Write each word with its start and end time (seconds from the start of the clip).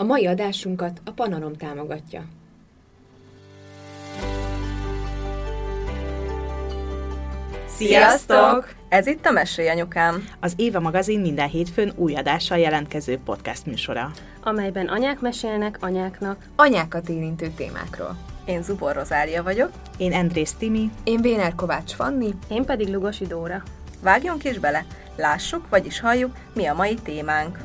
A 0.00 0.04
mai 0.04 0.26
adásunkat 0.26 1.00
a 1.04 1.10
Panarom 1.10 1.56
támogatja. 1.56 2.24
Sziasztok! 7.66 8.74
Ez 8.88 9.06
itt 9.06 9.26
a 9.26 9.30
Mesélj 9.30 9.68
Anyukám. 9.68 10.28
Az 10.40 10.52
Éva 10.56 10.80
magazin 10.80 11.20
minden 11.20 11.48
hétfőn 11.48 11.92
új 11.96 12.14
adással 12.14 12.58
jelentkező 12.58 13.18
podcast 13.24 13.66
műsora. 13.66 14.10
amelyben 14.42 14.86
anyák 14.86 15.20
mesélnek 15.20 15.78
anyáknak. 15.80 16.44
Anyákat 16.56 17.08
érintő 17.08 17.48
témákról. 17.56 18.16
Én 18.44 18.62
Zubor 18.62 18.94
Rozália 18.94 19.42
vagyok. 19.42 19.70
Én 19.96 20.12
Andrész 20.12 20.52
Timi. 20.52 20.90
Én 21.04 21.20
Béner 21.20 21.54
Kovács 21.54 21.92
Fanni. 21.92 22.34
Én 22.48 22.64
pedig 22.64 22.88
Lugosi 22.88 23.26
Dóra. 23.26 23.62
Vágjunk 24.02 24.44
is 24.44 24.58
bele, 24.58 24.84
lássuk, 25.16 25.68
vagyis 25.68 26.00
halljuk, 26.00 26.36
mi 26.54 26.66
a 26.66 26.74
mai 26.74 26.94
témánk. 26.94 27.58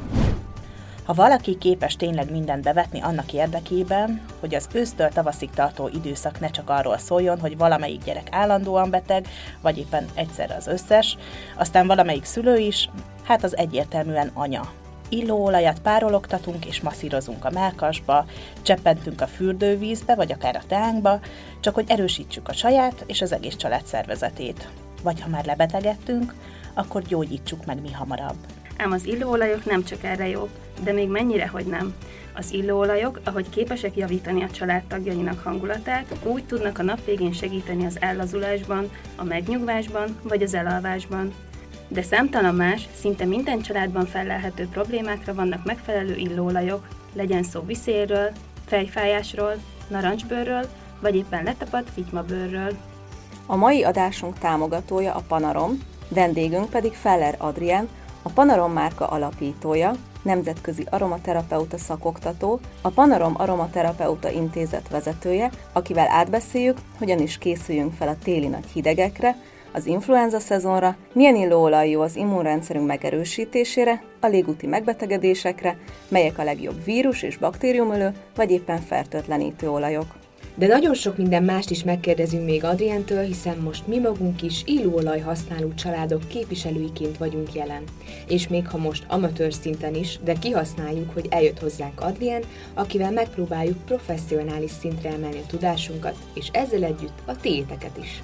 Ha 1.06 1.14
valaki 1.14 1.58
képes 1.58 1.96
tényleg 1.96 2.32
mindent 2.32 2.64
bevetni 2.64 3.02
annak 3.02 3.34
érdekében, 3.34 4.22
hogy 4.40 4.56
az 4.56 4.68
ősztől 4.74 5.10
tavaszig 5.10 5.50
tartó 5.50 5.90
időszak 5.94 6.40
ne 6.40 6.50
csak 6.50 6.70
arról 6.70 6.98
szóljon, 6.98 7.40
hogy 7.40 7.58
valamelyik 7.58 8.04
gyerek 8.04 8.28
állandóan 8.32 8.90
beteg, 8.90 9.28
vagy 9.62 9.78
éppen 9.78 10.06
egyszerre 10.14 10.56
az 10.56 10.68
összes, 10.68 11.18
aztán 11.58 11.88
valamelyik 11.88 12.24
szülő 12.24 12.58
is, 12.58 12.90
hát 13.24 13.44
az 13.44 13.58
egyértelműen 13.58 14.32
anya. 14.34 14.72
Illóolajat 15.10 15.80
párologtatunk 15.80 16.66
és 16.66 16.82
masszírozunk 16.82 17.46
a 17.46 17.50
melkasba, 17.50 18.26
cseppentünk 18.62 19.22
a 19.22 19.28
fürdővízbe, 19.28 20.16
vagy 20.16 20.32
akár 20.32 20.56
a 20.56 20.68
teánkba, 20.68 21.20
csak 21.60 21.74
hogy 21.74 21.86
erősítsük 21.88 22.48
a 22.48 22.54
saját 22.54 23.04
és 23.08 23.22
az 23.22 23.32
egész 23.32 23.56
család 23.56 23.86
szervezetét. 23.86 24.68
Vagy 25.04 25.22
ha 25.22 25.30
már 25.30 25.46
lebetegedtünk, 25.46 26.34
akkor 26.74 27.02
gyógyítsuk 27.02 27.66
meg 27.66 27.82
mi 27.82 27.92
hamarabb. 27.92 28.38
Ám 28.78 28.92
az 28.92 29.06
illóolajok 29.06 29.66
nem 29.66 29.84
csak 29.84 30.04
erre 30.04 30.28
jók, 30.28 30.50
de 30.84 30.92
még 30.92 31.10
mennyire, 31.10 31.48
hogy 31.48 31.66
nem. 31.66 31.94
Az 32.36 32.52
illóolajok, 32.52 33.20
ahogy 33.24 33.50
képesek 33.50 33.96
javítani 33.96 34.44
a 34.44 34.50
családtagjainak 34.50 35.44
hangulatát, 35.44 36.16
úgy 36.24 36.44
tudnak 36.46 36.80
a 36.80 36.84
nap 36.84 37.06
végén 37.06 37.34
segíteni 37.34 37.86
az 37.86 37.98
ellazulásban, 38.00 38.90
a 39.16 39.24
megnyugvásban 39.24 40.20
vagy 40.24 40.44
az 40.44 40.54
elalvásban. 40.54 41.34
De 41.88 42.02
számtalan 42.02 42.56
más, 42.56 42.88
szinte 43.00 43.26
minden 43.26 43.62
családban 43.62 44.06
fellelhető 44.06 44.68
problémákra 44.68 45.34
vannak 45.34 45.66
megfelelő 45.66 46.16
illóolajok, 46.16 46.88
legyen 47.14 47.44
szó 47.44 47.62
viszélről, 47.62 48.32
fejfájásról, 48.66 49.54
narancsbőrről, 49.88 50.66
vagy 51.00 51.16
éppen 51.16 51.44
letapadt 51.44 51.90
fitymabőrről. 51.94 52.78
A 53.46 53.56
mai 53.56 53.84
adásunk 53.84 54.40
támogatója 54.40 55.14
a 55.14 55.24
Panarom, 55.28 55.80
vendégünk 56.10 56.70
pedig 56.70 56.94
Feller 56.94 57.36
Adrien, 57.38 57.88
a 58.24 58.30
Panarom 58.30 58.72
márka 58.72 59.08
alapítója, 59.08 59.94
nemzetközi 60.22 60.86
aromaterapeuta 60.90 61.78
szakoktató, 61.78 62.60
a 62.82 62.90
Panarom 62.90 63.34
Aromaterapeuta 63.38 64.30
Intézet 64.30 64.90
vezetője, 64.90 65.52
akivel 65.74 66.08
átbeszéljük, 66.10 66.78
hogyan 66.98 67.20
is 67.20 67.38
készüljünk 67.38 67.94
fel 67.94 68.08
a 68.08 68.18
téli 68.24 68.48
nagy 68.48 68.66
hidegekre, 68.74 69.36
az 69.74 69.86
influenza 69.86 70.40
szezonra, 70.40 70.96
milyen 71.14 71.36
illóolaj 71.36 71.90
jó 71.90 72.02
az 72.02 72.16
immunrendszerünk 72.16 72.88
megerősítésére, 72.88 74.04
a 74.20 74.28
légúti 74.28 74.68
megbetegedésekre, 74.68 75.78
melyek 76.08 76.38
a 76.38 76.44
legjobb 76.44 76.84
vírus 76.84 77.22
és 77.24 77.38
baktériumölő, 77.38 78.12
vagy 78.36 78.52
éppen 78.52 78.82
fertőtlenítő 78.82 79.70
olajok. 79.70 80.23
De 80.56 80.68
nagyon 80.68 80.94
sok 80.94 81.18
minden 81.18 81.44
mást 81.44 81.70
is 81.70 81.84
megkérdezünk 81.84 82.46
még 82.46 82.64
Adrientől, 82.64 83.24
hiszen 83.24 83.58
most 83.58 83.88
mi 83.88 84.00
magunk 84.00 84.42
is 84.42 84.62
illóolaj 84.66 85.20
használó 85.20 85.74
családok 85.74 86.28
képviselőiként 86.28 87.18
vagyunk 87.18 87.54
jelen. 87.54 87.84
És 88.28 88.48
még 88.48 88.68
ha 88.68 88.78
most 88.78 89.06
amatőr 89.08 89.54
szinten 89.54 89.96
is, 89.96 90.20
de 90.24 90.34
kihasználjuk, 90.34 91.14
hogy 91.14 91.28
eljött 91.30 91.60
hozzánk 91.60 92.02
Adrien, 92.02 92.44
akivel 92.74 93.12
megpróbáljuk 93.12 93.86
professzionális 93.86 94.72
szintre 94.72 95.10
emelni 95.10 95.38
a 95.38 95.48
tudásunkat, 95.48 96.16
és 96.34 96.48
ezzel 96.52 96.84
együtt 96.84 97.22
a 97.26 97.38
téteket 97.38 97.98
is. 98.02 98.24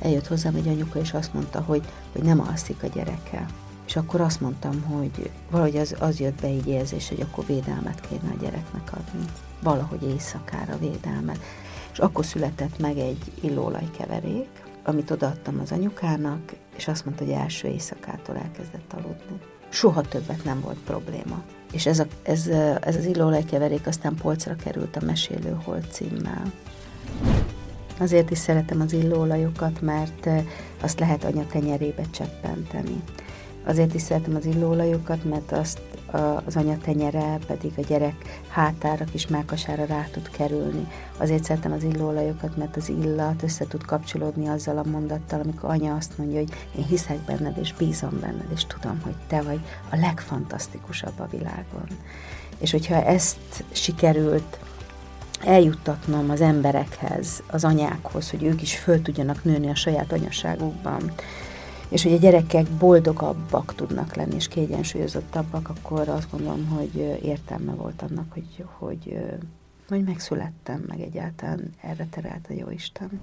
eljött 0.00 0.26
hozzám 0.26 0.54
egy 0.54 0.68
anyuka, 0.68 1.00
és 1.00 1.12
azt 1.12 1.34
mondta, 1.34 1.60
hogy, 1.60 1.82
hogy 2.12 2.22
nem 2.22 2.40
alszik 2.40 2.82
a 2.82 2.86
gyerekkel. 2.94 3.46
És 3.88 3.96
akkor 3.96 4.20
azt 4.20 4.40
mondtam, 4.40 4.82
hogy 4.82 5.30
valahogy 5.50 5.76
az, 5.76 5.96
az 5.98 6.20
jött 6.20 6.40
be 6.40 6.48
így 6.48 6.66
érzés, 6.66 7.08
hogy 7.08 7.20
akkor 7.20 7.46
védelmet 7.46 8.00
kéne 8.00 8.32
a 8.34 8.42
gyereknek 8.42 8.92
adni. 8.92 9.24
Valahogy 9.62 10.02
éjszakára 10.02 10.78
védelmet. 10.78 11.38
És 11.92 11.98
akkor 11.98 12.24
született 12.24 12.78
meg 12.78 12.98
egy 12.98 13.32
illóolajkeverék, 13.40 14.48
amit 14.84 15.10
odaadtam 15.10 15.60
az 15.60 15.72
anyukának, 15.72 16.52
és 16.76 16.88
azt 16.88 17.04
mondta, 17.04 17.24
hogy 17.24 17.32
első 17.32 17.68
éjszakától 17.68 18.36
elkezdett 18.36 18.92
aludni. 18.92 19.38
Soha 19.68 20.00
többet 20.00 20.44
nem 20.44 20.60
volt 20.60 20.78
probléma. 20.84 21.42
És 21.72 21.86
ez, 21.86 21.98
a, 21.98 22.06
ez, 22.22 22.46
ez 22.80 22.96
az 22.96 23.04
illóolajkeverék 23.04 23.86
aztán 23.86 24.14
polcra 24.14 24.56
került 24.56 24.96
a 24.96 25.04
Mesélő 25.04 25.56
címmel. 25.90 26.52
Azért 27.98 28.30
is 28.30 28.38
szeretem 28.38 28.80
az 28.80 28.92
illóolajokat, 28.92 29.80
mert 29.80 30.26
eh, 30.26 30.44
azt 30.80 31.00
lehet 31.00 31.24
anya 31.24 31.46
tenyerébe 31.46 32.02
cseppenteni. 32.10 33.02
Azért 33.68 33.94
is 33.94 34.02
szeretem 34.02 34.34
az 34.34 34.44
illóolajokat, 34.44 35.24
mert 35.24 35.52
azt 35.52 35.80
az 36.44 36.56
anya 36.56 36.78
tenyere 36.78 37.38
pedig 37.46 37.72
a 37.76 37.80
gyerek 37.80 38.40
hátára, 38.48 39.04
kis 39.04 39.26
melkasára 39.26 39.84
rá 39.84 40.06
tud 40.12 40.30
kerülni. 40.30 40.88
Azért 41.16 41.44
szeretem 41.44 41.72
az 41.72 41.82
illóolajokat, 41.82 42.56
mert 42.56 42.76
az 42.76 42.88
illat 42.88 43.42
össze 43.42 43.66
tud 43.66 43.84
kapcsolódni 43.84 44.48
azzal 44.48 44.78
a 44.78 44.88
mondattal, 44.88 45.40
amikor 45.40 45.70
anya 45.70 45.94
azt 45.94 46.18
mondja, 46.18 46.38
hogy 46.38 46.52
én 46.78 46.84
hiszek 46.84 47.18
benned, 47.18 47.56
és 47.56 47.74
bízom 47.74 48.20
benned, 48.20 48.50
és 48.54 48.64
tudom, 48.64 49.00
hogy 49.04 49.14
te 49.26 49.42
vagy 49.42 49.60
a 49.90 49.96
legfantasztikusabb 49.96 51.20
a 51.20 51.28
világon. 51.30 51.86
És 52.58 52.70
hogyha 52.70 53.04
ezt 53.04 53.64
sikerült 53.70 54.58
eljuttatnom 55.44 56.30
az 56.30 56.40
emberekhez, 56.40 57.42
az 57.46 57.64
anyákhoz, 57.64 58.30
hogy 58.30 58.42
ők 58.42 58.62
is 58.62 58.78
föl 58.78 59.02
tudjanak 59.02 59.44
nőni 59.44 59.68
a 59.68 59.74
saját 59.74 60.12
anyaságukban, 60.12 61.12
és 61.88 62.02
hogy 62.02 62.12
a 62.12 62.18
gyerekek 62.18 62.66
boldogabbak 62.78 63.74
tudnak 63.74 64.14
lenni, 64.14 64.34
és 64.34 64.48
kiegyensúlyozottabbak, 64.48 65.68
akkor 65.68 66.08
azt 66.08 66.30
gondolom, 66.30 66.66
hogy 66.66 66.96
értelme 67.22 67.72
volt 67.72 68.02
annak, 68.02 68.32
hogy, 68.32 68.64
hogy, 68.78 69.18
hogy 69.88 70.04
megszülettem, 70.04 70.84
meg 70.88 71.00
egyáltalán 71.00 71.74
erre 71.82 72.06
terelt 72.10 72.46
a 72.50 72.52
Jóisten. 72.52 73.20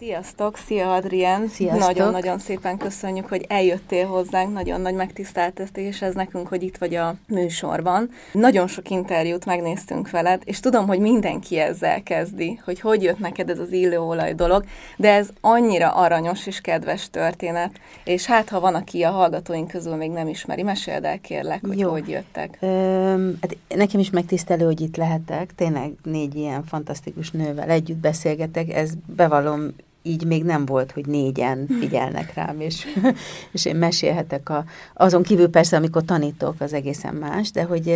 Sziasztok, 0.00 0.56
szia 0.56 0.94
Adrien! 0.94 1.50
Nagyon-nagyon 1.58 2.38
szépen 2.38 2.76
köszönjük, 2.76 3.26
hogy 3.26 3.44
eljöttél 3.48 4.06
hozzánk, 4.06 4.52
nagyon 4.52 4.80
nagy 4.80 4.94
megtiszteltetés 4.94 6.02
ez 6.02 6.14
nekünk, 6.14 6.48
hogy 6.48 6.62
itt 6.62 6.76
vagy 6.76 6.94
a 6.94 7.14
műsorban. 7.28 8.10
Nagyon 8.32 8.66
sok 8.66 8.90
interjút 8.90 9.44
megnéztünk 9.44 10.10
veled, 10.10 10.42
és 10.44 10.60
tudom, 10.60 10.86
hogy 10.86 10.98
mindenki 10.98 11.58
ezzel 11.58 12.02
kezdi, 12.02 12.60
hogy 12.64 12.80
hogy 12.80 13.02
jött 13.02 13.18
neked 13.18 13.50
ez 13.50 13.58
az 13.58 13.72
illóolaj 13.72 14.34
dolog, 14.34 14.64
de 14.96 15.12
ez 15.12 15.28
annyira 15.40 15.90
aranyos 15.90 16.46
és 16.46 16.60
kedves 16.60 17.10
történet, 17.10 17.80
és 18.04 18.26
hát 18.26 18.48
ha 18.48 18.60
van, 18.60 18.74
aki 18.74 19.02
a 19.02 19.10
hallgatóink 19.10 19.68
közül 19.68 19.94
még 19.94 20.10
nem 20.10 20.28
ismeri, 20.28 20.62
meséld 20.62 21.04
el 21.04 21.20
kérlek, 21.20 21.66
hogy 21.66 21.78
Jó. 21.78 21.90
hogy 21.90 22.08
jöttek. 22.08 22.58
Öm, 22.60 23.38
hát 23.40 23.56
nekem 23.68 24.00
is 24.00 24.10
megtisztelő, 24.10 24.64
hogy 24.64 24.80
itt 24.80 24.96
lehetek. 24.96 25.54
Tényleg 25.54 25.92
négy 26.02 26.34
ilyen 26.34 26.64
fantasztikus 26.64 27.30
nővel 27.30 27.70
együtt 27.70 27.98
beszélgetek. 27.98 28.72
Ez 28.72 28.90
bevallom, 29.06 29.74
így 30.10 30.24
még 30.24 30.44
nem 30.44 30.66
volt, 30.66 30.92
hogy 30.92 31.06
négyen 31.06 31.66
figyelnek 31.80 32.34
rám, 32.34 32.60
és, 32.60 32.86
és 33.52 33.64
én 33.64 33.76
mesélhetek 33.76 34.48
a, 34.48 34.64
azon 34.94 35.22
kívül 35.22 35.48
persze, 35.48 35.76
amikor 35.76 36.04
tanítok, 36.04 36.60
az 36.60 36.72
egészen 36.72 37.14
más, 37.14 37.50
de 37.50 37.62
hogy 37.62 37.88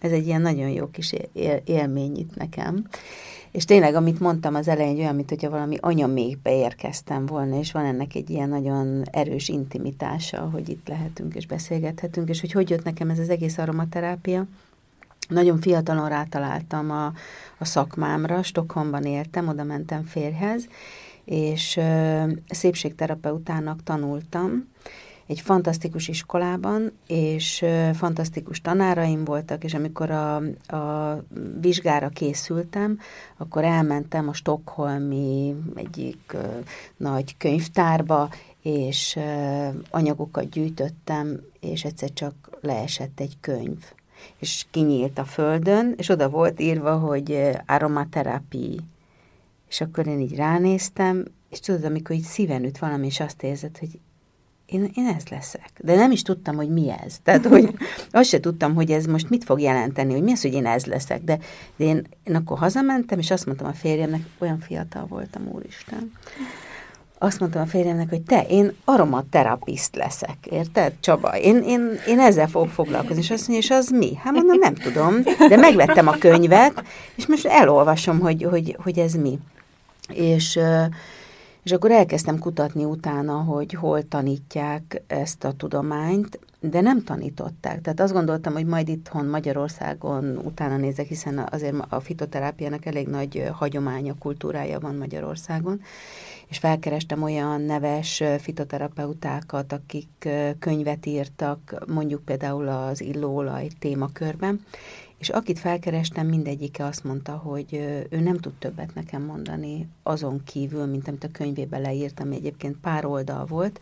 ez 0.00 0.10
egy 0.10 0.26
ilyen 0.26 0.40
nagyon 0.40 0.68
jó 0.68 0.86
kis 0.90 1.14
él, 1.32 1.60
élmény 1.64 2.16
itt 2.16 2.36
nekem. 2.36 2.86
És 3.56 3.64
tényleg, 3.64 3.94
amit 3.94 4.20
mondtam 4.20 4.54
az 4.54 4.68
elején, 4.68 4.98
olyan, 4.98 5.14
mint 5.14 5.28
hogyha 5.28 5.50
valami 5.50 5.76
anyamékbe 5.80 6.56
érkeztem 6.56 7.26
volna, 7.26 7.58
és 7.58 7.72
van 7.72 7.84
ennek 7.84 8.14
egy 8.14 8.30
ilyen 8.30 8.48
nagyon 8.48 9.02
erős 9.10 9.48
intimitása, 9.48 10.48
hogy 10.52 10.68
itt 10.68 10.88
lehetünk 10.88 11.34
és 11.34 11.46
beszélgethetünk, 11.46 12.28
és 12.28 12.40
hogy 12.40 12.52
hogy 12.52 12.70
jött 12.70 12.84
nekem 12.84 13.10
ez 13.10 13.18
az 13.18 13.28
egész 13.28 13.58
aromaterápia. 13.58 14.46
Nagyon 15.28 15.60
fiatalon 15.60 16.08
rátaláltam 16.08 16.90
a, 16.90 17.12
a 17.58 17.64
szakmámra, 17.64 18.42
Stockholmban 18.42 19.04
éltem, 19.04 19.48
oda 19.48 19.64
mentem 19.64 20.04
férhez, 20.04 20.68
és 21.26 21.80
szépségterapeutának 22.48 23.82
tanultam, 23.82 24.68
egy 25.26 25.40
fantasztikus 25.40 26.08
iskolában, 26.08 26.92
és 27.06 27.64
fantasztikus 27.94 28.60
tanáraim 28.60 29.24
voltak, 29.24 29.64
és 29.64 29.74
amikor 29.74 30.10
a, 30.10 30.36
a 30.76 31.18
vizsgára 31.60 32.08
készültem, 32.08 32.98
akkor 33.36 33.64
elmentem 33.64 34.28
a 34.28 34.34
Stockholmi 34.34 35.54
egyik 35.74 36.36
nagy 36.96 37.36
könyvtárba, 37.36 38.28
és 38.62 39.18
anyagokat 39.90 40.48
gyűjtöttem, 40.48 41.40
és 41.60 41.84
egyszer 41.84 42.12
csak 42.12 42.34
leesett 42.60 43.20
egy 43.20 43.36
könyv 43.40 43.78
és 44.38 44.66
kinyílt 44.70 45.18
a 45.18 45.24
földön, 45.24 45.94
és 45.96 46.08
oda 46.08 46.28
volt 46.28 46.60
írva, 46.60 46.98
hogy 46.98 47.32
ö, 47.32 47.50
aromaterapii. 47.66 48.80
És 49.76 49.82
akkor 49.82 50.06
én 50.06 50.20
így 50.20 50.34
ránéztem, 50.34 51.24
és 51.50 51.60
tudod, 51.60 51.84
amikor 51.84 52.16
így 52.16 52.22
szíven 52.22 52.64
üt 52.64 52.78
valami, 52.78 53.06
és 53.06 53.20
azt 53.20 53.42
érzed, 53.42 53.78
hogy 53.78 53.98
én, 54.66 54.90
én 54.94 55.06
ez 55.06 55.26
leszek. 55.30 55.70
De 55.80 55.94
nem 55.94 56.10
is 56.10 56.22
tudtam, 56.22 56.56
hogy 56.56 56.68
mi 56.68 56.90
ez. 57.04 57.18
Tehát, 57.22 57.46
hogy 57.46 57.74
azt 58.10 58.28
se 58.28 58.40
tudtam, 58.40 58.74
hogy 58.74 58.90
ez 58.90 59.04
most 59.04 59.30
mit 59.30 59.44
fog 59.44 59.60
jelenteni, 59.60 60.12
hogy 60.12 60.22
mi 60.22 60.32
az, 60.32 60.42
hogy 60.42 60.54
én 60.54 60.66
ez 60.66 60.84
leszek. 60.84 61.22
De, 61.22 61.38
de 61.76 61.84
én, 61.84 62.06
én 62.24 62.34
akkor 62.34 62.58
hazamentem, 62.58 63.18
és 63.18 63.30
azt 63.30 63.46
mondtam 63.46 63.66
a 63.66 63.72
férjemnek, 63.72 64.20
olyan 64.38 64.58
fiatal 64.58 65.06
voltam, 65.08 65.48
úristen. 65.52 66.12
Azt 67.18 67.40
mondtam 67.40 67.62
a 67.62 67.66
férjemnek, 67.66 68.08
hogy 68.08 68.22
te, 68.22 68.42
én 68.42 68.72
aromaterapiszt 68.84 69.96
leszek, 69.96 70.46
érted, 70.50 70.92
Csaba? 71.00 71.38
Én, 71.38 71.56
én, 71.56 71.90
én 72.06 72.18
ezzel 72.18 72.48
fogok 72.48 72.70
foglalkozni, 72.70 73.22
és 73.22 73.30
azt 73.30 73.48
mondja, 73.48 73.68
és 73.68 73.70
az 73.70 73.88
mi? 73.88 74.14
Hát 74.14 74.32
mondom, 74.32 74.58
nem 74.58 74.74
tudom, 74.74 75.22
de 75.48 75.56
megvettem 75.56 76.08
a 76.08 76.16
könyvet, 76.18 76.84
és 77.14 77.26
most 77.26 77.46
elolvasom, 77.46 78.20
hogy, 78.20 78.42
hogy, 78.42 78.76
hogy 78.82 78.98
ez 78.98 79.12
mi. 79.12 79.38
És 80.08 80.58
és 81.66 81.72
akkor 81.72 81.90
elkezdtem 81.90 82.38
kutatni 82.38 82.84
utána, 82.84 83.32
hogy 83.32 83.72
hol 83.72 84.08
tanítják 84.08 85.02
ezt 85.06 85.44
a 85.44 85.52
tudományt, 85.52 86.38
de 86.60 86.80
nem 86.80 87.04
tanították. 87.04 87.80
Tehát 87.80 88.00
azt 88.00 88.12
gondoltam, 88.12 88.52
hogy 88.52 88.66
majd 88.66 88.88
itthon 88.88 89.26
Magyarországon 89.26 90.36
utána 90.44 90.76
nézek, 90.76 91.06
hiszen 91.06 91.48
azért 91.50 91.74
a 91.88 92.00
fitoterápiának 92.00 92.86
elég 92.86 93.06
nagy 93.08 93.50
hagyománya, 93.52 94.14
kultúrája 94.18 94.80
van 94.80 94.94
Magyarországon, 94.94 95.80
és 96.48 96.58
felkerestem 96.58 97.22
olyan 97.22 97.60
neves 97.60 98.22
fitoterapeutákat, 98.38 99.72
akik 99.72 100.28
könyvet 100.58 101.06
írtak, 101.06 101.84
mondjuk 101.86 102.24
például 102.24 102.68
az 102.68 103.00
illóolaj 103.00 103.68
témakörben, 103.78 104.64
és 105.18 105.28
akit 105.28 105.58
felkerestem, 105.58 106.26
mindegyike 106.26 106.84
azt 106.84 107.04
mondta, 107.04 107.32
hogy 107.32 107.74
ő 108.10 108.20
nem 108.20 108.36
tud 108.36 108.52
többet 108.52 108.94
nekem 108.94 109.22
mondani 109.22 109.88
azon 110.02 110.42
kívül, 110.44 110.86
mint 110.86 111.08
amit 111.08 111.24
a 111.24 111.30
könyvébe 111.32 111.78
leírtam, 111.78 112.32
egyébként 112.32 112.76
pár 112.76 113.04
oldal 113.04 113.44
volt, 113.44 113.80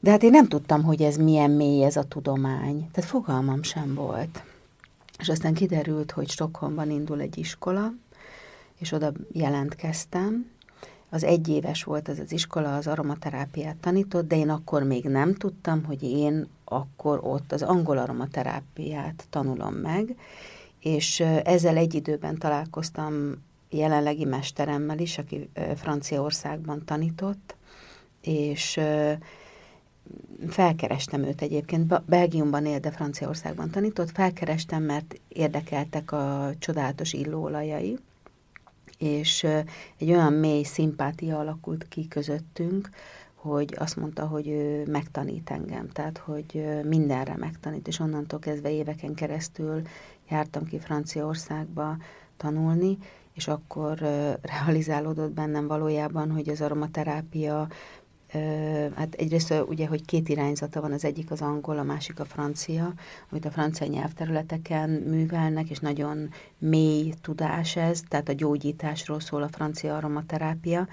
de 0.00 0.10
hát 0.10 0.22
én 0.22 0.30
nem 0.30 0.48
tudtam, 0.48 0.82
hogy 0.82 1.02
ez 1.02 1.16
milyen 1.16 1.50
mély 1.50 1.84
ez 1.84 1.96
a 1.96 2.02
tudomány. 2.02 2.88
Tehát 2.92 3.10
fogalmam 3.10 3.62
sem 3.62 3.94
volt. 3.94 4.44
És 5.18 5.28
aztán 5.28 5.54
kiderült, 5.54 6.10
hogy 6.10 6.30
Stockholmban 6.30 6.90
indul 6.90 7.20
egy 7.20 7.38
iskola, 7.38 7.92
és 8.78 8.92
oda 8.92 9.12
jelentkeztem, 9.32 10.50
az 11.10 11.24
egyéves 11.24 11.84
volt 11.84 12.08
ez 12.08 12.18
az 12.18 12.32
iskola, 12.32 12.76
az 12.76 12.86
aromaterápiát 12.86 13.76
tanított, 13.76 14.28
de 14.28 14.36
én 14.36 14.48
akkor 14.48 14.82
még 14.82 15.04
nem 15.04 15.34
tudtam, 15.34 15.84
hogy 15.84 16.02
én 16.02 16.48
akkor 16.72 17.20
ott 17.22 17.52
az 17.52 17.62
angol 17.62 17.98
aromaterápiát 17.98 19.26
tanulom 19.30 19.74
meg, 19.74 20.16
és 20.80 21.20
ezzel 21.20 21.76
egy 21.76 21.94
időben 21.94 22.38
találkoztam 22.38 23.42
jelenlegi 23.70 24.24
mesteremmel 24.24 24.98
is, 24.98 25.18
aki 25.18 25.50
Franciaországban 25.76 26.84
tanított, 26.84 27.56
és 28.20 28.80
felkerestem 30.48 31.22
őt 31.22 31.42
egyébként, 31.42 32.04
Belgiumban 32.04 32.66
él, 32.66 32.78
de 32.78 32.90
Franciaországban 32.90 33.70
tanított, 33.70 34.10
felkerestem, 34.10 34.82
mert 34.82 35.20
érdekeltek 35.28 36.12
a 36.12 36.50
csodálatos 36.58 37.12
illóolajai, 37.12 37.98
és 38.98 39.44
egy 39.98 40.10
olyan 40.10 40.32
mély 40.32 40.62
szimpátia 40.62 41.38
alakult 41.38 41.88
ki 41.88 42.08
közöttünk, 42.08 42.88
hogy 43.42 43.74
azt 43.78 43.96
mondta, 43.96 44.26
hogy 44.26 44.48
ő 44.48 44.86
megtanít 44.90 45.50
engem, 45.50 45.88
tehát 45.88 46.18
hogy 46.18 46.64
mindenre 46.84 47.36
megtanít, 47.36 47.88
és 47.88 47.98
onnantól 47.98 48.38
kezdve 48.38 48.70
éveken 48.70 49.14
keresztül 49.14 49.82
jártam 50.30 50.64
ki 50.64 50.78
Franciaországba 50.78 51.96
tanulni, 52.36 52.98
és 53.34 53.48
akkor 53.48 53.98
realizálódott 54.42 55.30
bennem 55.30 55.66
valójában, 55.66 56.30
hogy 56.30 56.48
az 56.48 56.60
aromaterápia 56.60 57.68
hát 58.94 59.14
egyrészt 59.14 59.54
ugye, 59.68 59.86
hogy 59.86 60.04
két 60.04 60.28
irányzata 60.28 60.80
van, 60.80 60.92
az 60.92 61.04
egyik 61.04 61.30
az 61.30 61.40
angol, 61.40 61.78
a 61.78 61.82
másik 61.82 62.20
a 62.20 62.24
francia, 62.24 62.92
amit 63.30 63.44
a 63.44 63.50
francia 63.50 63.86
nyelvterületeken 63.86 64.90
művelnek, 64.90 65.70
és 65.70 65.78
nagyon 65.78 66.30
mély 66.58 67.14
tudás 67.20 67.76
ez, 67.76 68.00
tehát 68.08 68.28
a 68.28 68.32
gyógyításról 68.32 69.20
szól 69.20 69.42
a 69.42 69.48
francia 69.48 69.96
aromaterápia, 69.96 70.88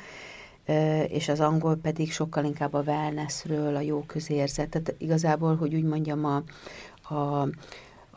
és 1.07 1.29
az 1.29 1.39
angol 1.39 1.75
pedig 1.75 2.11
sokkal 2.11 2.43
inkább 2.43 2.73
a 2.73 2.83
wellnessről, 2.85 3.75
a 3.75 3.79
jó 3.79 4.03
közérzet. 4.07 4.69
Tehát 4.69 4.95
igazából, 4.97 5.55
hogy 5.55 5.75
úgy 5.75 5.83
mondjam, 5.83 6.25
a, 6.25 6.43
a 7.15 7.47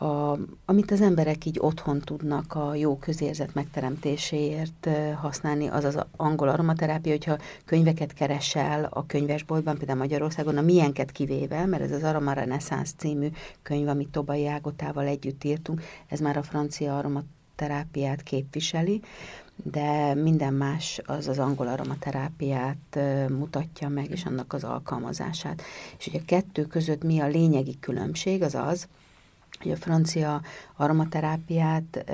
a, 0.03 0.37
amit 0.65 0.91
az 0.91 1.01
emberek 1.01 1.45
így 1.45 1.57
otthon 1.59 1.99
tudnak 1.99 2.53
a 2.53 2.75
jó 2.75 2.97
közérzet 2.97 3.53
megteremtéséért 3.53 4.89
használni, 5.21 5.67
az 5.67 5.83
az 5.83 5.97
angol 6.15 6.49
aromaterápia, 6.49 7.11
hogyha 7.11 7.37
könyveket 7.65 8.13
keresel 8.13 8.87
a 8.89 9.05
könyvesboltban, 9.05 9.77
például 9.77 9.99
Magyarországon, 9.99 10.57
a 10.57 10.61
milyenket 10.61 11.11
kivéve, 11.11 11.65
mert 11.65 11.83
ez 11.83 11.91
az 11.91 12.03
Aroma 12.03 12.33
Renaissance 12.33 12.91
című 12.97 13.27
könyv, 13.61 13.87
amit 13.87 14.09
Tobai 14.09 14.47
Ágotával 14.47 15.05
együtt 15.05 15.43
írtunk, 15.43 15.81
ez 16.07 16.19
már 16.19 16.37
a 16.37 16.43
francia 16.43 16.97
aromaterápiát 16.97 18.23
képviseli, 18.23 19.01
de 19.55 20.13
minden 20.13 20.53
más 20.53 21.01
az 21.05 21.27
az 21.27 21.39
angol 21.39 21.67
aromaterápiát 21.67 22.99
mutatja 23.29 23.89
meg, 23.89 24.09
és 24.09 24.25
annak 24.25 24.53
az 24.53 24.63
alkalmazását. 24.63 25.61
És 25.97 26.07
ugye 26.07 26.19
a 26.19 26.25
kettő 26.25 26.65
között 26.65 27.03
mi 27.03 27.19
a 27.19 27.27
lényegi 27.27 27.79
különbség, 27.79 28.41
az 28.41 28.55
az, 28.55 28.87
hogy 29.59 29.71
a 29.71 29.75
francia 29.75 30.41
aromaterápiát 30.75 32.05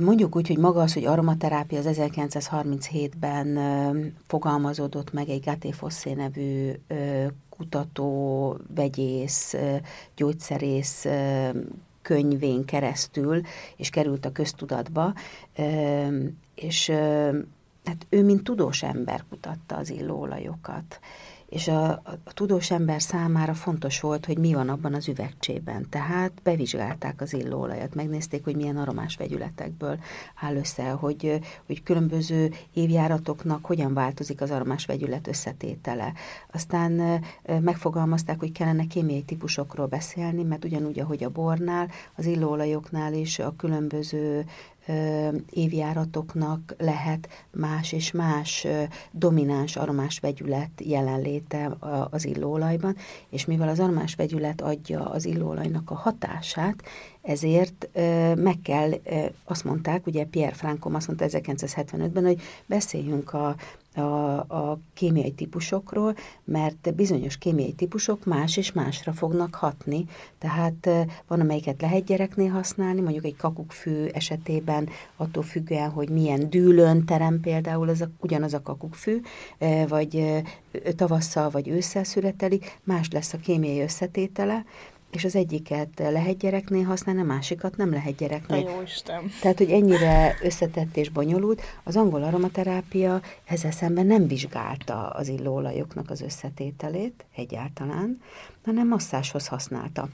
Mondjuk 0.00 0.36
úgy, 0.36 0.46
hogy 0.46 0.58
maga 0.58 0.80
az, 0.80 0.92
hogy 0.92 1.04
aromaterápia 1.04 1.78
az 1.78 1.86
1937-ben 1.90 3.58
fogalmazódott 4.26 5.12
meg 5.12 5.28
egy 5.28 5.44
Gaté 5.44 5.70
Fossé 5.70 6.12
nevű 6.12 6.72
kutató, 7.48 8.56
vegyész, 8.74 9.56
gyógyszerész 10.16 11.06
könyvén 12.08 12.64
keresztül, 12.64 13.40
és 13.76 13.90
került 13.90 14.24
a 14.24 14.32
köztudatba, 14.32 15.14
és 16.54 16.90
hát 17.84 18.06
ő, 18.08 18.24
mint 18.24 18.42
tudós 18.42 18.82
ember 18.82 19.24
kutatta 19.28 19.76
az 19.76 19.90
illóolajokat 19.90 21.00
és 21.48 21.68
a, 21.68 21.90
a, 21.90 22.18
tudós 22.34 22.70
ember 22.70 23.02
számára 23.02 23.54
fontos 23.54 24.00
volt, 24.00 24.26
hogy 24.26 24.38
mi 24.38 24.54
van 24.54 24.68
abban 24.68 24.94
az 24.94 25.08
üvegcsében. 25.08 25.86
Tehát 25.90 26.32
bevizsgálták 26.42 27.20
az 27.20 27.32
illóolajat, 27.32 27.94
megnézték, 27.94 28.44
hogy 28.44 28.56
milyen 28.56 28.76
aromás 28.76 29.16
vegyületekből 29.16 29.98
áll 30.40 30.56
össze, 30.56 30.90
hogy, 30.90 31.40
hogy 31.66 31.82
különböző 31.82 32.52
évjáratoknak 32.72 33.64
hogyan 33.64 33.94
változik 33.94 34.40
az 34.40 34.50
aromás 34.50 34.86
vegyület 34.86 35.26
összetétele. 35.26 36.12
Aztán 36.52 37.22
megfogalmazták, 37.60 38.38
hogy 38.38 38.52
kellene 38.52 38.86
kémiai 38.86 39.22
típusokról 39.22 39.86
beszélni, 39.86 40.42
mert 40.42 40.64
ugyanúgy, 40.64 41.00
ahogy 41.00 41.24
a 41.24 41.30
bornál, 41.30 41.88
az 42.14 42.26
illóolajoknál 42.26 43.12
is 43.12 43.38
a 43.38 43.54
különböző 43.56 44.44
évjáratoknak 45.50 46.74
lehet 46.78 47.28
más 47.50 47.92
és 47.92 48.10
más 48.10 48.66
domináns 49.10 49.76
aromás 49.76 50.18
vegyület 50.18 50.70
jelenléte 50.78 51.76
az 52.10 52.24
illóolajban, 52.24 52.96
és 53.28 53.44
mivel 53.44 53.68
az 53.68 53.80
aromás 53.80 54.14
vegyület 54.14 54.60
adja 54.60 55.10
az 55.10 55.24
illóolajnak 55.24 55.90
a 55.90 55.94
hatását, 55.94 56.82
ezért 57.22 57.88
meg 58.36 58.58
kell, 58.62 58.90
azt 59.44 59.64
mondták, 59.64 60.06
ugye 60.06 60.24
Pierre 60.24 60.54
Frankom 60.54 60.94
azt 60.94 61.06
mondta 61.06 61.26
1975-ben, 61.28 62.24
hogy 62.24 62.40
beszéljünk 62.66 63.32
a 63.32 63.56
a, 63.98 64.38
a 64.38 64.78
kémiai 64.94 65.30
típusokról, 65.30 66.16
mert 66.44 66.94
bizonyos 66.94 67.38
kémiai 67.38 67.72
típusok 67.72 68.24
más 68.24 68.56
és 68.56 68.72
másra 68.72 69.12
fognak 69.12 69.54
hatni. 69.54 70.04
Tehát 70.38 70.88
van, 71.26 71.40
amelyiket 71.40 71.80
lehet 71.80 72.04
gyereknél 72.04 72.50
használni, 72.50 73.00
mondjuk 73.00 73.24
egy 73.24 73.36
kakukkfű 73.36 74.04
esetében 74.04 74.88
attól 75.16 75.42
függően, 75.42 75.90
hogy 75.90 76.08
milyen 76.08 76.50
dűlőn 76.50 77.04
terem 77.04 77.40
például 77.40 77.88
az 77.88 78.00
a, 78.00 78.10
ugyanaz 78.20 78.54
a 78.54 78.62
kakukkfű, 78.62 79.20
vagy 79.88 80.42
tavasszal 80.96 81.50
vagy 81.50 81.68
ősszel 81.68 82.04
születeli, 82.04 82.60
más 82.84 83.10
lesz 83.10 83.32
a 83.32 83.38
kémiai 83.38 83.80
összetétele, 83.80 84.64
és 85.10 85.24
az 85.24 85.36
egyiket 85.36 85.88
lehet 85.98 86.38
gyereknél 86.38 86.84
használni, 86.84 87.20
a 87.20 87.24
másikat 87.24 87.76
nem 87.76 87.90
lehet 87.90 88.16
gyereknél. 88.16 88.58
Jó 88.58 88.82
Isten. 88.82 89.30
Tehát, 89.40 89.58
hogy 89.58 89.70
ennyire 89.70 90.36
összetett 90.42 90.96
és 90.96 91.08
bonyolult, 91.08 91.62
az 91.84 91.96
angol 91.96 92.22
aromaterápia 92.22 93.20
ezzel 93.44 93.70
szemben 93.70 94.06
nem 94.06 94.26
vizsgálta 94.26 95.08
az 95.08 95.28
illóolajoknak 95.28 96.10
az 96.10 96.20
összetételét 96.20 97.24
egyáltalán, 97.34 98.20
hanem 98.64 98.88
masszáshoz 98.88 99.46
használta 99.46 100.08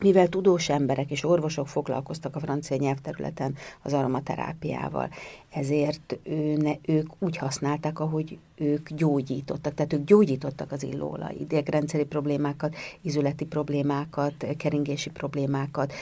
mivel 0.00 0.28
tudós 0.28 0.68
emberek 0.68 1.10
és 1.10 1.24
orvosok 1.24 1.68
foglalkoztak 1.68 2.36
a 2.36 2.40
francia 2.40 2.76
nyelvterületen 2.76 3.54
az 3.82 3.92
aromaterápiával, 3.92 5.10
ezért 5.56 6.18
ő 6.22 6.56
ne, 6.56 6.72
ők 6.82 7.08
úgy 7.18 7.36
használták, 7.36 8.00
ahogy 8.00 8.38
ők 8.54 8.92
gyógyítottak, 8.92 9.74
tehát 9.74 9.92
ők 9.92 10.04
gyógyítottak 10.04 10.72
az 10.72 10.82
illóolaj, 10.82 11.34
idegrendszeri 11.40 12.04
problémákat, 12.04 12.74
izületi 13.00 13.44
problémákat, 13.44 14.46
keringési 14.56 15.10
problémákat, 15.10 15.92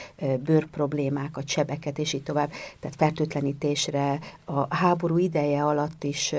bőr 0.43 0.65
problémákat, 0.65 1.47
sebeket, 1.47 1.99
és 1.99 2.13
így 2.13 2.23
tovább. 2.23 2.51
Tehát 2.79 2.95
fertőtlenítésre 2.95 4.19
a 4.45 4.75
háború 4.75 5.17
ideje 5.17 5.63
alatt 5.63 6.03
is 6.03 6.33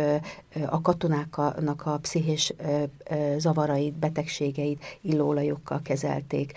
a 0.66 0.80
katonáknak 0.80 1.86
a 1.86 1.98
pszichés 1.98 2.52
zavarait, 3.36 3.94
betegségeit 3.94 4.84
illóolajokkal 5.00 5.80
kezelték, 5.82 6.52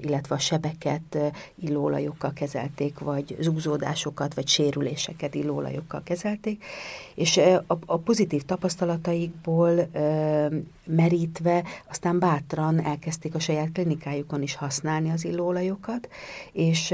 illetve 0.00 0.34
a 0.34 0.38
sebeket 0.38 1.18
illóolajokkal 1.54 2.32
kezelték, 2.32 2.98
vagy 2.98 3.36
zúzódásokat, 3.40 4.34
vagy 4.34 4.48
sérüléseket 4.48 4.87
illóolajokkal 5.34 6.02
kezelték, 6.04 6.64
és 7.14 7.36
a, 7.66 7.78
a 7.86 7.96
pozitív 7.96 8.42
tapasztalataikból 8.42 9.88
merítve, 10.84 11.64
aztán 11.88 12.18
bátran 12.18 12.84
elkezdték 12.84 13.34
a 13.34 13.40
saját 13.40 13.72
klinikájukon 13.72 14.42
is 14.42 14.54
használni 14.54 15.10
az 15.10 15.24
illóolajokat, 15.24 16.08
és 16.52 16.86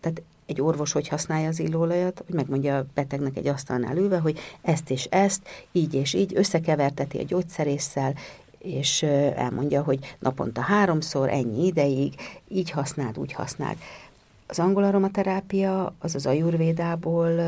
tehát 0.00 0.22
egy 0.46 0.60
orvos 0.60 0.92
hogy 0.92 1.08
használja 1.08 1.48
az 1.48 1.60
illóolajat, 1.60 2.22
hogy 2.26 2.34
megmondja 2.34 2.76
a 2.76 2.86
betegnek 2.94 3.36
egy 3.36 3.46
asztalnál 3.46 3.96
ülve, 3.96 4.18
hogy 4.18 4.38
ezt 4.62 4.90
és 4.90 5.04
ezt, 5.04 5.42
így 5.72 5.94
és 5.94 6.14
így, 6.14 6.32
összekeverteti 6.34 7.18
a 7.18 7.24
gyógyszerésszel, 7.24 8.14
és 8.58 9.02
elmondja, 9.36 9.82
hogy 9.82 10.16
naponta 10.18 10.60
háromszor, 10.60 11.28
ennyi 11.28 11.66
ideig, 11.66 12.14
így 12.48 12.70
használd, 12.70 13.18
úgy 13.18 13.32
használd. 13.32 13.76
Az 14.46 14.58
angol 14.58 14.84
aromaterápia, 14.84 15.94
az 15.98 16.14
az 16.14 16.26
ajurvédából 16.26 17.40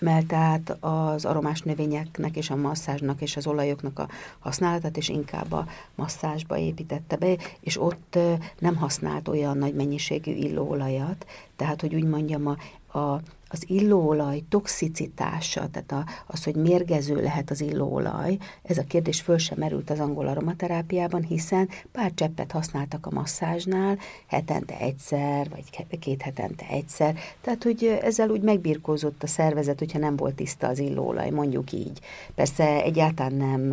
emelte 0.00 0.36
át 0.36 0.76
az 0.80 1.24
aromás 1.24 1.62
növényeknek 1.62 2.36
és 2.36 2.50
a 2.50 2.56
masszázsnak 2.56 3.20
és 3.20 3.36
az 3.36 3.46
olajoknak 3.46 3.98
a 3.98 4.08
használatát, 4.38 4.96
és 4.96 5.08
inkább 5.08 5.52
a 5.52 5.66
masszázsba 5.94 6.56
építette 6.56 7.16
be, 7.16 7.36
és 7.60 7.80
ott 7.80 8.18
nem 8.58 8.76
használt 8.76 9.28
olyan 9.28 9.58
nagy 9.58 9.74
mennyiségű 9.74 10.32
illóolajat, 10.32 11.26
tehát, 11.56 11.80
hogy 11.80 11.94
úgy 11.94 12.04
mondjam, 12.04 12.46
a, 12.46 12.56
a 12.98 13.20
az 13.52 13.64
illóolaj 13.66 14.42
toxicitása, 14.48 15.68
tehát 15.68 15.92
a, 15.92 16.04
az, 16.26 16.44
hogy 16.44 16.54
mérgező 16.54 17.22
lehet 17.22 17.50
az 17.50 17.60
illóolaj, 17.60 18.36
ez 18.62 18.78
a 18.78 18.84
kérdés 18.84 19.20
föl 19.20 19.38
sem 19.38 19.58
merült 19.58 19.90
az 19.90 20.00
angol 20.00 20.26
aromaterápiában, 20.26 21.22
hiszen 21.22 21.68
pár 21.92 22.12
cseppet 22.14 22.52
használtak 22.52 23.06
a 23.06 23.10
masszázsnál, 23.10 23.98
hetente 24.26 24.78
egyszer, 24.78 25.48
vagy 25.50 25.98
két 25.98 26.22
hetente 26.22 26.66
egyszer, 26.70 27.18
tehát 27.40 27.62
hogy 27.62 27.98
ezzel 28.02 28.30
úgy 28.30 28.42
megbirkózott 28.42 29.22
a 29.22 29.26
szervezet, 29.26 29.78
hogyha 29.78 29.98
nem 29.98 30.16
volt 30.16 30.34
tiszta 30.34 30.66
az 30.66 30.78
illóolaj, 30.78 31.30
mondjuk 31.30 31.72
így. 31.72 32.00
Persze 32.34 32.82
egyáltalán 32.82 33.32
nem, 33.32 33.68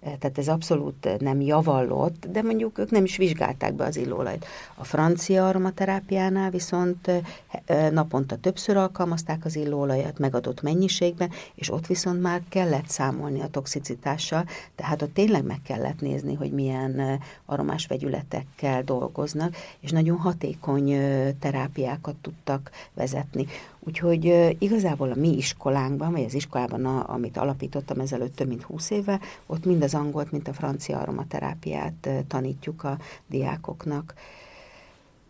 tehát 0.00 0.38
ez 0.38 0.48
abszolút 0.48 1.20
nem 1.20 1.40
javallott, 1.40 2.26
de 2.26 2.42
mondjuk 2.42 2.78
ők 2.78 2.90
nem 2.90 3.04
is 3.04 3.16
vizsgálták 3.16 3.74
be 3.74 3.84
az 3.84 3.96
illóolajt. 3.96 4.46
A 4.74 4.84
francia 4.84 5.48
aromaterápiánál 5.48 6.50
viszont 6.50 7.10
naponta 7.90 8.36
többször 8.36 8.76
alkalmazták, 8.76 9.14
alkalmazták 9.16 9.44
az 9.44 9.56
illóolajat 9.56 10.18
megadott 10.18 10.62
mennyiségben, 10.62 11.30
és 11.54 11.72
ott 11.72 11.86
viszont 11.86 12.22
már 12.22 12.42
kellett 12.48 12.88
számolni 12.88 13.40
a 13.40 13.48
toxicitással, 13.48 14.44
tehát 14.74 15.02
ott 15.02 15.14
tényleg 15.14 15.44
meg 15.44 15.60
kellett 15.62 16.00
nézni, 16.00 16.34
hogy 16.34 16.52
milyen 16.52 17.20
aromás 17.46 17.86
vegyületekkel 17.86 18.82
dolgoznak, 18.82 19.56
és 19.80 19.90
nagyon 19.90 20.16
hatékony 20.16 20.88
terápiákat 21.38 22.14
tudtak 22.14 22.70
vezetni. 22.94 23.46
Úgyhogy 23.80 24.56
igazából 24.58 25.10
a 25.10 25.20
mi 25.20 25.36
iskolánkban, 25.36 26.12
vagy 26.12 26.24
az 26.24 26.34
iskolában, 26.34 26.84
a, 26.84 27.12
amit 27.12 27.36
alapítottam 27.36 28.00
ezelőtt 28.00 28.36
több 28.36 28.48
mint 28.48 28.62
20 28.62 28.90
éve, 28.90 29.20
ott 29.46 29.64
mind 29.64 29.82
az 29.82 29.94
angolt, 29.94 30.32
mint 30.32 30.48
a 30.48 30.52
francia 30.52 30.98
aromaterápiát 30.98 32.08
tanítjuk 32.28 32.84
a 32.84 32.98
diákoknak 33.26 34.14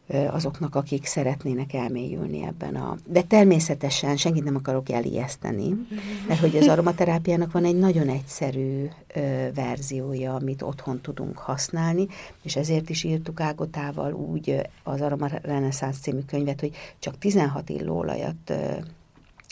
azoknak, 0.08 0.74
akik 0.74 1.04
szeretnének 1.06 1.72
elmélyülni 1.72 2.42
ebben 2.44 2.74
a... 2.74 2.96
De 3.06 3.22
természetesen 3.22 4.16
senkit 4.16 4.44
nem 4.44 4.56
akarok 4.56 4.90
elijeszteni, 4.90 5.86
mert 6.28 6.40
hogy 6.40 6.56
az 6.56 6.68
aromaterápiának 6.76 7.52
van 7.52 7.64
egy 7.64 7.78
nagyon 7.78 8.08
egyszerű 8.08 8.88
ö, 9.14 9.20
verziója, 9.54 10.34
amit 10.34 10.62
otthon 10.62 11.00
tudunk 11.00 11.38
használni, 11.38 12.06
és 12.42 12.56
ezért 12.56 12.90
is 12.90 13.04
írtuk 13.04 13.40
Ágotával 13.40 14.12
úgy 14.12 14.60
az 14.82 15.00
Aroma 15.00 15.28
Renaissance 15.42 15.98
című 16.00 16.20
könyvet, 16.26 16.60
hogy 16.60 16.76
csak 16.98 17.18
16 17.18 17.68
illóolajat 17.68 18.50
ö, 18.50 18.72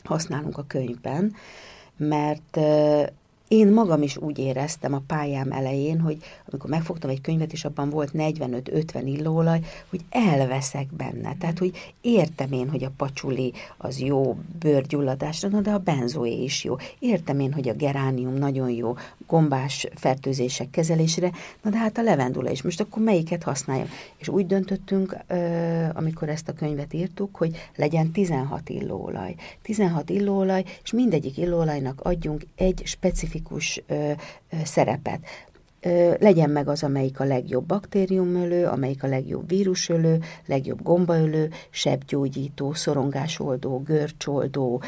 használunk 0.04 0.58
a 0.58 0.64
könyvben, 0.66 1.34
mert 1.96 2.58
én 3.48 3.72
magam 3.72 4.02
is 4.02 4.16
úgy 4.16 4.38
éreztem 4.38 4.94
a 4.94 5.02
pályám 5.06 5.52
elején, 5.52 6.00
hogy 6.00 6.16
amikor 6.48 6.70
megfogtam 6.70 7.10
egy 7.10 7.20
könyvet, 7.20 7.52
és 7.52 7.64
abban 7.64 7.90
volt 7.90 8.10
45-50 8.14 9.02
illóolaj, 9.04 9.60
hogy 9.90 10.00
elveszek 10.10 10.86
benne. 10.96 11.36
Tehát, 11.38 11.58
hogy 11.58 11.94
értem 12.00 12.52
én, 12.52 12.70
hogy 12.70 12.84
a 12.84 12.92
pacsuli 12.96 13.52
az 13.76 13.98
jó 13.98 14.36
bőrgyulladásra, 14.58 15.48
na 15.48 15.60
de 15.60 15.70
a 15.70 15.78
benzoé 15.78 16.42
is 16.42 16.64
jó. 16.64 16.76
Értem 16.98 17.40
én, 17.40 17.52
hogy 17.52 17.68
a 17.68 17.74
geránium 17.74 18.34
nagyon 18.34 18.70
jó 18.70 18.94
gombás 19.26 19.86
fertőzések 19.94 20.70
kezelésére, 20.70 21.30
na 21.62 21.70
de 21.70 21.78
hát 21.78 21.98
a 21.98 22.02
levendula 22.02 22.50
is. 22.50 22.62
Most 22.62 22.80
akkor 22.80 23.02
melyiket 23.02 23.42
használjam? 23.42 23.88
És 24.16 24.28
úgy 24.28 24.46
döntöttünk, 24.46 25.16
amikor 25.92 26.28
ezt 26.28 26.48
a 26.48 26.52
könyvet 26.52 26.94
írtuk, 26.94 27.36
hogy 27.36 27.56
legyen 27.76 28.10
16 28.10 28.68
illóolaj. 28.68 29.34
16 29.62 30.10
illóolaj, 30.10 30.64
és 30.82 30.92
mindegyik 30.92 31.38
illóolajnak 31.38 32.00
adjunk 32.00 32.46
egy 32.56 32.82
specifikus 32.84 33.42
ö, 33.86 34.12
szerepet 34.64 35.20
legyen 36.18 36.50
meg 36.50 36.68
az, 36.68 36.82
amelyik 36.82 37.20
a 37.20 37.24
legjobb 37.24 37.64
baktériumölő, 37.64 38.66
amelyik 38.66 39.02
a 39.02 39.06
legjobb 39.06 39.48
vírusölő, 39.48 40.20
legjobb 40.46 40.82
gombaölő, 40.82 41.50
sebgyógyító, 41.70 42.72
szorongásoldó, 42.72 43.82
görcsoldó, 43.82 44.82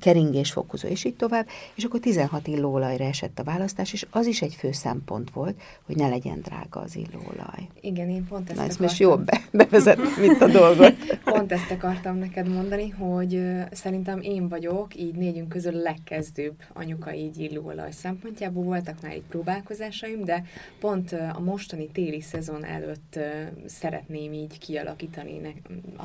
keringésfokozó, 0.00 0.88
és 0.88 1.04
így 1.04 1.16
tovább, 1.16 1.46
és 1.74 1.84
akkor 1.84 2.00
16 2.00 2.46
illóolajra 2.46 3.04
esett 3.04 3.38
a 3.38 3.44
választás, 3.44 3.92
és 3.92 4.06
az 4.10 4.26
is 4.26 4.42
egy 4.42 4.54
fő 4.54 4.72
szempont 4.72 5.30
volt, 5.30 5.60
hogy 5.86 5.96
ne 5.96 6.08
legyen 6.08 6.40
drága 6.40 6.80
az 6.80 6.96
illóolaj. 6.96 7.68
Igen, 7.80 8.08
én 8.08 8.26
pont 8.28 8.50
ezt 8.50 8.58
Na, 8.58 8.64
ezt 8.64 8.80
most 8.80 8.98
jobb 8.98 9.24
be, 9.24 9.40
bevezetni, 9.52 10.26
mint 10.26 10.40
a 10.40 10.46
dolgot. 10.46 10.94
pont 11.24 11.52
ezt 11.52 11.70
akartam 11.70 12.16
neked 12.16 12.48
mondani, 12.48 12.88
hogy 12.88 13.42
szerintem 13.72 14.20
én 14.20 14.48
vagyok, 14.48 14.96
így 14.96 15.14
négyünk 15.14 15.48
közül 15.48 15.72
legkezdőbb 15.72 16.54
anyuka 16.72 17.14
így 17.14 17.38
illóolaj 17.38 17.92
szempontjából. 17.92 18.64
Voltak 18.64 19.02
már 19.02 19.12
egy 19.12 19.22
próbálkozásaim, 19.28 20.19
de 20.24 20.44
pont 20.78 21.12
a 21.12 21.40
mostani 21.40 21.88
téli 21.88 22.20
szezon 22.20 22.64
előtt 22.64 23.18
szeretném 23.66 24.32
így 24.32 24.58
kialakítani 24.58 25.62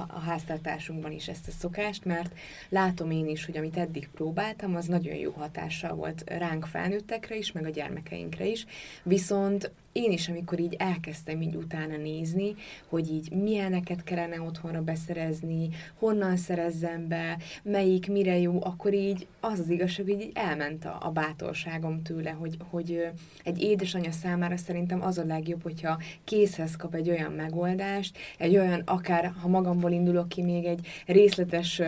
a 0.08 0.20
háztartásunkban 0.20 1.12
is 1.12 1.28
ezt 1.28 1.48
a 1.48 1.52
szokást, 1.52 2.06
mert 2.06 2.34
látom 2.70 3.12
én 3.12 3.28
is, 3.28 3.46
hogy 3.46 3.58
amit 3.58 3.78
eddig 3.78 4.10
próbáltam, 4.14 4.76
az 4.76 4.86
nagyon 4.86 5.16
jó 5.16 5.32
hatással 5.32 5.96
volt 5.96 6.24
ránk 6.26 6.66
felnőttekre 6.66 7.36
is, 7.36 7.52
meg 7.52 7.66
a 7.66 7.70
gyermekeinkre 7.70 8.46
is, 8.46 8.66
viszont 9.04 9.72
én 9.96 10.12
is, 10.12 10.30
amikor 10.30 10.60
így 10.60 10.76
elkezdtem 10.78 11.42
így 11.42 11.56
utána 11.56 11.98
nézni, 11.98 12.56
hogy 12.88 13.12
így 13.12 13.32
milyeneket 13.32 14.04
kellene 14.04 14.42
otthonra 14.42 14.82
beszerezni, 14.82 15.70
honnan 16.00 16.38
szerezzem 16.38 17.08
be, 17.08 17.38
melyik 17.64 18.08
mire 18.08 18.38
jó, 18.38 18.64
akkor 18.64 18.94
így 18.94 19.28
az 19.40 19.60
az 19.60 19.70
igazság, 19.70 20.06
hogy 20.06 20.22
így 20.22 20.32
elment 20.34 20.86
a, 20.86 20.98
a 21.02 21.10
bátorságom 21.10 22.02
tőle, 22.02 22.30
hogy, 22.30 22.58
hogy 22.70 23.08
egy 23.44 23.62
édesanyja 23.62 24.12
számára 24.12 24.58
szerintem 24.58 25.02
az 25.04 25.18
a 25.18 25.26
legjobb, 25.26 25.64
hogyha 25.64 26.02
készhez 26.24 26.76
kap 26.76 26.96
egy 26.96 27.10
olyan 27.10 27.32
megoldást, 27.32 28.18
egy 28.38 28.58
olyan, 28.58 28.82
akár 28.86 29.34
ha 29.42 29.48
magamból 29.48 29.92
indulok 29.92 30.30
ki, 30.30 30.42
még 30.42 30.66
egy 30.66 30.88
részletes, 31.06 31.82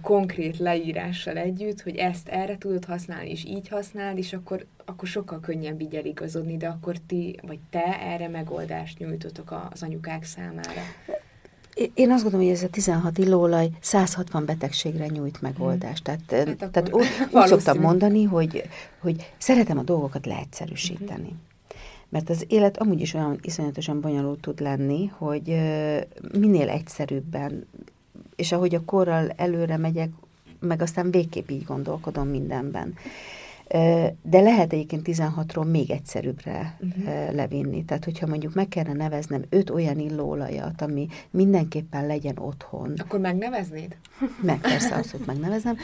konkrét 0.00 0.58
leírással 0.58 1.36
együtt, 1.36 1.80
hogy 1.80 1.96
ezt 1.96 2.28
erre 2.28 2.58
tudod 2.58 2.84
használni, 2.84 3.30
és 3.30 3.44
így 3.44 3.68
használd, 3.68 4.18
és 4.18 4.32
akkor 4.32 4.66
akkor 4.84 5.08
sokkal 5.08 5.40
könnyebb 5.40 5.80
így 5.80 5.94
eligazodni, 5.94 6.56
de 6.56 6.68
akkor 6.68 6.96
ti, 7.06 7.38
vagy 7.42 7.58
te 7.70 8.00
erre 8.00 8.28
megoldást 8.28 8.98
nyújtotok 8.98 9.68
az 9.70 9.82
anyukák 9.82 10.24
számára. 10.24 10.80
Én 11.94 12.10
azt 12.10 12.22
gondolom, 12.22 12.46
hogy 12.46 12.56
ez 12.56 12.62
a 12.62 12.68
16 12.68 13.18
illóolaj 13.18 13.68
160 13.80 14.44
betegségre 14.44 15.06
nyújt 15.06 15.40
megoldást. 15.40 16.04
Tehát, 16.04 16.48
hát 16.48 16.70
tehát 16.70 16.92
úgy, 16.92 17.06
úgy 17.32 17.46
szoktam 17.46 17.78
mondani, 17.78 18.24
hogy, 18.24 18.62
hogy 18.98 19.32
szeretem 19.38 19.78
a 19.78 19.82
dolgokat 19.82 20.26
leegyszerűsíteni. 20.26 21.22
Uh-huh. 21.22 21.38
Mert 22.08 22.30
az 22.30 22.44
élet 22.48 22.78
amúgy 22.78 23.00
is 23.00 23.14
olyan 23.14 23.38
iszonyatosan 23.42 24.00
bonyolult 24.00 24.40
tud 24.40 24.60
lenni, 24.60 25.06
hogy 25.06 25.48
minél 26.38 26.68
egyszerűbben, 26.68 27.66
és 28.36 28.52
ahogy 28.52 28.74
a 28.74 28.84
korral 28.84 29.30
előre 29.36 29.76
megyek, 29.76 30.10
meg 30.60 30.82
aztán 30.82 31.10
végképp 31.10 31.50
így 31.50 31.64
gondolkodom 31.64 32.28
mindenben 32.28 32.94
de 34.22 34.40
lehet 34.40 34.72
egyébként 34.72 35.06
16-ról 35.06 35.70
még 35.70 35.90
egyszerűbbre 35.90 36.78
uh-huh. 36.80 37.34
levinni. 37.34 37.84
Tehát, 37.84 38.04
hogyha 38.04 38.26
mondjuk 38.26 38.54
meg 38.54 38.68
kellene 38.68 38.92
neveznem 38.94 39.44
öt 39.48 39.70
olyan 39.70 39.98
illóolajat, 39.98 40.82
ami 40.82 41.06
mindenképpen 41.30 42.06
legyen 42.06 42.38
otthon. 42.38 42.92
Akkor 42.96 43.20
megneveznéd? 43.20 43.96
Meg, 44.42 44.60
persze, 44.60 44.94
abszolút 44.94 45.26
megnevezem. 45.26 45.76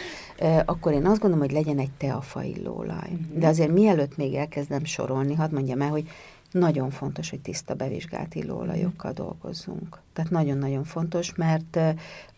Akkor 0.64 0.92
én 0.92 1.06
azt 1.06 1.20
gondolom, 1.20 1.46
hogy 1.46 1.54
legyen 1.54 1.78
egy 1.78 1.92
teafa 1.96 2.42
illóolaj. 2.42 3.10
Uh-huh. 3.12 3.38
De 3.38 3.46
azért 3.46 3.72
mielőtt 3.72 4.16
még 4.16 4.34
elkezdem 4.34 4.84
sorolni, 4.84 5.34
hadd 5.34 5.52
mondjam 5.52 5.80
el, 5.80 5.90
hogy 5.90 6.08
nagyon 6.50 6.90
fontos, 6.90 7.30
hogy 7.30 7.40
tiszta 7.40 7.75
bevizsgált 7.75 8.34
illóolajokkal 8.34 9.12
dolgozzunk. 9.12 10.00
Tehát 10.20 10.44
nagyon-nagyon 10.44 10.84
fontos, 10.84 11.34
mert 11.34 11.78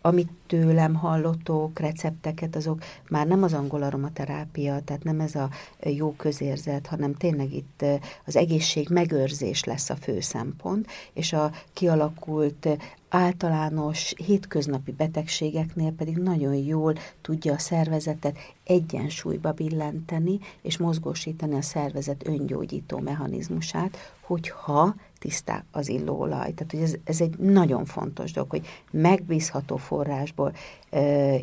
amit 0.01 0.31
tőlem 0.47 0.95
hallottok, 0.95 1.79
recepteket, 1.79 2.57
azok 2.57 2.83
már 3.09 3.27
nem 3.27 3.43
az 3.43 3.53
angol 3.53 3.83
aromaterápia, 3.83 4.81
tehát 4.81 5.05
nem 5.05 5.21
ez 5.21 5.35
a 5.35 5.51
jó 5.85 6.13
közérzet, 6.13 6.87
hanem 6.87 7.15
tényleg 7.15 7.53
itt 7.53 7.85
az 8.25 8.37
egészség 8.37 8.89
megőrzés 8.89 9.65
lesz 9.65 9.91
a 9.91 9.97
fő 9.97 10.21
szempont, 10.21 10.87
és 11.13 11.33
a 11.33 11.51
kialakult 11.73 12.69
általános 13.09 14.15
hétköznapi 14.27 14.93
betegségeknél 14.93 15.93
pedig 15.93 16.17
nagyon 16.17 16.55
jól 16.55 16.95
tudja 17.21 17.53
a 17.53 17.59
szervezetet 17.59 18.39
egyensúlyba 18.65 19.53
billenteni, 19.53 20.39
és 20.63 20.79
mozgósítani 20.79 21.55
a 21.55 21.63
szervezet 21.63 22.27
öngyógyító 22.27 22.99
mechanizmusát, 22.99 23.97
hogyha 24.21 24.95
tiszták 25.23 25.65
az 25.71 25.89
illóolaj. 25.89 26.53
Tehát, 26.53 26.71
hogy 26.71 26.81
ez, 26.81 26.95
ez 27.05 27.21
egy 27.21 27.39
nagyon 27.39 27.85
fontos 27.85 28.33
dolog, 28.33 28.51
hogy 28.51 28.67
megbízható 28.91 29.77
forrásból, 29.77 30.53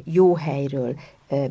jó 0.04 0.36
helyről 0.36 0.96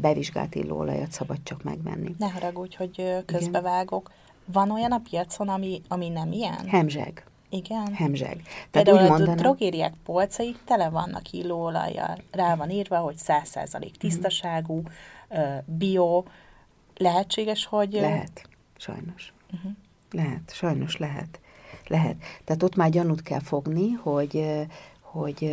bevizsgált 0.01 0.55
illóolajat 0.55 1.11
szabad 1.11 1.39
csak 1.43 1.63
megvenni. 1.63 2.15
Ne 2.19 2.31
haragudj, 2.31 2.77
hogy 2.77 3.25
közbevágok. 3.27 4.11
Van 4.45 4.71
olyan 4.71 4.93
a 4.93 4.99
piacon, 4.99 5.49
ami, 5.49 5.83
ami 5.89 6.09
nem 6.09 6.33
ilyen? 6.33 6.67
Hemzseg. 6.67 7.27
Igen. 7.51 7.95
Hemzseg. 7.95 8.43
Tehát 8.71 8.89
úgy 8.89 9.09
mondanám, 9.09 9.29
a 9.29 9.35
drogériák 9.35 9.95
polcai 10.05 10.57
tele 10.65 10.89
vannak 10.89 11.31
illóolajjal. 11.31 12.19
Rá 12.31 12.57
van 12.57 12.71
írva, 12.71 12.99
hogy 12.99 13.17
100% 13.27 13.91
tisztaságú, 13.99 14.83
bio. 15.65 16.23
Lehetséges, 16.97 17.67
hogy... 17.67 17.93
Lehet, 17.93 18.49
sajnos. 18.77 19.33
Uh-huh. 19.53 19.73
Lehet, 20.11 20.53
sajnos 20.55 20.97
lehet. 20.97 21.41
Lehet. 21.89 22.17
Tehát 22.45 22.63
ott 22.63 22.77
már 22.77 22.91
gyanút 22.91 23.23
kell 23.23 23.41
fogni, 23.41 23.91
hogy, 23.91 24.45
hogy 25.01 25.51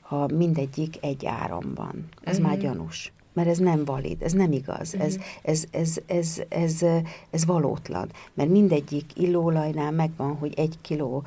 ha 0.00 0.26
mindegyik 0.26 0.96
egy 1.00 1.26
áramban. 1.26 2.08
Ez 2.22 2.36
uh-huh. 2.36 2.48
már 2.48 2.56
mhm. 2.56 2.66
gyanús 2.66 3.12
mert 3.32 3.48
ez 3.48 3.58
nem 3.58 3.84
valid, 3.84 4.22
ez 4.22 4.32
nem 4.32 4.52
igaz, 4.52 4.94
uh-huh. 4.94 5.02
ez, 5.02 5.18
ez, 5.42 5.64
ez, 5.70 6.00
ez, 6.06 6.42
ez, 6.48 6.84
ez 7.30 7.44
valótlan, 7.44 8.08
mert 8.34 8.50
mindegyik 8.50 9.10
illóolajnál 9.14 9.90
megvan, 9.90 10.36
hogy 10.36 10.54
egy 10.56 10.78
kiló 10.80 11.24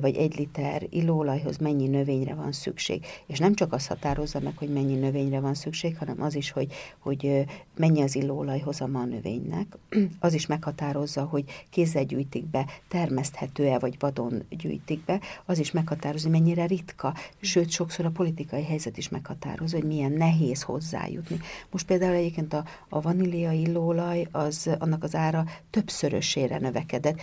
vagy 0.00 0.16
egy 0.16 0.38
liter 0.38 0.86
illóolajhoz 0.90 1.56
mennyi 1.56 1.86
növényre 1.86 2.34
van 2.34 2.52
szükség, 2.52 3.04
és 3.26 3.38
nem 3.38 3.54
csak 3.54 3.72
az 3.72 3.86
határozza 3.86 4.40
meg, 4.40 4.56
hogy 4.56 4.72
mennyi 4.72 4.94
növényre 4.94 5.40
van 5.40 5.54
szükség, 5.54 5.98
hanem 5.98 6.22
az 6.22 6.34
is, 6.34 6.50
hogy, 6.50 6.72
hogy 6.98 7.44
mennyi 7.76 8.02
az 8.02 8.16
illóolaj 8.16 8.58
hozama 8.58 9.00
a 9.00 9.04
növénynek, 9.04 9.66
az 10.20 10.34
is 10.34 10.46
meghatározza, 10.46 11.24
hogy 11.24 11.44
kézzel 11.70 12.04
gyűjtik 12.04 12.44
be, 12.44 12.66
termeszthető-e, 12.88 13.78
vagy 13.78 13.96
vadon 13.98 14.42
gyűjtik 14.50 15.04
be, 15.04 15.20
az 15.44 15.58
is 15.58 15.70
meghatározza, 15.70 16.28
hogy 16.28 16.40
mennyire 16.40 16.66
ritka, 16.66 17.14
sőt, 17.40 17.70
sokszor 17.70 18.04
a 18.04 18.10
politikai 18.10 18.62
helyzet 18.62 18.96
is 18.96 19.08
meghatározza, 19.08 19.76
hogy 19.76 19.86
milyen 19.86 20.12
nehéz 20.12 20.62
hozzájutni 20.62 21.35
fizetni. 21.36 21.66
Most 21.70 21.86
például 21.86 22.14
egyébként 22.14 22.52
a, 22.52 22.64
a 22.88 23.00
vanília 23.00 23.52
illóolaj, 23.52 24.26
az, 24.32 24.70
annak 24.78 25.02
az 25.02 25.14
ára 25.14 25.44
többszörösére 25.70 26.58
növekedett, 26.58 27.20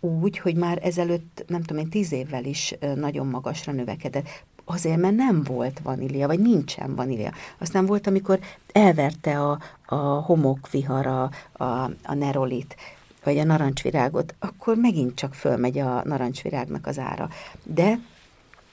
úgy, 0.00 0.38
hogy 0.38 0.54
már 0.54 0.78
ezelőtt, 0.82 1.44
nem 1.46 1.62
tudom 1.62 1.82
én, 1.82 1.90
tíz 1.90 2.12
évvel 2.12 2.44
is 2.44 2.74
nagyon 2.94 3.26
magasra 3.26 3.72
növekedett. 3.72 4.28
Azért, 4.64 4.96
mert 4.96 5.14
nem 5.14 5.42
volt 5.42 5.80
vanília, 5.82 6.26
vagy 6.26 6.38
nincsen 6.38 6.94
vanília. 6.94 7.32
Aztán 7.58 7.86
volt, 7.86 8.06
amikor 8.06 8.38
elverte 8.72 9.40
a, 9.40 9.58
a 9.86 9.94
homokvihar 9.94 11.06
a, 11.06 11.30
a, 11.52 11.90
a 12.02 12.14
nerolit, 12.14 12.76
vagy 13.24 13.38
a 13.38 13.44
narancsvirágot, 13.44 14.34
akkor 14.38 14.76
megint 14.76 15.14
csak 15.14 15.34
fölmegy 15.34 15.78
a 15.78 16.02
narancsvirágnak 16.04 16.86
az 16.86 16.98
ára. 16.98 17.28
De 17.62 17.98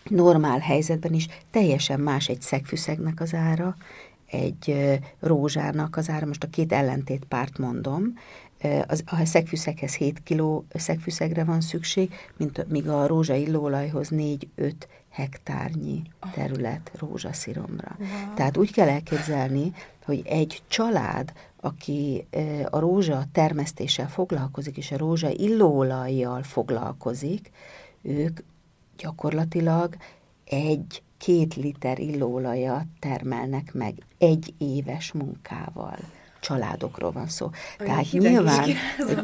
normál 0.04 0.60
helyzetben 0.60 1.14
is 1.14 1.28
teljesen 1.52 2.00
más 2.00 2.28
egy 2.28 2.42
szegfűszegnek 2.42 3.22
az 3.22 3.34
ára, 3.34 3.76
egy 4.32 5.00
rózsának 5.20 5.98
az 5.98 6.10
ára, 6.10 6.26
most 6.26 6.44
a 6.44 6.50
két 6.50 6.72
ellentét 6.72 7.26
párt 7.26 7.58
mondom, 7.58 8.14
az, 8.88 9.04
a 9.06 9.26
szegfűszeghez 9.26 9.94
7 9.94 10.24
kg 10.24 10.64
szegfűszegre 10.74 11.44
van 11.44 11.62
szükség, 11.62 12.14
mint 12.38 12.70
míg 12.70 12.90
a 12.90 13.08
rózsa 13.08 13.34
illóolajhoz 13.34 14.10
4-5 14.12 14.74
hektárnyi 15.10 16.02
terület 16.34 16.92
rózsasziromra. 17.00 17.96
Wow. 18.00 18.34
Tehát 18.36 18.58
úgy 18.58 18.72
kell 18.72 18.90
elképzelni, 18.90 19.72
hogy 20.06 20.22
egy 20.26 20.62
család, 20.68 21.34
aki 21.60 22.28
a 22.70 22.80
rózsa 22.80 23.24
termesztéssel 23.32 24.10
foglalkozik, 24.10 24.78
és 24.78 24.92
a 24.92 24.98
rózsa 24.98 25.30
illóolajjal 25.30 26.44
foglalkozik, 26.44 27.52
ők 28.02 28.40
gyakorlatilag 28.98 29.96
egy 30.46 31.02
két 31.22 31.56
liter 31.56 32.00
illóolajat 32.00 32.86
termelnek 33.00 33.74
meg 33.74 33.94
egy 34.18 34.54
éves 34.58 35.12
munkával. 35.12 35.98
Családokról 36.40 37.12
van 37.12 37.28
szó. 37.28 37.50
Olyan 37.80 37.92
Tehát 37.92 38.12
nyilván 38.12 38.70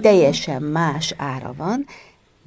teljesen 0.01 0.61
más 0.61 1.13
ára 1.17 1.53
van, 1.57 1.85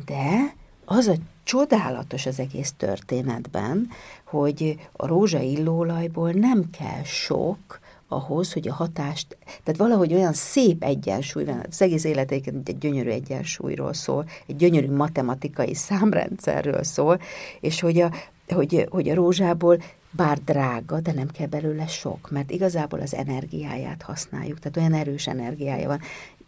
de 0.06 0.54
az 0.84 1.06
a 1.06 1.14
csodálatos 1.44 2.26
az 2.26 2.38
egész 2.38 2.72
történetben, 2.76 3.88
hogy 4.24 4.78
a 4.92 5.06
rózsa 5.06 5.40
illóolajból 5.40 6.30
nem 6.30 6.70
kell 6.78 7.02
sok, 7.04 7.80
ahhoz, 8.08 8.52
hogy 8.52 8.68
a 8.68 8.72
hatást, 8.74 9.36
tehát 9.62 9.80
valahogy 9.80 10.14
olyan 10.14 10.32
szép 10.32 10.82
egyensúly 10.82 11.44
van, 11.44 11.64
az 11.68 11.82
egész 11.82 12.04
élet 12.04 12.30
egy 12.30 12.78
gyönyörű 12.78 13.10
egyensúlyról 13.10 13.92
szól, 13.92 14.28
egy 14.46 14.56
gyönyörű 14.56 14.90
matematikai 14.90 15.74
számrendszerről 15.74 16.82
szól, 16.82 17.20
és 17.60 17.80
hogy 17.80 18.00
a, 18.00 18.10
hogy, 18.54 18.86
hogy 18.90 19.08
a 19.08 19.14
rózsából 19.14 19.82
bár 20.10 20.38
drága, 20.44 21.00
de 21.00 21.12
nem 21.12 21.30
kell 21.30 21.46
belőle 21.46 21.86
sok, 21.86 22.30
mert 22.30 22.50
igazából 22.50 23.00
az 23.00 23.14
energiáját 23.14 24.02
használjuk, 24.02 24.58
tehát 24.58 24.76
olyan 24.76 24.92
erős 24.92 25.26
energiája 25.26 25.88
van. 25.88 26.00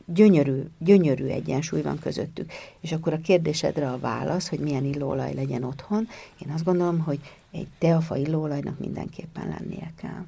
Gyönyörű, 0.04 0.62
gyönyörű 0.78 1.26
egyensúly 1.26 1.82
van 1.82 1.98
közöttük. 1.98 2.52
És 2.80 2.92
akkor 2.92 3.12
a 3.12 3.20
kérdésedre 3.20 3.90
a 3.90 3.98
válasz, 3.98 4.48
hogy 4.48 4.58
milyen 4.58 4.84
illóolaj 4.84 5.34
legyen 5.34 5.64
otthon, 5.64 6.08
én 6.46 6.52
azt 6.54 6.64
gondolom, 6.64 6.98
hogy 6.98 7.20
egy 7.50 7.66
teafa 7.78 8.16
illóolajnak 8.16 8.78
mindenképpen 8.78 9.48
lennie 9.48 9.92
kell. 9.96 10.24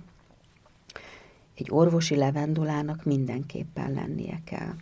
Egy 1.54 1.66
orvosi 1.70 2.16
levendulának 2.16 3.04
mindenképpen 3.04 3.92
lennie 3.92 4.40
kell. 4.44 4.74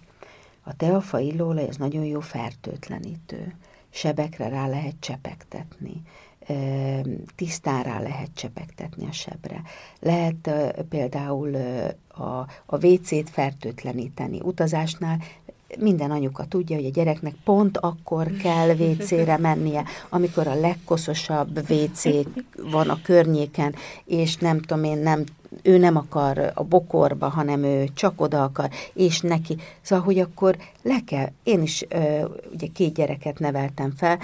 A 0.62 0.76
teafa 0.76 1.18
illóolaj 1.18 1.68
az 1.68 1.76
nagyon 1.76 2.05
jó 2.05 2.20
fertőtlenítő. 2.20 3.55
Sebekre 3.90 4.48
rá 4.48 4.68
lehet 4.68 4.94
csepegtetni 5.00 6.02
tisztán 7.37 7.83
rá 7.83 8.00
lehet 8.00 8.31
csepegtetni 8.35 9.07
a 9.07 9.12
sebre. 9.12 9.62
Lehet 10.00 10.50
például 10.88 11.57
a, 12.09 12.46
a 12.66 12.87
WC-t 12.87 13.31
fertőtleníteni. 13.31 14.40
Utazásnál 14.42 15.18
minden 15.78 16.11
anyuka 16.11 16.44
tudja, 16.44 16.76
hogy 16.76 16.85
a 16.85 16.90
gyereknek 16.90 17.35
pont 17.44 17.78
akkor 17.78 18.31
kell 18.31 18.68
WC-re 18.74 19.38
mennie, 19.38 19.85
amikor 20.09 20.46
a 20.46 20.61
legkoszosabb 20.61 21.70
WC 21.70 22.02
van 22.70 22.88
a 22.88 23.02
környéken, 23.02 23.74
és 24.05 24.37
nem 24.37 24.61
tudom 24.61 24.85
én, 24.85 24.98
nem, 24.98 25.24
ő 25.62 25.78
nem 25.78 25.96
akar 25.96 26.52
a 26.55 26.64
bokorba, 26.64 27.28
hanem 27.28 27.64
ő 27.64 27.88
csak 27.94 28.20
oda 28.20 28.42
akar, 28.42 28.70
és 28.92 29.20
neki. 29.20 29.57
Szóval, 29.81 30.05
hogy 30.05 30.18
akkor 30.18 30.57
le 30.83 31.00
kell, 31.07 31.28
én 31.42 31.62
is 31.62 31.87
ugye 32.52 32.66
két 32.74 32.94
gyereket 32.94 33.38
neveltem 33.38 33.92
fel, 33.96 34.18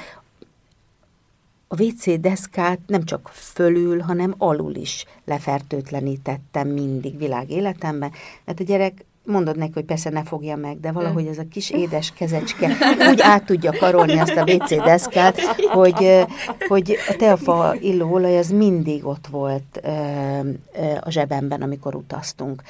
a 1.68 1.83
WC 1.83 2.20
deszkát 2.20 2.78
nem 2.87 3.04
csak 3.04 3.28
fölül, 3.33 4.00
hanem 4.00 4.35
alul 4.38 4.74
is 4.74 5.04
lefertőtlenítettem 5.24 6.68
mindig 6.68 7.18
világ 7.18 7.50
életemben, 7.50 8.12
mert 8.44 8.61
a 8.61 8.64
gyerek 8.64 9.04
mondod 9.24 9.57
neki, 9.57 9.72
hogy 9.74 9.85
persze 9.85 10.11
ne 10.11 10.22
fogja 10.22 10.57
meg, 10.57 10.81
de 10.81 10.92
valahogy 10.92 11.26
ez 11.26 11.38
a 11.38 11.48
kis 11.50 11.70
édes 11.70 12.12
kezecske 12.12 12.76
úgy 13.11 13.20
át 13.20 13.44
tudja 13.44 13.72
karolni 13.72 14.18
azt 14.18 14.37
a 14.37 14.52
WC 14.52 14.85
deszkát, 14.85 15.40
hogy, 15.72 16.26
hogy 16.68 16.96
a 17.09 17.14
teafa 17.16 17.74
illóolaj 17.81 18.38
az 18.38 18.50
mindig 18.50 19.07
ott 19.07 19.26
volt 19.26 19.81
a 21.00 21.11
zsebemben, 21.11 21.62
amikor 21.62 21.94
utaztunk 21.94 22.62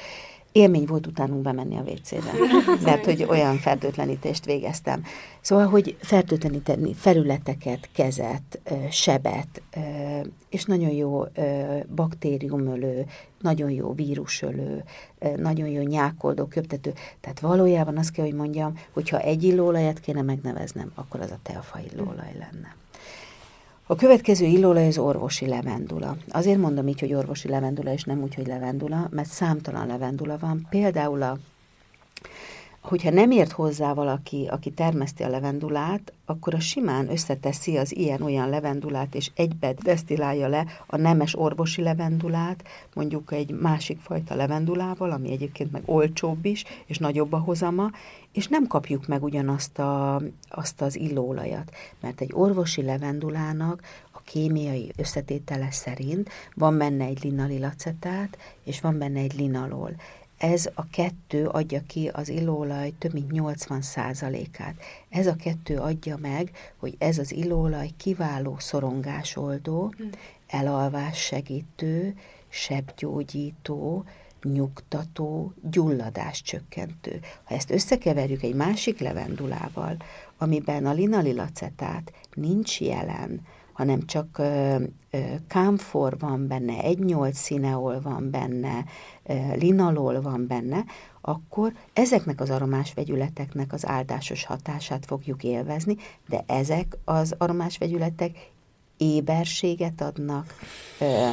élmény 0.51 0.85
volt 0.85 1.07
utánunk 1.07 1.41
bemenni 1.41 1.77
a 1.77 1.81
WC-be, 1.81 2.31
mert 2.83 3.05
hogy 3.05 3.25
olyan 3.29 3.57
fertőtlenítést 3.57 4.45
végeztem. 4.45 5.03
Szóval, 5.41 5.67
hogy 5.67 5.97
fertőtleníteni 5.99 6.93
felületeket, 6.93 7.89
kezet, 7.93 8.59
sebet, 8.91 9.61
és 10.49 10.63
nagyon 10.65 10.89
jó 10.89 11.23
baktériumölő, 11.95 13.05
nagyon 13.41 13.71
jó 13.71 13.93
vírusölő, 13.93 14.83
nagyon 15.35 15.67
jó 15.67 15.81
nyákoldó, 15.81 16.45
köptető. 16.45 16.93
Tehát 17.21 17.39
valójában 17.39 17.97
azt 17.97 18.11
kell, 18.11 18.25
hogy 18.25 18.33
mondjam, 18.33 18.73
hogyha 18.93 19.19
egy 19.19 19.43
illóolajat 19.43 19.99
kéne 19.99 20.21
megneveznem, 20.21 20.91
akkor 20.95 21.19
az 21.19 21.31
a 21.31 21.39
teafa 21.41 21.79
illóolaj 21.91 22.33
lenne. 22.33 22.75
A 23.91 23.95
következő 23.95 24.45
illóolaj 24.45 24.87
az 24.87 24.97
orvosi 24.97 25.47
levendula. 25.47 26.17
Azért 26.29 26.57
mondom 26.57 26.87
így, 26.87 26.99
hogy 26.99 27.13
orvosi 27.13 27.47
levendula, 27.47 27.93
és 27.93 28.03
nem 28.03 28.21
úgy, 28.21 28.35
hogy 28.35 28.47
levendula, 28.47 29.07
mert 29.11 29.29
számtalan 29.29 29.87
levendula 29.87 30.37
van. 30.39 30.67
Például 30.69 31.21
a, 31.21 31.37
hogyha 32.89 33.09
nem 33.09 33.31
ért 33.31 33.51
hozzá 33.51 33.93
valaki, 33.93 34.47
aki 34.51 34.71
termeszti 34.71 35.23
a 35.23 35.29
levendulát, 35.29 36.13
akkor 36.25 36.53
a 36.53 36.59
simán 36.59 37.11
összeteszi 37.11 37.77
az 37.77 37.95
ilyen-olyan 37.95 38.49
levendulát, 38.49 39.15
és 39.15 39.31
egybe 39.35 39.73
desztilálja 39.73 40.47
le 40.47 40.65
a 40.87 40.97
nemes 40.97 41.39
orvosi 41.39 41.81
levendulát, 41.81 42.63
mondjuk 42.93 43.31
egy 43.31 43.51
másik 43.51 43.99
fajta 43.99 44.35
levendulával, 44.35 45.11
ami 45.11 45.31
egyébként 45.31 45.71
meg 45.71 45.81
olcsóbb 45.85 46.45
is, 46.45 46.63
és 46.85 46.97
nagyobb 46.97 47.33
a 47.33 47.37
hozama, 47.37 47.91
és 48.31 48.47
nem 48.47 48.67
kapjuk 48.67 49.07
meg 49.07 49.23
ugyanazt 49.23 49.79
a, 49.79 50.21
azt 50.49 50.81
az 50.81 50.95
illóolajat, 50.95 51.71
mert 52.01 52.21
egy 52.21 52.31
orvosi 52.33 52.81
levendulának 52.81 53.81
a 54.11 54.21
kémiai 54.21 54.91
összetétele 54.97 55.71
szerint 55.71 56.29
van 56.55 56.77
benne 56.77 57.05
egy 57.05 57.23
linalilacetát, 57.23 58.37
és 58.63 58.81
van 58.81 58.97
benne 58.97 59.19
egy 59.19 59.35
linalol 59.35 59.91
ez 60.39 60.69
a 60.73 60.87
kettő 60.89 61.47
adja 61.47 61.81
ki 61.87 62.07
az 62.07 62.29
illóolaj 62.29 62.93
több 62.97 63.13
mint 63.13 63.31
80 63.31 63.81
át 63.95 64.75
Ez 65.09 65.27
a 65.27 65.35
kettő 65.35 65.77
adja 65.77 66.17
meg, 66.17 66.51
hogy 66.77 66.95
ez 66.97 67.17
az 67.17 67.31
illóolaj 67.31 67.89
kiváló 67.97 68.55
szorongásoldó, 68.59 69.93
hmm. 69.97 70.09
elalvás 70.47 71.17
segítő, 71.17 72.15
sebgyógyító, 72.49 74.03
nyugtató, 74.43 75.53
gyulladás 75.71 76.41
csökkentő. 76.41 77.19
Ha 77.43 77.55
ezt 77.55 77.71
összekeverjük 77.71 78.43
egy 78.43 78.55
másik 78.55 78.99
levendulával, 78.99 79.97
amiben 80.37 80.85
a 80.85 80.93
linalilacetát 80.93 82.11
nincs 82.33 82.81
jelen, 82.81 83.41
hanem 83.79 84.05
csak 84.05 84.41
kámfor 85.47 86.17
van 86.19 86.47
benne, 86.47 86.81
egy 86.81 86.99
nyolc 86.99 87.37
színeol 87.37 88.01
van 88.01 88.29
benne, 88.31 88.85
linalol 89.55 90.21
van 90.21 90.47
benne, 90.47 90.83
akkor 91.21 91.73
ezeknek 91.93 92.41
az 92.41 92.49
aromás 92.49 92.93
vegyületeknek 92.93 93.73
az 93.73 93.87
áldásos 93.87 94.45
hatását 94.45 95.05
fogjuk 95.05 95.43
élvezni, 95.43 95.95
de 96.27 96.43
ezek 96.47 96.97
az 97.05 97.35
aromás 97.37 97.77
vegyületek 97.77 98.49
éberséget 98.99 100.01
adnak, 100.01 100.55
ö, 100.99 101.29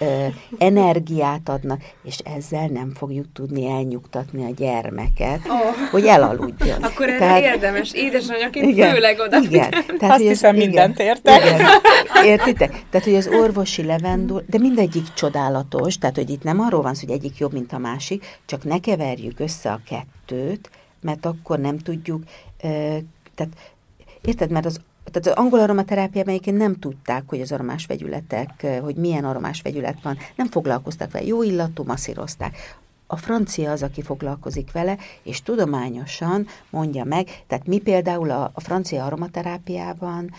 ö, 0.00 0.26
energiát 0.58 1.48
adnak, 1.48 1.82
és 2.02 2.18
ezzel 2.18 2.66
nem 2.66 2.92
fogjuk 2.94 3.26
tudni 3.32 3.66
elnyugtatni 3.66 4.44
a 4.44 4.50
gyermeket, 4.56 5.40
oh. 5.48 5.90
hogy 5.90 6.06
elaludjon. 6.06 6.82
Akkor 6.82 7.08
erre 7.08 7.18
tehát, 7.18 7.42
érdemes 7.42 7.92
édesanyjaként 7.92 8.66
igen, 8.66 8.92
főleg 8.92 9.18
oda. 9.18 9.38
Igen. 9.40 9.70
Tehát, 9.98 10.14
Azt 10.14 10.28
hiszem, 10.28 10.54
igen, 10.54 10.66
mindent 10.66 10.98
értek. 10.98 11.44
Igen, 11.44 11.66
értitek? 12.24 12.84
Tehát, 12.90 13.06
hogy 13.06 13.16
az 13.16 13.26
orvosi 13.26 13.82
levendul, 13.82 14.42
de 14.46 14.58
mindegyik 14.58 15.12
csodálatos, 15.14 15.98
tehát, 15.98 16.16
hogy 16.16 16.30
itt 16.30 16.42
nem 16.42 16.60
arról 16.60 16.82
van 16.82 16.94
szó, 16.94 17.06
hogy 17.06 17.16
egyik 17.16 17.38
jobb, 17.38 17.52
mint 17.52 17.72
a 17.72 17.78
másik, 17.78 18.38
csak 18.46 18.64
ne 18.64 18.78
keverjük 18.78 19.40
össze 19.40 19.70
a 19.70 19.80
kettőt, 19.88 20.70
mert 21.00 21.26
akkor 21.26 21.58
nem 21.58 21.78
tudjuk, 21.78 22.22
ö, 22.62 22.68
tehát 23.34 23.52
Érted? 24.24 24.50
Mert 24.50 24.66
az 24.66 24.80
tehát 25.04 25.38
az 25.38 25.44
angol 25.44 25.60
aromaterápiában 25.60 26.32
egyébként 26.32 26.56
nem 26.58 26.78
tudták, 26.78 27.22
hogy 27.26 27.40
az 27.40 27.52
aromás 27.52 27.86
vegyületek, 27.86 28.66
hogy 28.82 28.96
milyen 28.96 29.24
aromás 29.24 29.62
vegyület 29.62 30.02
van, 30.02 30.16
nem 30.36 30.46
foglalkoztak 30.46 31.10
vele, 31.10 31.26
jó 31.26 31.42
illatú, 31.42 31.84
masszírozták. 31.84 32.78
A 33.06 33.16
francia 33.16 33.70
az, 33.70 33.82
aki 33.82 34.02
foglalkozik 34.02 34.72
vele, 34.72 34.96
és 35.22 35.42
tudományosan 35.42 36.46
mondja 36.70 37.04
meg, 37.04 37.44
tehát 37.46 37.66
mi 37.66 37.78
például 37.78 38.30
a, 38.30 38.50
a 38.54 38.60
francia 38.60 39.04
aromaterápiában 39.04 40.30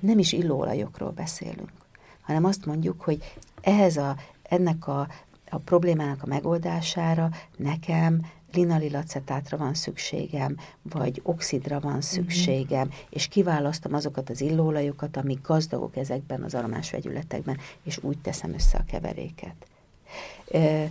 nem 0.00 0.18
is 0.18 0.32
illóolajokról 0.32 1.10
beszélünk, 1.10 1.72
hanem 2.20 2.44
azt 2.44 2.66
mondjuk, 2.66 3.00
hogy 3.00 3.36
ehhez 3.60 3.96
a, 3.96 4.16
ennek 4.42 4.86
a, 4.86 5.08
a 5.50 5.56
problémának 5.56 6.22
a 6.22 6.26
megoldására 6.26 7.28
nekem 7.56 8.20
linalilacetátra 8.54 9.56
van 9.56 9.74
szükségem, 9.74 10.56
vagy 10.82 11.20
oxidra 11.22 11.80
van 11.80 11.92
mhm. 11.92 12.00
szükségem, 12.00 12.90
és 13.10 13.28
kiválasztom 13.28 13.94
azokat 13.94 14.30
az 14.30 14.40
illóolajokat, 14.40 15.16
amik 15.16 15.46
gazdagok 15.46 15.96
ezekben 15.96 16.42
az 16.42 16.54
aromás 16.54 16.90
vegyületekben, 16.90 17.58
és 17.82 17.98
úgy 18.02 18.18
teszem 18.18 18.54
össze 18.54 18.78
a 18.78 18.84
keveréket. 18.90 19.54
E, 20.52 20.90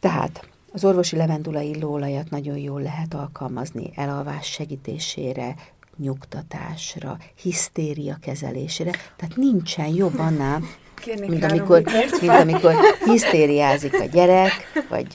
tehát 0.00 0.48
az 0.72 0.84
orvosi 0.84 1.16
levendula 1.16 1.60
illóolajat 1.60 2.30
nagyon 2.30 2.56
jól 2.56 2.82
lehet 2.82 3.14
alkalmazni 3.14 3.90
elalvás 3.94 4.46
segítésére, 4.46 5.54
nyugtatásra, 5.96 7.18
hisztéria 7.34 8.18
kezelésére, 8.20 8.90
tehát 8.90 9.36
nincsen 9.36 9.88
jobb 9.88 10.18
annál, 10.18 10.60
mint 11.28 11.44
amikor, 11.44 11.82
mint 12.20 12.32
amikor 12.32 12.74
hisztériázik 13.04 14.00
a 14.00 14.04
gyerek, 14.04 14.52
vagy 14.88 15.06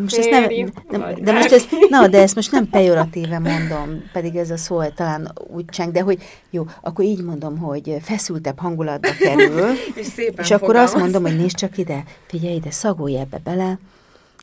most 0.00 0.16
ezt 0.16 0.30
nem, 0.30 0.72
nem, 0.90 1.14
de 1.20 1.32
most 1.32 1.52
ezt, 1.52 1.68
na, 1.88 2.08
de 2.08 2.20
ezt 2.22 2.34
most 2.34 2.52
nem 2.52 2.68
pejoratíve 2.68 3.38
mondom, 3.38 4.02
pedig 4.12 4.36
ez 4.36 4.50
a 4.50 4.56
szó 4.56 4.84
talán 4.84 5.32
úgy 5.54 5.64
cseng, 5.64 5.92
de 5.92 6.00
hogy 6.00 6.22
jó, 6.50 6.66
akkor 6.80 7.04
így 7.04 7.22
mondom, 7.22 7.58
hogy 7.58 7.96
feszültebb 8.02 8.58
hangulatba 8.58 9.08
kerül, 9.18 9.66
és, 9.94 10.06
szépen 10.06 10.44
és 10.44 10.50
akkor 10.50 10.76
azt 10.76 10.96
mondom, 10.96 11.22
hogy 11.22 11.36
nézd 11.36 11.56
csak 11.56 11.78
ide, 11.78 12.04
figyelj 12.26 12.54
ide, 12.54 12.70
szagolj 12.70 13.18
ebbe 13.18 13.40
bele, 13.44 13.78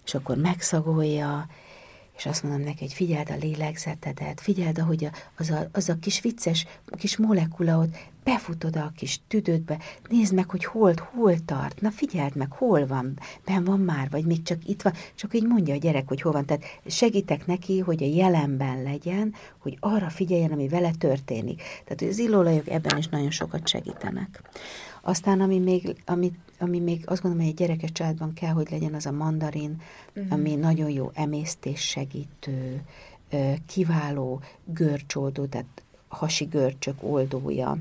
és 0.06 0.14
akkor 0.14 0.36
megszagolja, 0.36 1.48
és 2.18 2.26
azt 2.26 2.44
mondom 2.44 2.62
neki, 2.62 2.80
hogy 2.80 2.94
figyeld 2.94 3.30
a 3.30 3.36
lélegzetedet, 3.36 4.42
figyeld, 4.42 4.80
ahogy 4.80 5.06
a, 5.06 5.12
az, 5.38 5.50
a, 5.50 5.70
az 5.72 5.90
a 5.90 6.00
kis 6.00 6.22
vicces 6.22 6.66
kis 6.98 7.18
molekula 7.18 7.78
ott 7.78 7.96
befut 8.24 8.64
a 8.64 8.92
kis 8.96 9.20
tüdődbe, 9.28 9.78
nézd 10.10 10.34
meg, 10.34 10.50
hogy 10.50 10.66
hol, 10.66 10.94
hol 11.14 11.36
tart, 11.46 11.82
na 11.82 11.92
figyeld 11.92 12.36
meg, 12.36 12.52
hol 12.52 12.88
van, 12.88 13.20
ben 13.46 13.64
van 13.64 13.80
már, 13.80 14.10
vagy 14.10 14.26
még 14.26 14.44
csak 14.44 14.68
itt 14.68 14.82
van, 14.82 14.94
csak 15.16 15.34
így 15.34 15.48
mondja 15.48 15.74
a 15.74 15.78
gyerek, 15.78 16.08
hogy 16.08 16.22
hol 16.22 16.32
van. 16.32 16.46
Tehát 16.46 16.64
segítek 16.86 17.46
neki, 17.46 17.80
hogy 17.80 18.04
a 18.04 18.08
jelenben 18.08 18.84
legyen, 18.84 19.34
hogy 19.58 19.78
arra 19.80 20.10
figyeljen, 20.10 20.52
ami 20.52 20.68
vele 20.68 20.92
történik. 20.98 21.62
Tehát 21.86 22.14
az 22.14 22.20
illóolajok 22.20 22.68
ebben 22.68 22.98
is 22.98 23.08
nagyon 23.08 23.32
sokat 23.32 23.68
segítenek. 23.68 24.42
Aztán, 25.08 25.42
ami 25.42 25.60
még, 25.60 25.96
ami, 26.06 26.32
ami 26.60 26.80
még 26.80 27.04
azt 27.06 27.22
gondolom, 27.22 27.46
hogy 27.46 27.54
egy 27.56 27.66
gyerekes 27.68 27.92
családban 27.92 28.34
kell, 28.34 28.52
hogy 28.52 28.68
legyen, 28.70 28.94
az 28.94 29.06
a 29.06 29.12
mandarin, 29.12 29.82
uh-huh. 30.16 30.34
ami 30.34 30.56
nagyon 30.56 30.90
jó 30.90 31.12
emésztés 31.14 31.82
segítő, 31.82 32.82
kiváló 33.68 34.42
görcsoldó, 34.64 35.46
tehát 35.46 35.84
hasi 36.08 36.46
görcsök 36.46 37.04
oldója. 37.04 37.78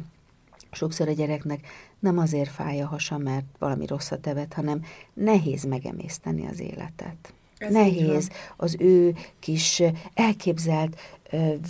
Sokszor 0.71 1.09
a 1.09 1.13
gyereknek 1.13 1.67
nem 1.99 2.19
azért 2.19 2.51
fáj 2.51 2.81
a 2.81 2.87
hasa, 2.87 3.19
mert 3.19 3.45
valami 3.59 3.87
rosszat 3.87 4.27
evett, 4.27 4.53
hanem 4.53 4.85
nehéz 5.15 5.65
megemészteni 5.65 6.47
az 6.47 6.61
életet. 6.61 7.35
Ez 7.59 7.73
nehéz 7.73 8.31
az 8.57 8.77
ő 8.79 9.15
kis 9.39 9.83
elképzelt 10.15 10.97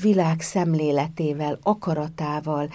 világ 0.02 0.40
szemléletével, 0.40 1.58
akaratával 1.62 2.70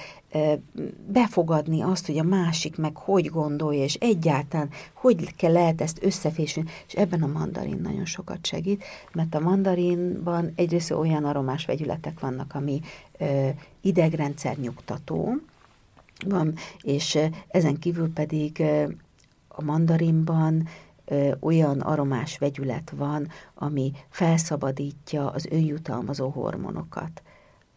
befogadni 1.07 1.81
azt, 1.81 2.05
hogy 2.05 2.17
a 2.17 2.23
másik 2.23 2.77
meg 2.77 2.97
hogy 2.97 3.25
gondolja, 3.25 3.83
és 3.83 3.93
egyáltalán 3.93 4.69
hogy 4.93 5.35
kell 5.35 5.51
lehet 5.51 5.81
ezt 5.81 6.03
összefésülni, 6.03 6.69
és 6.87 6.93
ebben 6.93 7.23
a 7.23 7.27
mandarin 7.27 7.79
nagyon 7.81 8.05
sokat 8.05 8.45
segít, 8.45 8.83
mert 9.13 9.35
a 9.35 9.39
mandarinban 9.39 10.51
egyrészt 10.55 10.91
olyan 10.91 11.25
aromás 11.25 11.65
vegyületek 11.65 12.19
vannak, 12.19 12.55
ami 12.55 12.81
idegrendszer 13.81 14.57
nyugtató, 14.57 15.35
van, 16.25 16.53
és 16.81 17.19
ezen 17.47 17.79
kívül 17.79 18.13
pedig 18.13 18.63
a 19.47 19.63
mandarinban 19.63 20.67
olyan 21.39 21.79
aromás 21.79 22.37
vegyület 22.37 22.93
van, 22.95 23.27
ami 23.55 23.91
felszabadítja 24.09 25.29
az 25.29 25.47
önjutalmazó 25.51 26.29
hormonokat 26.29 27.21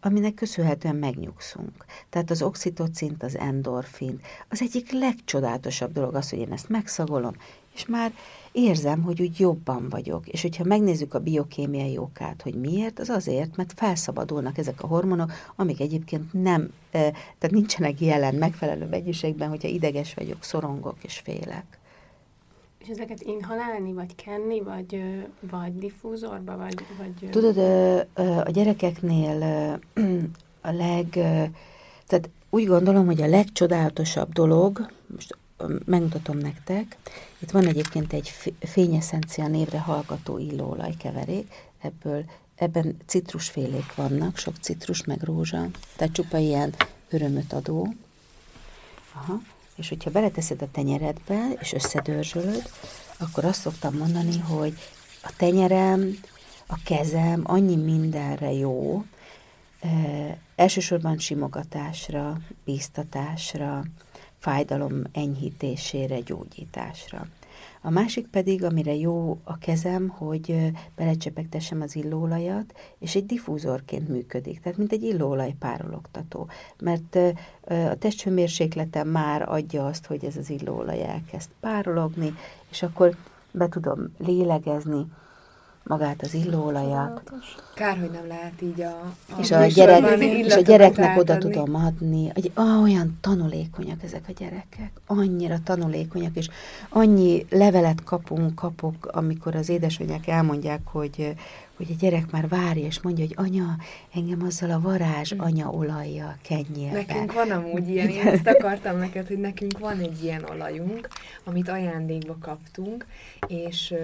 aminek 0.03 0.35
köszönhetően 0.35 0.97
megnyugszunk. 0.97 1.85
Tehát 2.11 2.31
az 2.31 2.43
oxitocint, 2.43 3.23
az 3.23 3.37
endorfin, 3.39 4.21
az 4.49 4.61
egyik 4.63 4.93
legcsodálatosabb 4.93 5.93
dolog 5.93 6.15
az, 6.15 6.31
hogy 6.31 6.39
én 6.39 6.53
ezt 6.53 6.69
megszagolom, 6.69 7.33
és 7.75 7.87
már 7.87 8.13
érzem, 8.53 9.03
hogy 9.03 9.21
úgy 9.21 9.41
jobban 9.41 9.89
vagyok. 9.89 10.29
És 10.29 10.43
hogyha 10.43 10.65
megnézzük 10.65 11.15
a 11.15 11.21
biokémiai 11.21 11.99
okát, 11.99 12.43
hogy 12.43 12.55
miért, 12.55 12.99
az 12.99 13.09
azért, 13.09 13.57
mert 13.57 13.73
felszabadulnak 13.77 14.59
ezek 14.59 14.83
a 14.83 14.87
hormonok, 14.87 15.33
amik 15.57 15.81
egyébként 15.81 16.33
nem, 16.33 16.73
tehát 16.91 17.51
nincsenek 17.51 18.01
jelen 18.01 18.35
megfelelő 18.35 18.87
mennyiségben, 18.87 19.49
hogyha 19.49 19.69
ideges 19.69 20.15
vagyok, 20.15 20.45
szorongok 20.45 20.97
és 21.05 21.19
félek. 21.19 21.81
És 22.83 22.89
ezeket 22.89 23.23
inhalálni, 23.23 23.93
vagy 23.93 24.15
kenni, 24.15 24.61
vagy, 24.61 25.03
vagy 25.41 25.79
diffúzorba, 25.79 26.57
vagy, 26.57 26.75
vagy... 26.99 27.31
Tudod, 27.31 27.59
a 28.47 28.51
gyerekeknél 28.51 29.43
a 30.61 30.71
leg... 30.71 31.09
Tehát 32.07 32.31
úgy 32.51 32.67
gondolom, 32.67 33.07
hogy 33.07 33.23
a 33.23 33.27
legcsodálatosabb 33.27 34.33
dolog, 34.33 34.91
most 35.07 35.37
megmutatom 35.85 36.39
nektek, 36.39 36.97
itt 37.39 37.51
van 37.51 37.67
egyébként 37.67 38.13
egy 38.13 38.29
fényeszencia 38.61 39.49
névre 39.49 39.81
hallgató 39.81 40.39
illóolajkeverék, 40.39 41.53
ebből 41.79 42.25
ebben 42.55 42.97
citrusfélék 43.07 43.95
vannak, 43.95 44.37
sok 44.37 44.55
citrus, 44.61 45.05
meg 45.05 45.23
rózsa, 45.23 45.67
tehát 45.97 46.15
csupa 46.15 46.39
ilyen 46.39 46.75
örömöt 47.11 47.53
adó. 47.53 47.95
Aha 49.15 49.41
és 49.83 49.89
hogyha 49.89 50.11
beleteszed 50.11 50.63
a 50.63 50.71
tenyeredbe, 50.71 51.49
és 51.61 51.73
összedörzsölöd, 51.73 52.63
akkor 53.19 53.45
azt 53.45 53.61
szoktam 53.61 53.97
mondani, 53.97 54.39
hogy 54.39 54.75
a 55.23 55.33
tenyerem 55.37 56.19
a 56.67 56.79
kezem 56.85 57.41
annyi 57.45 57.77
mindenre 57.77 58.53
jó, 58.53 59.05
elsősorban 60.57 61.19
simogatásra, 61.19 62.39
bíztatásra, 62.65 63.85
fájdalom 64.39 65.03
enyhítésére, 65.13 66.21
gyógyításra. 66.21 67.27
A 67.85 67.91
másik 67.91 68.27
pedig, 68.27 68.65
amire 68.65 68.95
jó 68.95 69.39
a 69.45 69.59
kezem, 69.59 70.09
hogy 70.09 70.73
belecsepegtessem 70.97 71.81
az 71.81 71.97
illóolajat, 71.97 72.75
és 72.99 73.15
egy 73.15 73.27
diffúzorként 73.27 74.09
működik, 74.09 74.61
tehát 74.61 74.79
mint 74.79 74.93
egy 74.93 75.03
illóolaj 75.03 75.55
párologtató. 75.59 76.49
Mert 76.81 77.19
a 77.65 77.95
testhőmérsékletem 77.99 79.09
már 79.09 79.49
adja 79.49 79.87
azt, 79.87 80.07
hogy 80.07 80.25
ez 80.25 80.37
az 80.37 80.51
illóolaj 80.51 81.03
elkezd 81.03 81.51
párologni, 81.61 82.35
és 82.71 82.83
akkor 82.83 83.17
be 83.53 83.69
tudom 83.69 84.13
lélegezni, 84.19 85.07
magát 85.83 86.23
az 86.23 86.35
illóolajat. 86.35 87.23
Kár, 87.75 87.99
hogy 87.99 88.11
nem 88.11 88.27
lehet 88.27 88.63
így 88.63 88.81
a, 88.81 89.13
a 89.37 89.41
és, 89.41 89.51
a 89.51 89.67
gyerek, 89.67 90.21
és 90.21 90.55
a 90.55 90.61
gyereknek 90.61 91.19
oda 91.19 91.39
tudom 91.39 91.75
adni. 91.75 92.33
Ah, 92.55 92.83
olyan 92.83 93.19
tanulékonyak 93.21 94.03
ezek 94.03 94.25
a 94.29 94.33
gyerekek. 94.39 94.91
Annyira 95.07 95.57
tanulékonyak, 95.65 96.37
és 96.37 96.49
annyi 96.89 97.47
levelet 97.51 98.05
kapunk, 98.05 98.55
kapok, 98.55 99.07
amikor 99.07 99.55
az 99.55 99.69
édesanyák 99.69 100.27
elmondják, 100.27 100.81
hogy, 100.85 101.35
hogy 101.77 101.87
a 101.91 101.95
gyerek 101.99 102.31
már 102.31 102.49
várja, 102.49 102.85
és 102.85 103.01
mondja, 103.01 103.25
hogy 103.25 103.47
anya, 103.47 103.77
engem 104.15 104.43
azzal 104.43 104.71
a 104.71 104.81
varázs 104.81 105.35
mm. 105.35 105.39
anya 105.39 105.71
olajjal 105.71 106.37
kenjél 106.43 106.93
Nekünk 106.93 107.33
van 107.33 107.51
amúgy 107.51 107.89
ilyen, 107.89 108.09
én 108.09 108.27
ezt 108.27 108.47
akartam 108.47 108.99
neked, 108.99 109.27
hogy 109.27 109.39
nekünk 109.39 109.79
van 109.79 109.99
egy 109.99 110.23
ilyen 110.23 110.45
olajunk, 110.51 111.09
amit 111.45 111.69
ajándékba 111.69 112.37
kaptunk, 112.41 113.07
és 113.47 113.95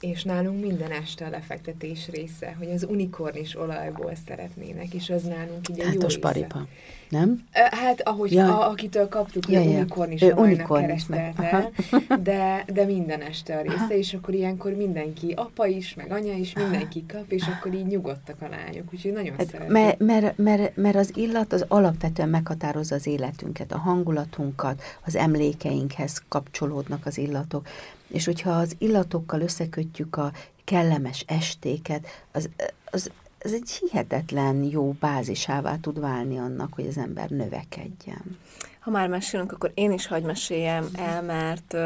és 0.00 0.22
nálunk 0.22 0.60
minden 0.64 0.90
este 0.90 1.26
a 1.26 1.28
lefektetés 1.28 2.08
része, 2.08 2.54
hogy 2.58 2.70
az 2.70 2.86
unikornis 2.88 3.56
olajból 3.56 4.12
szeretnének, 4.26 4.94
és 4.94 5.10
az 5.10 5.22
nálunk 5.22 5.68
így 5.68 5.80
a 5.80 5.92
jó 5.92 6.18
paripa, 6.20 6.66
nem? 7.14 7.44
Hát 7.52 8.00
ahogy 8.00 8.32
ja. 8.32 8.58
a, 8.58 8.70
akitől 8.70 9.08
kaptuk, 9.08 9.48
ja, 9.48 9.60
ja. 9.60 9.68
unikornis 9.68 10.22
olajnak 10.22 10.78
keresztelte, 10.78 11.70
de, 12.30 12.64
de 12.72 12.84
minden 12.84 13.20
este 13.20 13.56
a 13.56 13.60
része, 13.60 13.74
Aha. 13.74 13.94
és 13.94 14.14
akkor 14.14 14.34
ilyenkor 14.34 14.72
mindenki, 14.72 15.32
apa 15.36 15.66
is, 15.66 15.94
meg 15.94 16.12
anya 16.12 16.32
is, 16.32 16.54
mindenki 16.54 17.04
kap, 17.06 17.32
és 17.32 17.42
akkor 17.46 17.74
így 17.74 17.86
nyugodtak 17.86 18.36
a 18.42 18.48
lányok, 18.48 18.84
úgyhogy 18.92 19.12
nagyon 19.12 19.36
hát, 19.36 19.46
szeretik. 19.46 19.72
Mert, 19.72 19.98
mert, 19.98 20.38
mert, 20.38 20.76
mert 20.76 20.96
az 20.96 21.10
illat 21.14 21.52
az 21.52 21.64
alapvetően 21.68 22.28
meghatározza 22.28 22.94
az 22.94 23.06
életünket, 23.06 23.72
a 23.72 23.78
hangulatunkat, 23.78 24.82
az 25.04 25.16
emlékeinkhez 25.16 26.22
kapcsolódnak 26.28 27.06
az 27.06 27.18
illatok. 27.18 27.66
És 28.08 28.24
hogyha 28.24 28.50
az 28.50 28.74
illatokkal 28.78 29.40
összekötjük 29.40 30.16
a 30.16 30.32
kellemes 30.64 31.24
estéket, 31.28 32.06
az, 32.32 32.48
az, 32.90 33.10
az 33.44 33.52
egy 33.52 33.70
hihetetlen 33.70 34.62
jó 34.62 34.90
bázisává 35.00 35.76
tud 35.76 36.00
válni 36.00 36.38
annak, 36.38 36.74
hogy 36.74 36.86
az 36.86 36.96
ember 36.96 37.30
növekedjen. 37.30 38.38
Ha 38.80 38.90
már 38.90 39.08
mesélünk, 39.08 39.52
akkor 39.52 39.70
én 39.74 39.92
is 39.92 40.06
hagy 40.06 40.22
meséljem 40.22 40.88
el, 40.96 41.22
mert 41.22 41.76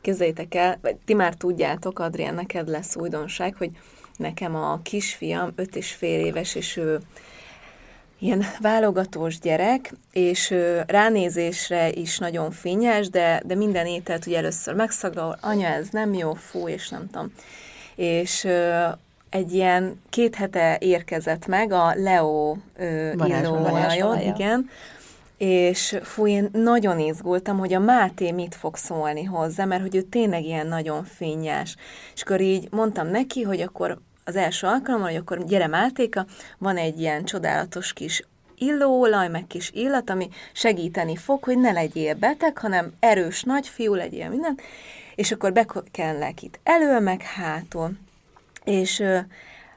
képzeljétek 0.00 0.54
el, 0.54 0.78
vagy 0.82 0.96
ti 0.96 1.14
már 1.14 1.34
tudjátok, 1.34 1.98
Adrián, 1.98 2.34
neked 2.34 2.68
lesz 2.68 2.96
újdonság, 2.96 3.54
hogy 3.56 3.70
nekem 4.16 4.54
a 4.54 4.80
kisfiam 4.82 5.52
öt 5.54 5.76
és 5.76 5.92
fél 5.92 6.24
éves, 6.24 6.54
és 6.54 6.76
ő 6.76 7.00
ilyen 8.18 8.44
válogatós 8.60 9.38
gyerek, 9.38 9.92
és 10.12 10.54
ránézésre 10.86 11.90
is 11.90 12.18
nagyon 12.18 12.50
fényes, 12.50 13.08
de, 13.08 13.42
de 13.44 13.54
minden 13.54 13.86
ételt 13.86 14.26
ugye 14.26 14.36
először 14.36 14.74
megszaglal, 14.74 15.38
anya, 15.40 15.66
ez 15.66 15.88
nem 15.88 16.14
jó, 16.14 16.34
fú, 16.34 16.68
és 16.68 16.88
nem 16.88 17.10
tudom. 17.10 17.32
És 17.94 18.48
egy 19.30 19.52
ilyen 19.52 20.00
két 20.10 20.34
hete 20.34 20.78
érkezett 20.80 21.46
meg 21.46 21.72
a 21.72 21.92
Leo 21.94 22.56
illóolajon, 23.26 24.20
igen, 24.20 24.70
és 25.36 25.98
fú, 26.02 26.26
én 26.26 26.48
nagyon 26.52 26.98
izgultam, 26.98 27.58
hogy 27.58 27.74
a 27.74 27.80
Máté 27.80 28.32
mit 28.32 28.54
fog 28.54 28.76
szólni 28.76 29.24
hozzá, 29.24 29.64
mert 29.64 29.82
hogy 29.82 29.94
ő 29.94 30.02
tényleg 30.02 30.44
ilyen 30.44 30.66
nagyon 30.66 31.04
fényes. 31.04 31.76
És 32.14 32.22
akkor 32.22 32.40
így 32.40 32.68
mondtam 32.70 33.06
neki, 33.06 33.42
hogy 33.42 33.60
akkor 33.60 33.98
az 34.24 34.36
első 34.36 34.66
alkalommal, 34.66 35.08
hogy 35.08 35.16
akkor 35.16 35.44
gyere 35.44 35.66
Mátéka, 35.66 36.26
van 36.58 36.76
egy 36.76 37.00
ilyen 37.00 37.24
csodálatos 37.24 37.92
kis 37.92 38.22
illóolaj, 38.58 39.28
meg 39.28 39.46
kis 39.46 39.70
illat, 39.74 40.10
ami 40.10 40.28
segíteni 40.52 41.16
fog, 41.16 41.44
hogy 41.44 41.58
ne 41.58 41.72
legyél 41.72 42.14
beteg, 42.14 42.58
hanem 42.58 42.92
erős 43.00 43.42
nagyfiú 43.42 43.94
legyél 43.94 44.28
minden, 44.28 44.58
és 45.14 45.32
akkor 45.32 45.52
bekenlek 45.52 46.42
itt 46.42 46.60
elő, 46.62 47.00
meg 47.00 47.22
hátul. 47.22 47.90
És 48.66 49.02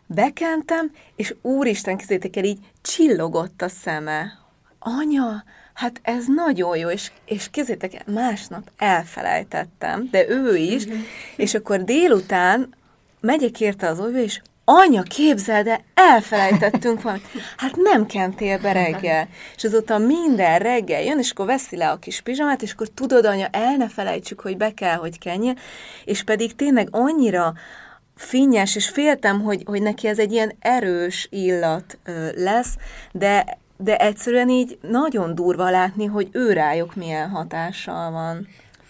bekentem, 0.06 0.92
és 1.16 1.36
úristen, 1.42 1.98
kézzétek 1.98 2.36
el, 2.36 2.44
így 2.44 2.60
csillogott 2.82 3.62
a 3.62 3.70
szeme. 3.70 4.32
Anya, 4.80 5.44
hát 5.74 6.00
ez 6.04 6.26
nagyon 6.28 6.78
jó, 6.78 6.90
és, 6.90 7.12
és 7.26 7.50
kézzétek 7.50 8.06
másnap 8.06 8.72
elfelejtettem, 8.78 10.08
de 10.12 10.30
ő 10.30 10.56
is, 10.56 10.88
mm-hmm. 10.88 11.00
és 11.36 11.54
akkor 11.54 11.84
délután 11.84 12.74
megyek 13.22 13.60
érte 13.60 13.88
az 13.88 14.00
orvos, 14.00 14.24
és 14.24 14.42
anya, 14.64 15.02
képzeld 15.02 15.66
de 15.66 15.84
elfelejtettünk 15.94 17.02
valamit. 17.02 17.26
Hát 17.58 17.76
nem 17.76 18.06
kentél 18.06 18.60
be 18.60 18.72
reggel. 18.72 19.28
És 19.56 19.64
azóta 19.64 19.98
minden 19.98 20.60
reggel 20.60 21.02
jön, 21.02 21.20
és 21.20 21.32
akkor 21.32 21.46
veszi 21.46 21.76
le 21.76 21.90
a 21.90 21.98
kis 21.98 22.22
pizsamát, 22.22 22.62
és 22.62 22.72
akkor 22.72 22.88
tudod, 22.88 23.26
anya, 23.26 23.48
el 23.52 23.76
ne 23.76 23.90
felejtsük, 23.90 24.40
hogy 24.40 24.58
be 24.58 24.74
kell, 24.74 24.96
hogy 24.96 25.20
kenjél, 25.20 25.56
és 26.06 26.24
pedig 26.24 26.56
tényleg 26.56 26.88
annyira 26.92 27.54
finnyes, 28.20 28.76
és 28.76 28.90
féltem, 28.90 29.42
hogy, 29.42 29.64
hogy 29.66 29.82
neki 29.82 30.08
ez 30.08 30.20
egy 30.20 30.32
ilyen 30.32 30.54
erős 30.60 31.28
illat 31.32 31.98
lesz, 32.36 32.76
de, 33.12 33.58
de 33.78 33.98
egyszerűen 33.98 34.50
így 34.50 34.78
nagyon 34.82 35.36
durva 35.36 35.70
látni, 35.70 36.06
hogy 36.06 36.30
ő 36.32 36.54
rájuk 36.54 36.96
milyen 36.96 37.30
hatással 37.30 38.12
van. 38.12 38.48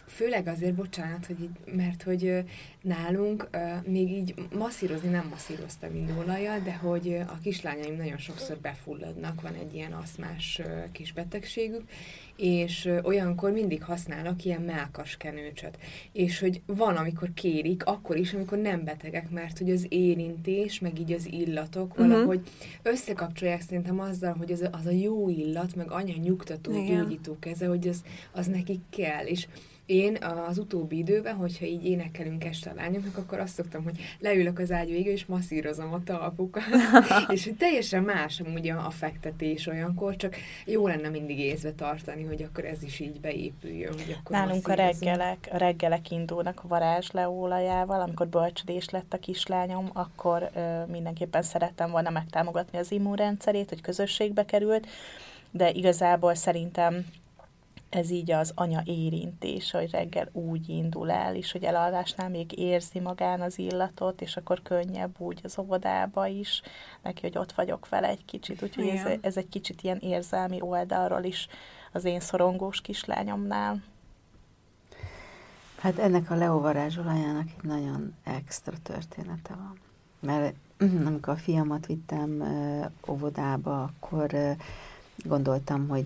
Főleg 0.07 0.47
azért, 0.47 0.73
bocsánat, 0.73 1.25
hogy 1.25 1.41
így, 1.41 1.75
mert 1.75 2.03
hogy 2.03 2.43
nálunk 2.81 3.49
uh, 3.53 3.61
még 3.85 4.11
így 4.11 4.33
masszírozni 4.57 5.09
nem 5.09 5.27
masszíroztam 5.29 5.95
indulajjal, 5.95 6.59
de 6.59 6.73
hogy 6.73 7.17
a 7.27 7.37
kislányaim 7.43 7.95
nagyon 7.95 8.17
sokszor 8.17 8.57
befulladnak, 8.57 9.41
van 9.41 9.53
egy 9.53 9.75
ilyen 9.75 9.91
aszmás 9.91 10.61
uh, 10.63 10.91
kis 10.91 11.13
betegségük, 11.13 11.83
és 12.39 12.89
olyankor 13.03 13.51
mindig 13.51 13.83
használnak 13.83 14.45
ilyen 14.45 14.61
melkas 14.61 15.17
kenőcsöt. 15.17 15.77
És 16.11 16.39
hogy 16.39 16.61
van, 16.65 16.95
amikor 16.95 17.29
kérik, 17.33 17.85
akkor 17.85 18.17
is, 18.17 18.33
amikor 18.33 18.57
nem 18.57 18.83
betegek, 18.83 19.29
mert 19.29 19.57
hogy 19.57 19.71
az 19.71 19.85
érintés, 19.89 20.79
meg 20.79 20.99
így 20.99 21.11
az 21.11 21.27
illatok 21.31 21.91
uh-huh. 21.91 22.07
valahogy 22.07 22.41
összekapcsolják 22.81 23.61
szerintem 23.61 23.99
azzal, 23.99 24.33
hogy 24.33 24.51
az, 24.51 24.69
az 24.71 24.85
a 24.85 24.91
jó 24.91 25.29
illat, 25.29 25.75
meg 25.75 25.91
anya 25.91 26.15
nyugtató, 26.21 26.71
gyógyító 26.71 27.37
keze, 27.39 27.67
hogy 27.67 27.87
az, 27.87 28.03
az 28.31 28.47
nekik 28.47 28.81
kell. 28.89 29.25
És 29.25 29.47
én 29.89 30.17
az 30.47 30.57
utóbbi 30.57 30.97
időben, 30.97 31.35
hogyha 31.35 31.65
így 31.65 31.85
énekelünk 31.85 32.43
este 32.43 32.69
a 32.69 32.73
lányoknak, 32.73 33.17
akkor 33.17 33.39
azt 33.39 33.53
szoktam, 33.53 33.83
hogy 33.83 33.99
leülök 34.19 34.59
az 34.59 34.71
ágy 34.71 34.89
végül, 34.89 35.11
és 35.11 35.25
masszírozom 35.25 35.93
a 35.93 36.03
talpukat. 36.03 36.63
és 37.33 37.43
hogy 37.43 37.55
teljesen 37.55 38.03
más 38.03 38.39
amúgy 38.39 38.69
a, 38.69 38.85
a 38.85 38.89
fektetés 38.89 39.67
olyankor, 39.67 40.15
csak 40.15 40.35
jó 40.65 40.87
lenne 40.87 41.09
mindig 41.09 41.39
észbe 41.39 41.71
tartani, 41.71 42.23
hogy 42.23 42.43
akkor 42.43 42.65
ez 42.65 42.83
is 42.83 42.99
így 42.99 43.19
beépüljön. 43.19 43.93
Hogy 43.93 44.17
akkor 44.19 44.35
Nálunk 44.35 44.67
a 44.67 44.73
reggelek, 44.73 45.49
a 45.51 45.57
reggelek 45.57 46.11
indulnak 46.11 46.59
a 46.63 46.67
varázs 46.67 47.09
leólajával, 47.11 48.01
amikor 48.01 48.27
bölcsödés 48.27 48.89
lett 48.89 49.13
a 49.13 49.17
kislányom, 49.17 49.89
akkor 49.93 50.49
ö, 50.55 50.85
mindenképpen 50.85 51.41
szerettem 51.41 51.91
volna 51.91 52.09
megtámogatni 52.09 52.77
az 52.77 52.91
immunrendszerét, 52.91 53.69
hogy 53.69 53.81
közösségbe 53.81 54.45
került, 54.45 54.87
de 55.51 55.71
igazából 55.71 56.35
szerintem 56.35 57.05
ez 57.89 58.09
így 58.09 58.31
az 58.31 58.51
anya 58.55 58.81
érintés, 58.85 59.71
hogy 59.71 59.91
reggel 59.91 60.29
úgy 60.31 60.69
indul 60.69 61.11
el, 61.11 61.35
és 61.35 61.51
hogy 61.51 61.63
elalvásnál 61.63 62.29
még 62.29 62.59
érzi 62.59 62.99
magán 62.99 63.41
az 63.41 63.59
illatot, 63.59 64.21
és 64.21 64.37
akkor 64.37 64.61
könnyebb 64.61 65.19
úgy 65.19 65.39
az 65.43 65.59
óvodába 65.59 66.27
is, 66.27 66.61
neki, 67.03 67.21
hogy 67.21 67.37
ott 67.37 67.51
vagyok 67.51 67.89
vele 67.89 68.07
egy 68.07 68.25
kicsit, 68.25 68.63
úgyhogy 68.63 68.87
ez, 68.87 69.17
ez 69.21 69.37
egy 69.37 69.49
kicsit 69.49 69.81
ilyen 69.81 69.97
érzelmi 69.97 70.61
oldalról 70.61 71.23
is 71.23 71.47
az 71.91 72.05
én 72.05 72.19
szorongós 72.19 72.81
kislányomnál. 72.81 73.83
Hát 75.77 75.99
ennek 75.99 76.31
a 76.31 76.35
leóvarázsolajának 76.35 77.47
egy 77.57 77.69
nagyon 77.69 78.15
extra 78.23 78.73
története 78.83 79.53
van. 79.53 79.79
Mert 80.19 80.55
amikor 81.07 81.33
a 81.33 81.37
fiamat 81.37 81.85
vittem 81.85 82.43
óvodába, 83.07 83.83
akkor 83.83 84.55
gondoltam, 85.25 85.87
hogy 85.87 86.05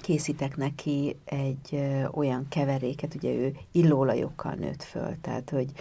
készítek 0.00 0.56
neki 0.56 1.16
egy 1.24 1.78
olyan 2.12 2.46
keveréket, 2.48 3.14
ugye 3.14 3.32
ő 3.32 3.56
illóolajokkal 3.72 4.52
nőtt 4.52 4.82
föl, 4.82 5.16
tehát 5.20 5.50
hogy 5.50 5.72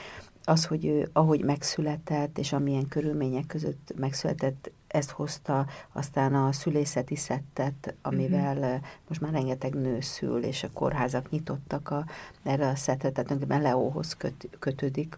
az, 0.48 0.66
hogy 0.66 0.86
ő 0.86 1.10
ahogy 1.14 1.44
megszületett, 1.44 2.38
és 2.38 2.54
amilyen 2.54 2.88
körülmények 2.88 3.46
között 3.46 3.94
megszületett, 3.96 4.72
ezt 4.88 5.10
hozta 5.10 5.68
aztán 5.92 6.36
a 6.36 6.52
szülészeti 6.52 7.16
szettet, 7.16 7.96
amivel 8.02 8.56
mm-hmm. 8.56 8.76
most 9.08 9.22
már 9.22 9.32
rengeteg 9.32 9.74
nő 9.74 10.02
szül, 10.02 10.44
és 10.44 10.64
a 10.64 10.72
kórházak 10.74 11.30
nyitottak 11.30 11.90
a, 11.90 12.06
erre 12.44 12.68
a 12.68 12.76
szettet, 12.76 13.14
tehát 13.14 13.30
tulajdonképpen 13.30 13.62
Leóhoz 13.62 14.14
köt, 14.14 14.50
kötődik 14.60 15.18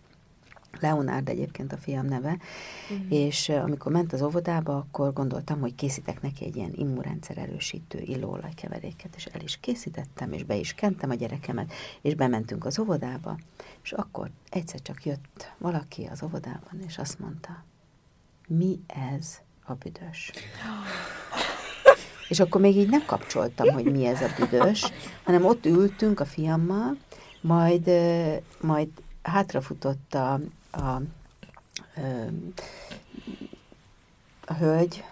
Leonard 0.82 1.30
egyébként 1.30 1.74
a 1.74 1.78
fiam 1.78 2.06
neve, 2.06 2.38
uh-huh. 2.90 3.06
és 3.10 3.50
amikor 3.50 3.92
ment 3.92 4.14
az 4.14 4.22
óvodába, 4.22 4.76
akkor 4.76 5.14
gondoltam, 5.14 5.60
hogy 5.60 5.76
készítek 5.76 6.22
neki 6.22 6.46
egy 6.46 6.56
ilyen 6.56 6.74
immunrendszer 6.76 7.38
erősítő 7.38 8.00
illóolajkeveréket, 8.00 9.16
és 9.16 9.26
el 9.26 9.42
is 9.42 9.58
készítettem, 9.60 10.32
és 10.32 10.44
be 10.44 10.56
is 10.56 10.74
kentem 10.74 11.10
a 11.10 11.16
gyerekemet, 11.16 11.74
és 12.02 12.16
bementünk 12.16 12.66
az 12.66 12.80
óvodába, 12.80 13.38
és 13.84 13.92
akkor 13.92 14.30
egyszer 14.50 14.82
csak 14.82 15.06
jött 15.06 15.52
valaki 15.58 16.10
az 16.12 16.24
óvodában, 16.24 16.82
és 16.88 16.98
azt 16.98 17.20
mondta, 17.20 17.64
mi 18.48 18.80
ez 18.88 19.40
a 19.66 19.74
büdös? 19.74 20.32
És 22.30 22.40
akkor 22.40 22.62
még 22.62 22.78
így 22.78 22.90
nem 22.90 23.06
kapcsoltam, 23.06 23.74
hogy 23.74 23.92
mi 23.92 24.06
ez 24.06 24.22
a 24.22 24.30
büdös, 24.38 24.92
hanem 25.24 25.46
ott 25.46 25.66
ültünk 25.66 26.20
a 26.20 26.26
fiammal, 26.26 26.98
majd, 27.42 27.90
majd 28.62 28.88
hátrafutott 29.22 30.14
a, 30.14 30.40
a, 30.72 31.02
a, 34.48 34.54
hölgy, 34.54 35.04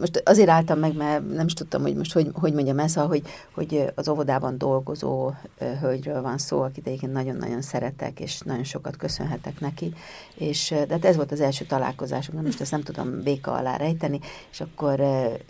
most 0.00 0.22
azért 0.24 0.48
álltam 0.48 0.78
meg, 0.78 0.96
mert 0.96 1.28
nem 1.28 1.46
is 1.46 1.54
tudtam, 1.54 1.82
hogy 1.82 1.96
most 1.96 2.12
hogy, 2.12 2.30
hogy 2.32 2.52
mondjam 2.52 2.78
ezt, 2.78 2.94
szóval, 2.94 3.08
hogy, 3.08 3.22
hogy 3.54 3.92
az 3.94 4.08
óvodában 4.08 4.58
dolgozó 4.58 5.32
hölgyről 5.80 6.22
van 6.22 6.38
szó, 6.38 6.60
akit 6.60 6.86
egyébként 6.86 7.12
nagyon-nagyon 7.12 7.62
szeretek, 7.62 8.20
és 8.20 8.40
nagyon 8.40 8.64
sokat 8.64 8.96
köszönhetek 8.96 9.60
neki, 9.60 9.94
és 10.34 10.68
de 10.68 10.86
hát 10.94 11.04
ez 11.04 11.16
volt 11.16 11.32
az 11.32 11.40
első 11.40 11.64
találkozásunk, 11.64 12.42
most 12.42 12.60
ezt 12.60 12.70
nem 12.70 12.82
tudom 12.82 13.22
béka 13.22 13.52
alá 13.52 13.76
rejteni, 13.76 14.20
és 14.50 14.60
akkor 14.60 15.02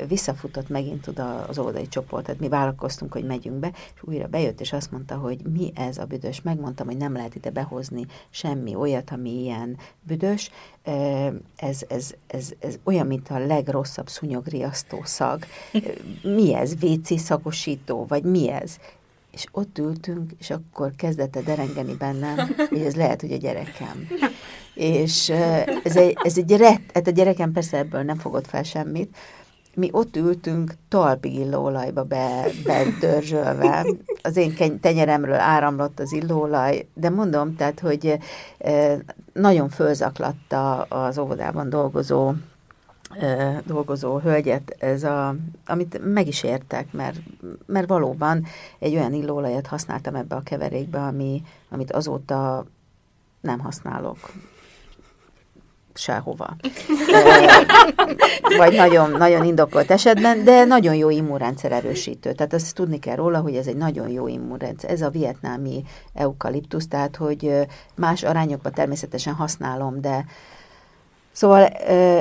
visszafutott 0.09 0.69
megint 0.69 1.07
oda 1.07 1.45
az 1.49 1.59
óvodai 1.59 1.89
csoport, 1.89 2.25
tehát 2.25 2.41
mi 2.41 2.49
vállalkoztunk, 2.49 3.13
hogy 3.13 3.25
megyünk 3.25 3.57
be, 3.57 3.73
és 3.95 4.03
újra 4.03 4.27
bejött, 4.27 4.61
és 4.61 4.73
azt 4.73 4.91
mondta, 4.91 5.17
hogy 5.17 5.39
mi 5.53 5.73
ez 5.75 5.99
a 5.99 6.05
büdös, 6.05 6.43
megmondtam, 6.43 6.87
hogy 6.87 6.97
nem 6.97 7.13
lehet 7.13 7.35
ide 7.35 7.51
behozni 7.51 8.07
semmi 8.31 8.75
olyat, 8.75 9.11
ami 9.11 9.31
ilyen 9.31 9.77
büdös, 10.03 10.51
ez, 11.57 11.83
ez, 11.89 12.15
ez, 12.27 12.51
ez 12.59 12.79
olyan, 12.85 13.07
mint 13.07 13.29
a 13.29 13.39
legrosszabb 13.39 14.09
szúnyogriasztó 14.33 15.01
szag. 15.05 15.45
Mi 16.23 16.55
ez? 16.55 16.73
WC 16.81 17.21
szagosító? 17.21 18.07
Vagy 18.09 18.23
mi 18.23 18.51
ez? 18.51 18.77
És 19.33 19.45
ott 19.53 19.79
ültünk, 19.79 20.31
és 20.39 20.51
akkor 20.51 20.93
kezdett 20.97 21.39
derengeni 21.45 21.95
bennem, 21.95 22.37
hogy 22.69 22.81
ez 22.81 22.95
lehet, 22.95 23.21
hogy 23.21 23.33
a 23.33 23.37
gyerekem. 23.37 24.09
És 24.75 25.29
ez 25.85 25.97
egy, 25.97 26.17
ez 26.23 26.39
egy 26.39 26.45
gyerek, 26.45 26.81
hát 26.95 27.07
a 27.07 27.11
gyerekem 27.11 27.53
persze 27.53 27.77
ebből 27.79 28.03
nem 28.03 28.19
fogott 28.19 28.47
fel 28.47 28.63
semmit, 28.63 29.17
mi 29.75 29.89
ott 29.93 30.17
ültünk 30.17 30.75
talpig 30.89 31.35
illóolajba 31.35 32.03
be, 32.03 32.47
bedörzsölve. 32.65 33.87
Az 34.23 34.37
én 34.37 34.81
tenyeremről 34.81 35.39
áramlott 35.39 36.01
az 36.01 36.13
illóolaj, 36.13 36.87
de 36.95 37.11
mondom, 37.11 37.57
tehát, 37.57 37.81
hogy 37.81 38.19
nagyon 39.33 39.69
fölzaklatta 39.69 40.83
az 40.83 41.19
óvodában 41.19 41.69
dolgozó 41.69 42.33
dolgozó 43.65 44.19
hölgyet, 44.19 44.77
ez 44.79 45.03
a, 45.05 45.35
amit 45.67 46.01
meg 46.15 46.27
is 46.27 46.43
értek, 46.43 46.93
mert, 46.93 47.21
mert 47.67 47.89
valóban 47.89 48.45
egy 48.79 48.95
olyan 48.95 49.13
illóolajat 49.13 49.67
használtam 49.67 50.15
ebbe 50.15 50.35
a 50.35 50.43
keverékbe, 50.43 50.99
ami, 50.99 51.43
amit 51.71 51.93
azóta 51.93 52.67
nem 53.41 53.59
használok 53.59 54.19
sehova. 55.95 56.57
Vagy 58.57 58.75
nagyon, 58.75 59.11
nagyon 59.11 59.45
indokolt 59.45 59.91
esetben, 59.91 60.45
de 60.45 60.65
nagyon 60.65 60.95
jó 60.95 61.11
immunrendszer 61.11 61.73
erősítő. 61.73 62.33
Tehát 62.33 62.53
azt 62.53 62.75
tudni 62.75 62.99
kell 62.99 63.17
róla, 63.17 63.41
hogy 63.41 63.57
ez 63.57 63.67
egy 63.67 63.77
nagyon 63.77 64.09
jó 64.09 64.29
immunrendszer. 64.29 64.91
Ez 64.91 65.03
a 65.03 65.11
vietnámi 65.11 65.83
eukaliptusz, 66.15 66.89
tehát 66.89 67.17
hogy 67.17 67.67
más 67.95 68.23
arányokban 68.23 68.73
természetesen 68.73 69.35
használom, 69.35 70.01
de 70.01 70.25
Szóval, 71.33 71.65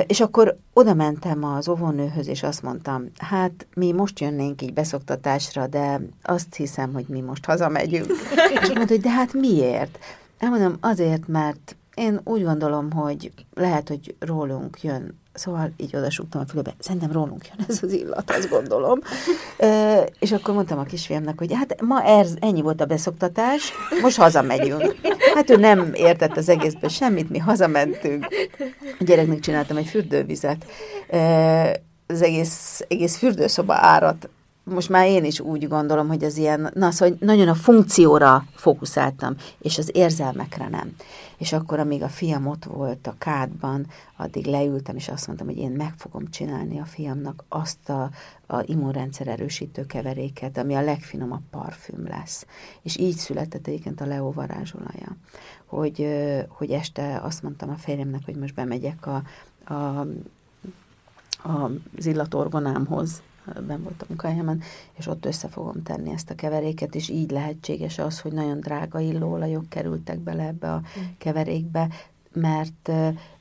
és 0.06 0.20
akkor 0.20 0.56
oda 0.72 0.94
mentem 0.94 1.44
az 1.44 1.68
óvónőhöz, 1.68 2.26
és 2.28 2.42
azt 2.42 2.62
mondtam, 2.62 3.10
hát 3.18 3.66
mi 3.74 3.92
most 3.92 4.20
jönnénk 4.20 4.62
így 4.62 4.72
beszoktatásra, 4.72 5.66
de 5.66 6.00
azt 6.22 6.54
hiszem, 6.54 6.92
hogy 6.92 7.04
mi 7.08 7.20
most 7.20 7.44
hazamegyünk. 7.44 8.06
És 8.62 8.68
mondta, 8.68 8.86
hogy 8.86 9.00
de 9.00 9.10
hát 9.10 9.32
miért? 9.32 9.98
Elmondom, 10.38 10.76
azért, 10.80 11.28
mert 11.28 11.76
én 11.94 12.20
úgy 12.24 12.44
gondolom, 12.44 12.92
hogy 12.92 13.32
lehet, 13.54 13.88
hogy 13.88 14.14
rólunk 14.18 14.82
jön, 14.82 15.20
szóval 15.34 15.72
így 15.76 15.96
odasúgtam 15.96 16.40
a 16.40 16.46
fülébe, 16.46 16.74
szerintem 16.78 17.12
rólunk 17.12 17.46
jön 17.46 17.66
ez 17.68 17.78
az 17.82 17.92
illat, 17.92 18.30
azt 18.30 18.48
gondolom. 18.48 18.98
E, 19.58 20.00
és 20.18 20.32
akkor 20.32 20.54
mondtam 20.54 20.78
a 20.78 20.82
kisfiamnak, 20.82 21.38
hogy 21.38 21.54
hát 21.54 21.80
ma 21.80 22.02
ez, 22.02 22.34
ennyi 22.40 22.60
volt 22.60 22.80
a 22.80 22.84
beszoktatás, 22.84 23.72
most 24.02 24.16
hazamegyünk. 24.16 24.96
Hát 25.34 25.50
ő 25.50 25.56
nem 25.56 25.90
értett 25.94 26.36
az 26.36 26.48
egészben 26.48 26.90
semmit, 26.90 27.30
mi 27.30 27.38
hazamentünk. 27.38 28.26
A 28.98 29.04
gyereknek 29.04 29.40
csináltam 29.40 29.76
egy 29.76 29.86
fürdővizet. 29.86 30.66
E, 31.08 31.82
az 32.06 32.22
egész, 32.22 32.84
egész 32.88 33.16
fürdőszoba 33.16 33.74
árat 33.74 34.28
most 34.64 34.88
már 34.88 35.06
én 35.06 35.24
is 35.24 35.40
úgy 35.40 35.68
gondolom, 35.68 36.08
hogy 36.08 36.24
az 36.24 36.36
ilyen, 36.36 36.70
na 36.74 36.90
szóval 36.90 37.16
nagyon 37.20 37.48
a 37.48 37.54
funkcióra 37.54 38.44
fókuszáltam, 38.54 39.34
és 39.58 39.78
az 39.78 39.90
érzelmekre 39.92 40.68
nem. 40.68 40.94
És 41.38 41.52
akkor, 41.52 41.78
amíg 41.78 42.02
a 42.02 42.08
fiam 42.08 42.46
ott 42.46 42.64
volt 42.64 43.06
a 43.06 43.14
kádban, 43.18 43.86
addig 44.16 44.46
leültem, 44.46 44.96
és 44.96 45.08
azt 45.08 45.26
mondtam, 45.26 45.46
hogy 45.46 45.56
én 45.56 45.70
meg 45.70 45.92
fogom 45.96 46.30
csinálni 46.30 46.78
a 46.78 46.84
fiamnak 46.84 47.44
azt 47.48 47.88
a, 47.88 48.10
a 48.46 48.62
immunrendszer 48.66 49.28
erősítő 49.28 49.86
keveréket, 49.86 50.58
ami 50.58 50.74
a 50.74 50.82
legfinomabb 50.82 51.42
parfüm 51.50 52.06
lesz. 52.06 52.46
És 52.82 52.96
így 52.96 53.16
született 53.16 53.66
egyébként 53.66 54.00
a 54.00 54.06
Leo 54.06 54.32
varázsolaja. 54.32 55.16
Hogy, 55.66 56.06
hogy 56.48 56.70
este 56.70 57.20
azt 57.22 57.42
mondtam 57.42 57.70
a 57.70 57.76
férjemnek, 57.76 58.24
hogy 58.24 58.36
most 58.36 58.54
bemegyek 58.54 59.06
a, 59.06 59.22
a, 59.64 59.74
a, 61.42 61.70
az 61.96 62.06
illatorgonámhoz, 62.06 63.22
ben 63.66 63.82
volt 63.82 64.02
a 64.02 64.04
munkahelyemen, 64.08 64.62
és 64.92 65.06
ott 65.06 65.24
össze 65.24 65.48
fogom 65.48 65.82
tenni 65.82 66.10
ezt 66.10 66.30
a 66.30 66.34
keveréket, 66.34 66.94
és 66.94 67.08
így 67.08 67.30
lehetséges 67.30 67.98
az, 67.98 68.20
hogy 68.20 68.32
nagyon 68.32 68.60
drága 68.60 69.00
illóolajok 69.00 69.68
kerültek 69.68 70.18
bele 70.18 70.46
ebbe 70.46 70.72
a 70.72 70.78
mm. 70.78 71.02
keverékbe, 71.18 71.88
mert 72.32 72.90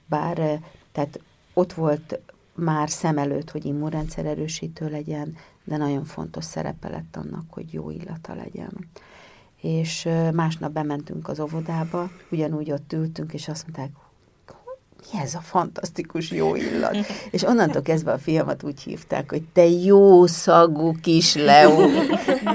bár 0.06 0.60
tehát 0.92 1.20
ott 1.54 1.74
volt 1.74 2.20
már 2.56 2.90
szem 2.90 3.18
előtt, 3.18 3.52
hogy 3.52 3.66
immunrendszer 3.66 4.26
erősítő 4.26 4.90
legyen, 4.90 5.36
de 5.64 5.78
nagyon 5.78 6.04
fontos 6.04 6.44
szerepe 6.44 6.90
lett 6.90 7.16
annak, 7.16 7.44
hogy 7.50 7.74
jó 7.74 7.90
illata 7.90 8.34
legyen. 8.34 8.90
És 9.62 10.10
másnap 10.34 10.72
bementünk 10.72 11.28
az 11.28 11.40
óvodába, 11.40 12.10
ugyanúgy 12.32 12.72
ott 12.72 12.94
ültünk, 12.94 13.34
és 13.34 13.48
azt 13.48 13.64
mondták, 13.64 13.92
mi 15.02 15.20
ez 15.20 15.36
a 15.36 15.40
fantasztikus 15.40 16.32
jó 16.32 16.56
illat? 16.56 16.96
És 17.32 17.44
onnantól 17.44 17.82
kezdve 17.82 18.12
a 18.12 18.18
fiamat 18.18 18.64
úgy 18.64 18.82
hívták, 18.82 19.30
hogy 19.30 19.44
te 19.54 19.68
jó 19.68 20.26
szagú 20.26 20.96
kis 21.02 21.36
Leo, 21.36 21.88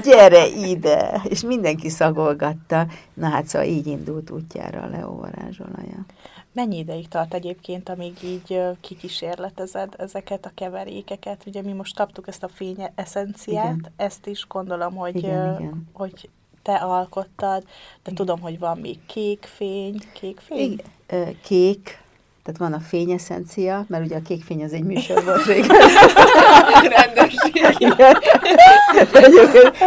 gyere 0.03 0.47
ide! 0.47 1.21
És 1.23 1.41
mindenki 1.41 1.89
szagolgatta. 1.89 2.87
Na 3.13 3.27
hát 3.27 3.47
szóval 3.47 3.67
így 3.67 3.87
indult 3.87 4.29
útjára 4.29 4.81
a 4.81 4.87
Leo 4.87 5.15
varázsolaja. 5.15 6.05
Mennyi 6.51 6.77
ideig 6.77 7.07
tart 7.07 7.33
egyébként, 7.33 7.89
amíg 7.89 8.13
így 8.23 8.61
kikísérletezed 8.81 9.93
ezeket 9.97 10.45
a 10.45 10.51
keverékeket? 10.55 11.43
Ugye 11.45 11.61
mi 11.61 11.71
most 11.71 11.95
kaptuk 11.95 12.27
ezt 12.27 12.43
a 12.43 12.47
fény 12.47 12.89
eszenciát, 12.95 13.75
igen. 13.77 13.91
ezt 13.95 14.27
is 14.27 14.45
gondolom, 14.47 14.95
hogy, 14.95 15.15
igen, 15.15 15.59
igen. 15.59 15.87
hogy 15.93 16.29
te 16.61 16.75
alkottad, 16.75 17.63
de 17.63 17.69
igen. 18.01 18.15
tudom, 18.15 18.39
hogy 18.39 18.59
van 18.59 18.77
még 18.77 19.05
kék 19.05 19.43
fény, 19.43 20.01
kék 20.13 20.39
fény? 20.39 20.81
Igen. 21.07 21.35
Kék, 21.41 22.01
tehát 22.47 22.71
van 22.71 22.79
a 22.79 22.87
fényeszencia, 22.87 23.85
mert 23.87 24.05
ugye 24.05 24.15
a 24.15 24.21
kék 24.21 24.43
fény 24.43 24.63
az 24.63 24.73
egy 24.73 24.83
műsor 24.83 25.23
volt 25.23 25.45
régen. 25.53 25.77
Rendesség. 26.95 27.61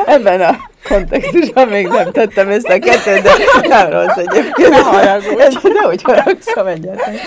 ebben 0.06 0.40
a 0.40 0.56
kontextusban 0.88 1.68
még 1.68 1.86
nem 1.86 2.12
tettem 2.12 2.48
ezt 2.48 2.68
a 2.68 2.78
kettőt, 2.78 3.22
de 3.22 3.30
nem 3.68 3.90
rossz 3.90 4.16
egyébként. 4.16 4.68
Ne 4.68 4.78
haragudj. 4.78 5.68
Nehogy 5.68 6.02
haragszom 6.02 6.66
egyáltalán. 6.66 7.18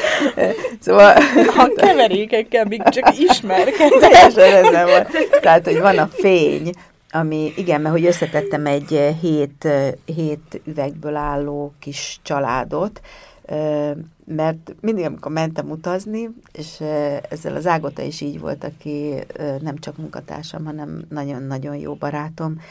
Szóval... 0.80 1.15
A 1.58 1.72
keverékekkel 1.76 2.65
még 2.65 2.84
csak 2.89 3.17
ismerkedek. 3.17 4.00
Teljesen 4.00 4.65
ez 4.65 4.72
nem 4.72 4.86
van. 4.86 5.08
Tehát, 5.41 5.65
hogy 5.65 5.80
van 5.80 5.98
a 5.98 6.10
fény, 6.13 6.72
ami, 7.12 7.54
igen, 7.56 7.82
mert 7.82 7.93
hogy 7.93 8.06
összetettem 8.06 8.65
egy 8.65 9.15
hét, 9.22 9.67
hét 10.06 10.62
üvegből 10.65 11.15
álló 11.15 11.74
kis 11.80 12.19
családot, 12.24 13.02
mert 14.25 14.75
mindig, 14.81 15.06
amikor 15.06 15.31
mentem 15.31 15.69
utazni, 15.69 16.29
és 16.52 16.79
ezzel 17.29 17.56
az 17.56 17.67
Ágota 17.67 18.02
is 18.02 18.21
így 18.21 18.39
volt, 18.39 18.63
aki 18.63 19.13
nem 19.62 19.77
csak 19.77 19.98
munkatársam, 19.98 20.65
hanem 20.65 21.06
nagyon-nagyon 21.10 21.75
jó 21.75 21.93
barátom, 21.93 22.62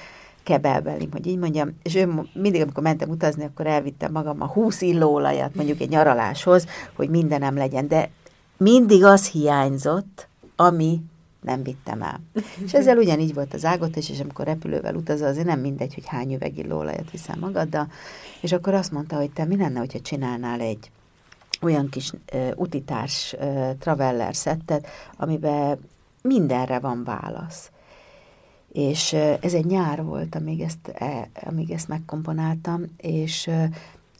kebelbelim, 0.42 1.10
hogy 1.12 1.26
így 1.26 1.38
mondjam, 1.38 1.76
és 1.82 1.94
ő 1.94 2.28
mindig, 2.34 2.60
amikor 2.60 2.82
mentem 2.82 3.10
utazni, 3.10 3.44
akkor 3.44 3.66
elvittem 3.66 4.12
magam 4.12 4.42
a 4.42 4.46
húsz 4.46 4.80
illóolajat, 4.80 5.54
mondjuk 5.54 5.80
egy 5.80 5.88
nyaraláshoz, 5.88 6.66
hogy 6.94 7.08
mindenem 7.08 7.56
legyen, 7.56 7.88
de 7.88 8.10
mindig 8.56 9.04
az 9.04 9.28
hiányzott, 9.28 10.28
ami 10.56 11.00
nem 11.40 11.62
vittem 11.62 12.02
el. 12.02 12.20
és 12.64 12.74
ezzel 12.74 12.96
ugyanígy 12.96 13.34
volt 13.34 13.54
az 13.54 13.64
ágot, 13.64 13.96
és, 13.96 14.10
és 14.10 14.20
amikor 14.20 14.44
repülővel 14.44 14.94
utazol, 14.94 15.26
azért 15.26 15.46
nem 15.46 15.60
mindegy, 15.60 15.94
hogy 15.94 16.06
hány 16.06 16.34
üveg 16.34 16.58
illóolajat 16.58 17.10
viszel 17.10 17.36
magaddal, 17.40 17.88
és 18.40 18.52
akkor 18.52 18.74
azt 18.74 18.92
mondta, 18.92 19.16
hogy 19.16 19.30
te 19.30 19.44
mi 19.44 19.56
lenne, 19.56 19.78
hogyha 19.78 20.00
csinálnál 20.00 20.60
egy 20.60 20.90
olyan 21.62 21.88
kis 21.88 22.12
uh, 22.32 22.50
utitárs 22.56 23.32
uh, 23.38 23.70
traveller 23.78 24.34
szettet, 24.34 24.86
amiben 25.16 25.78
mindenre 26.22 26.78
van 26.78 27.04
válasz. 27.04 27.70
És 28.72 29.12
uh, 29.12 29.36
ez 29.40 29.54
egy 29.54 29.66
nyár 29.66 30.04
volt, 30.04 30.34
amíg 30.34 30.60
ezt, 30.60 30.88
e, 30.94 31.28
amíg 31.44 31.70
ezt 31.70 31.88
megkomponáltam, 31.88 32.84
és 32.96 33.46
uh, 33.46 33.64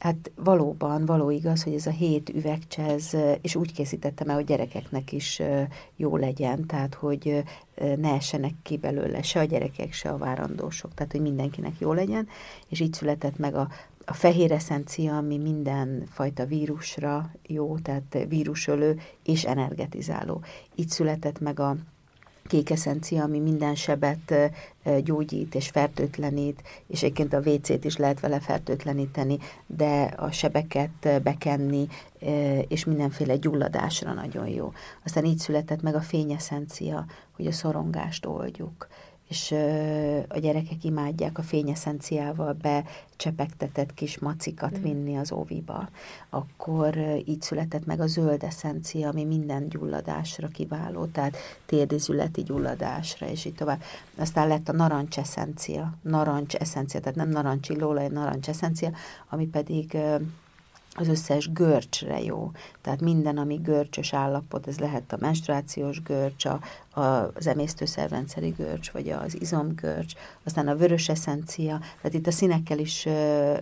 hát 0.03 0.31
valóban, 0.35 1.05
való 1.05 1.29
igaz, 1.29 1.63
hogy 1.63 1.73
ez 1.73 1.85
a 1.85 1.91
hét 1.91 2.29
üvegcsez, 2.29 3.15
és 3.41 3.55
úgy 3.55 3.73
készítettem 3.73 4.29
el, 4.29 4.35
hogy 4.35 4.45
gyerekeknek 4.45 5.11
is 5.11 5.41
jó 5.95 6.17
legyen, 6.17 6.65
tehát 6.65 6.93
hogy 6.93 7.43
ne 7.97 8.13
essenek 8.13 8.53
ki 8.63 8.77
belőle 8.77 9.21
se 9.21 9.39
a 9.39 9.43
gyerekek, 9.43 9.93
se 9.93 10.09
a 10.09 10.17
várandósok, 10.17 10.93
tehát 10.93 11.11
hogy 11.11 11.21
mindenkinek 11.21 11.79
jó 11.79 11.93
legyen, 11.93 12.27
és 12.67 12.79
így 12.79 12.93
született 12.93 13.37
meg 13.37 13.55
a, 13.55 13.67
a 14.05 14.13
fehér 14.13 14.51
eszencia, 14.51 15.17
ami 15.17 15.37
minden 15.37 16.03
fajta 16.11 16.45
vírusra 16.45 17.31
jó, 17.47 17.77
tehát 17.77 18.17
vírusölő 18.27 18.99
és 19.23 19.43
energetizáló. 19.43 20.43
Így 20.75 20.89
született 20.89 21.39
meg 21.39 21.59
a 21.59 21.75
kék 22.47 22.69
eszencia, 22.69 23.23
ami 23.23 23.39
minden 23.39 23.75
sebet 23.75 24.33
gyógyít 25.03 25.55
és 25.55 25.69
fertőtlenít, 25.69 26.63
és 26.87 27.03
egyébként 27.03 27.33
a 27.33 27.39
WC-t 27.39 27.85
is 27.85 27.97
lehet 27.97 28.19
vele 28.19 28.39
fertőtleníteni, 28.39 29.37
de 29.67 30.01
a 30.01 30.31
sebeket 30.31 31.21
bekenni, 31.23 31.87
és 32.67 32.85
mindenféle 32.85 33.35
gyulladásra 33.35 34.13
nagyon 34.13 34.47
jó. 34.47 34.71
Aztán 35.03 35.25
így 35.25 35.37
született 35.37 35.81
meg 35.81 35.95
a 35.95 36.01
fényeszencia, 36.01 37.05
hogy 37.35 37.47
a 37.47 37.51
szorongást 37.51 38.25
oldjuk 38.25 38.87
és 39.33 39.51
a 40.27 40.39
gyerekek 40.39 40.83
imádják 40.83 41.37
a 41.37 41.41
fényeszenciával 41.41 42.57
becsepegtetett 42.61 43.93
kis 43.93 44.19
macikat 44.19 44.79
mm. 44.79 44.81
vinni 44.81 45.17
az 45.17 45.31
óviba. 45.31 45.89
Akkor 46.29 46.97
így 47.25 47.41
született 47.41 47.85
meg 47.85 47.99
a 47.99 48.07
zöld 48.07 48.43
eszencia, 48.43 49.09
ami 49.09 49.23
minden 49.23 49.67
gyulladásra 49.67 50.47
kiváló, 50.47 51.05
tehát 51.05 51.37
térdizületi 51.65 52.41
gyulladásra, 52.43 53.27
és 53.27 53.45
így 53.45 53.55
tovább. 53.55 53.81
Aztán 54.17 54.47
lett 54.47 54.69
a 54.69 54.73
narancs 54.73 55.17
eszencia, 55.17 55.93
narancs 56.01 56.55
eszencia, 56.55 56.99
tehát 56.99 57.15
nem 57.15 57.29
narancsillóolaj, 57.29 58.07
narancs 58.07 58.49
eszencia, 58.49 58.91
ami 59.29 59.47
pedig 59.47 59.97
az 60.95 61.07
összes 61.07 61.51
görcsre 61.51 62.21
jó. 62.21 62.51
Tehát 62.81 63.01
minden, 63.01 63.37
ami 63.37 63.55
görcsös 63.55 64.13
állapot, 64.13 64.67
ez 64.67 64.79
lehet 64.79 65.13
a 65.13 65.17
menstruációs 65.19 66.01
görcs, 66.01 66.45
a, 66.45 66.59
az 66.93 67.47
emésztőszervrendszeri 67.47 68.49
görcs, 68.49 68.91
vagy 68.91 69.09
az 69.09 69.41
izomgörcs, 69.41 70.13
aztán 70.43 70.67
a 70.67 70.75
vörös 70.75 71.09
eszencia, 71.09 71.79
tehát 71.79 72.13
itt 72.13 72.27
a 72.27 72.31
színekkel 72.31 72.79
is 72.79 73.07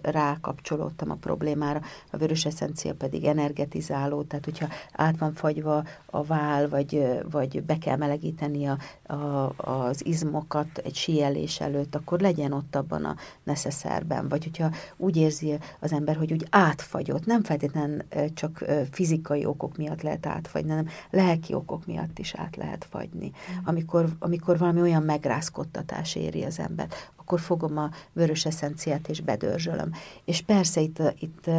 rákapcsolódtam 0.01 1.11
a 1.11 1.15
problémára, 1.15 1.81
a 2.11 2.17
vörös 2.17 2.45
eszencia 2.45 2.93
pedig 2.93 3.23
energetizáló, 3.23 4.21
tehát 4.21 4.45
hogyha 4.45 4.67
át 4.91 5.17
van 5.17 5.33
fagyva 5.33 5.83
a 6.05 6.23
vál, 6.23 6.69
vagy, 6.69 7.07
vagy 7.31 7.63
be 7.63 7.77
kell 7.77 7.97
melegíteni 7.97 8.65
a, 8.65 8.77
a, 9.13 9.53
az 9.57 10.05
izmokat 10.05 10.77
egy 10.77 10.95
síelés 10.95 11.59
előtt, 11.59 11.95
akkor 11.95 12.19
legyen 12.19 12.51
ott 12.51 12.75
abban 12.75 13.05
a 13.05 13.15
neszeszerben, 13.43 14.27
vagy 14.27 14.43
hogyha 14.43 14.71
úgy 14.97 15.17
érzi 15.17 15.57
az 15.79 15.93
ember, 15.93 16.15
hogy 16.15 16.31
úgy 16.31 16.47
átfagyott, 16.49 17.25
nem 17.25 17.43
feltétlenül 17.43 17.99
csak 18.33 18.65
fizikai 18.91 19.45
okok 19.45 19.77
miatt 19.77 20.01
lehet 20.01 20.25
átfagyni, 20.25 20.69
hanem 20.69 20.87
lelki 21.09 21.53
okok 21.53 21.85
miatt 21.85 22.19
is 22.19 22.33
át 22.35 22.55
lehet 22.55 22.87
fagyni 22.89 23.20
tenni. 23.21 23.31
Mm. 23.31 23.65
Amikor, 23.65 24.05
amikor 24.19 24.57
valami 24.57 24.81
olyan 24.81 25.03
megrázkodtatás 25.03 26.15
éri 26.15 26.43
az 26.43 26.59
ember, 26.59 26.87
akkor 27.15 27.39
fogom 27.39 27.77
a 27.77 27.89
vörös 28.13 28.45
eszenciát 28.45 29.07
és 29.07 29.21
bedörzsölöm. 29.21 29.91
És 30.25 30.41
persze 30.41 30.81
itt, 30.81 31.01
itt 31.19 31.49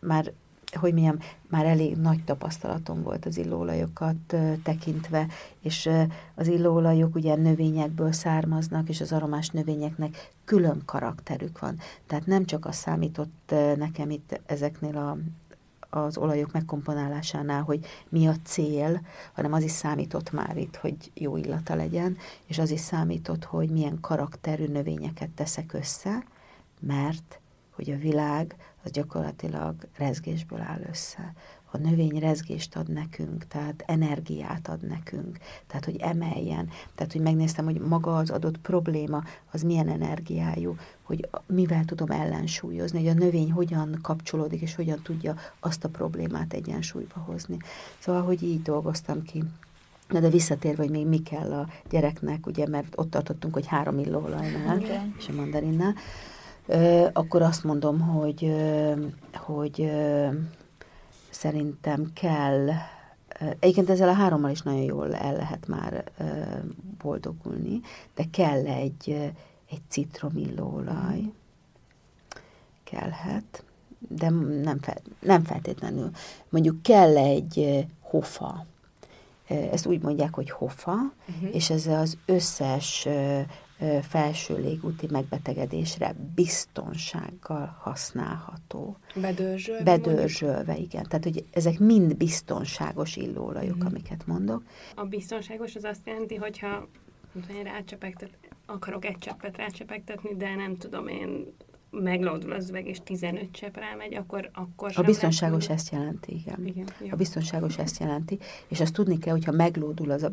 már 0.00 0.32
hogy 0.72 0.94
milyen, 0.94 1.20
már 1.48 1.64
elég 1.64 1.96
nagy 1.96 2.24
tapasztalatom 2.24 3.02
volt 3.02 3.26
az 3.26 3.36
illóolajokat 3.36 4.34
tekintve, 4.62 5.26
és 5.60 5.88
az 6.34 6.46
illóolajok 6.46 7.14
ugye 7.14 7.34
növényekből 7.34 8.12
származnak, 8.12 8.88
és 8.88 9.00
az 9.00 9.12
aromás 9.12 9.48
növényeknek 9.48 10.30
külön 10.44 10.82
karakterük 10.84 11.58
van. 11.58 11.78
Tehát 12.06 12.26
nem 12.26 12.44
csak 12.44 12.66
az 12.66 12.76
számított 12.76 13.54
nekem 13.76 14.10
itt 14.10 14.40
ezeknél 14.46 14.96
a 14.96 15.16
az 15.90 16.16
olajok 16.16 16.52
megkomponálásánál, 16.52 17.62
hogy 17.62 17.86
mi 18.08 18.26
a 18.26 18.34
cél, 18.44 19.00
hanem 19.32 19.52
az 19.52 19.62
is 19.62 19.70
számított 19.70 20.32
már 20.32 20.56
itt, 20.56 20.76
hogy 20.76 20.96
jó 21.14 21.36
illata 21.36 21.74
legyen, 21.74 22.16
és 22.46 22.58
az 22.58 22.70
is 22.70 22.80
számított, 22.80 23.44
hogy 23.44 23.70
milyen 23.70 24.00
karakterű 24.00 24.66
növényeket 24.66 25.30
teszek 25.30 25.72
össze, 25.72 26.24
mert 26.80 27.40
hogy 27.74 27.90
a 27.90 27.96
világ 27.96 28.56
az 28.84 28.90
gyakorlatilag 28.90 29.74
rezgésből 29.96 30.60
áll 30.60 30.80
össze 30.88 31.32
a 31.70 31.78
növény 31.78 32.18
rezgést 32.18 32.76
ad 32.76 32.88
nekünk, 32.88 33.46
tehát 33.46 33.84
energiát 33.86 34.68
ad 34.68 34.86
nekünk, 34.86 35.38
tehát 35.66 35.84
hogy 35.84 35.96
emeljen, 35.96 36.68
tehát 36.94 37.12
hogy 37.12 37.20
megnéztem, 37.20 37.64
hogy 37.64 37.80
maga 37.80 38.16
az 38.16 38.30
adott 38.30 38.58
probléma, 38.58 39.22
az 39.52 39.62
milyen 39.62 39.88
energiájú, 39.88 40.76
hogy 41.02 41.28
mivel 41.46 41.84
tudom 41.84 42.10
ellensúlyozni, 42.10 42.98
hogy 42.98 43.08
a 43.08 43.24
növény 43.24 43.52
hogyan 43.52 43.98
kapcsolódik, 44.02 44.60
és 44.60 44.74
hogyan 44.74 45.00
tudja 45.02 45.34
azt 45.60 45.84
a 45.84 45.88
problémát 45.88 46.52
egyensúlyba 46.52 47.20
hozni. 47.20 47.56
Szóval, 47.98 48.22
hogy 48.22 48.42
így 48.42 48.62
dolgoztam 48.62 49.22
ki. 49.22 49.44
Na 50.08 50.20
de 50.20 50.28
visszatérve, 50.28 50.82
hogy 50.82 50.90
még 50.90 51.06
mi 51.06 51.22
kell 51.22 51.52
a 51.52 51.68
gyereknek, 51.90 52.46
ugye, 52.46 52.66
mert 52.68 52.92
ott 52.96 53.10
tartottunk, 53.10 53.54
hogy 53.54 53.66
három 53.66 53.98
illóolajnál, 53.98 54.76
okay. 54.76 54.96
és 55.18 55.28
a 55.28 55.32
mandarinnál, 55.32 55.94
akkor 57.12 57.42
azt 57.42 57.64
mondom, 57.64 58.00
hogy, 58.00 58.54
hogy 59.34 59.90
szerintem 61.38 62.12
kell, 62.12 62.68
egyébként 63.58 63.90
ezzel 63.90 64.08
a 64.08 64.12
hárommal 64.12 64.50
is 64.50 64.62
nagyon 64.62 64.82
jól 64.82 65.14
el 65.14 65.32
lehet 65.32 65.66
már 65.66 66.04
boldogulni, 67.02 67.80
de 68.14 68.24
kell 68.30 68.66
egy, 68.66 69.32
egy 69.70 69.80
citromillóolaj, 69.88 71.20
kellhet, 72.84 73.64
de 73.98 74.30
nem, 74.62 74.78
fel, 74.80 74.96
nem 75.20 75.44
feltétlenül. 75.44 76.10
Mondjuk 76.48 76.82
kell 76.82 77.16
egy 77.16 77.86
hofa, 78.00 78.66
ezt 79.48 79.86
úgy 79.86 80.02
mondják, 80.02 80.34
hogy 80.34 80.50
hofa, 80.50 80.96
uh-huh. 81.28 81.54
és 81.54 81.70
ez 81.70 81.86
az 81.86 82.18
összes 82.26 83.08
felső 84.02 84.56
légúti 84.56 85.06
megbetegedésre 85.10 86.14
biztonsággal 86.34 87.76
használható. 87.80 88.96
Bedörzsölve? 89.14 89.82
Bedörzsölve, 89.82 90.76
igen. 90.76 91.02
Tehát, 91.02 91.24
hogy 91.24 91.44
ezek 91.50 91.78
mind 91.78 92.16
biztonságos 92.16 93.16
illóolajok, 93.16 93.76
mm. 93.76 93.86
amiket 93.86 94.26
mondok. 94.26 94.62
A 94.94 95.04
biztonságos 95.04 95.74
az 95.74 95.84
azt 95.84 96.06
jelenti, 96.06 96.34
hogyha 96.34 96.88
én 97.56 97.62
rácsepegtet, 97.62 98.30
akarok 98.66 99.04
egy 99.04 99.18
cseppet 99.18 99.56
rácsepegtetni, 99.56 100.36
de 100.36 100.54
nem 100.54 100.76
tudom 100.76 101.08
én, 101.08 101.52
meglódul 101.90 102.52
az 102.52 102.68
üveg, 102.68 102.86
és 102.86 102.98
15 103.04 103.50
csepp 103.50 103.76
rámegy, 103.76 104.14
akkor, 104.14 104.50
akkor 104.52 104.92
A 104.94 105.02
biztonságos 105.02 105.62
lehet, 105.66 105.78
ezt 105.78 105.92
jelenti, 105.92 106.34
igen. 106.34 106.66
igen 106.66 106.86
a 107.10 107.16
biztonságos 107.16 107.78
ezt 107.78 108.00
jelenti, 108.00 108.38
és 108.68 108.80
azt 108.80 108.92
tudni 108.92 109.18
kell, 109.18 109.32
hogyha 109.32 109.52
meglódul 109.52 110.10
az 110.10 110.22
a 110.22 110.32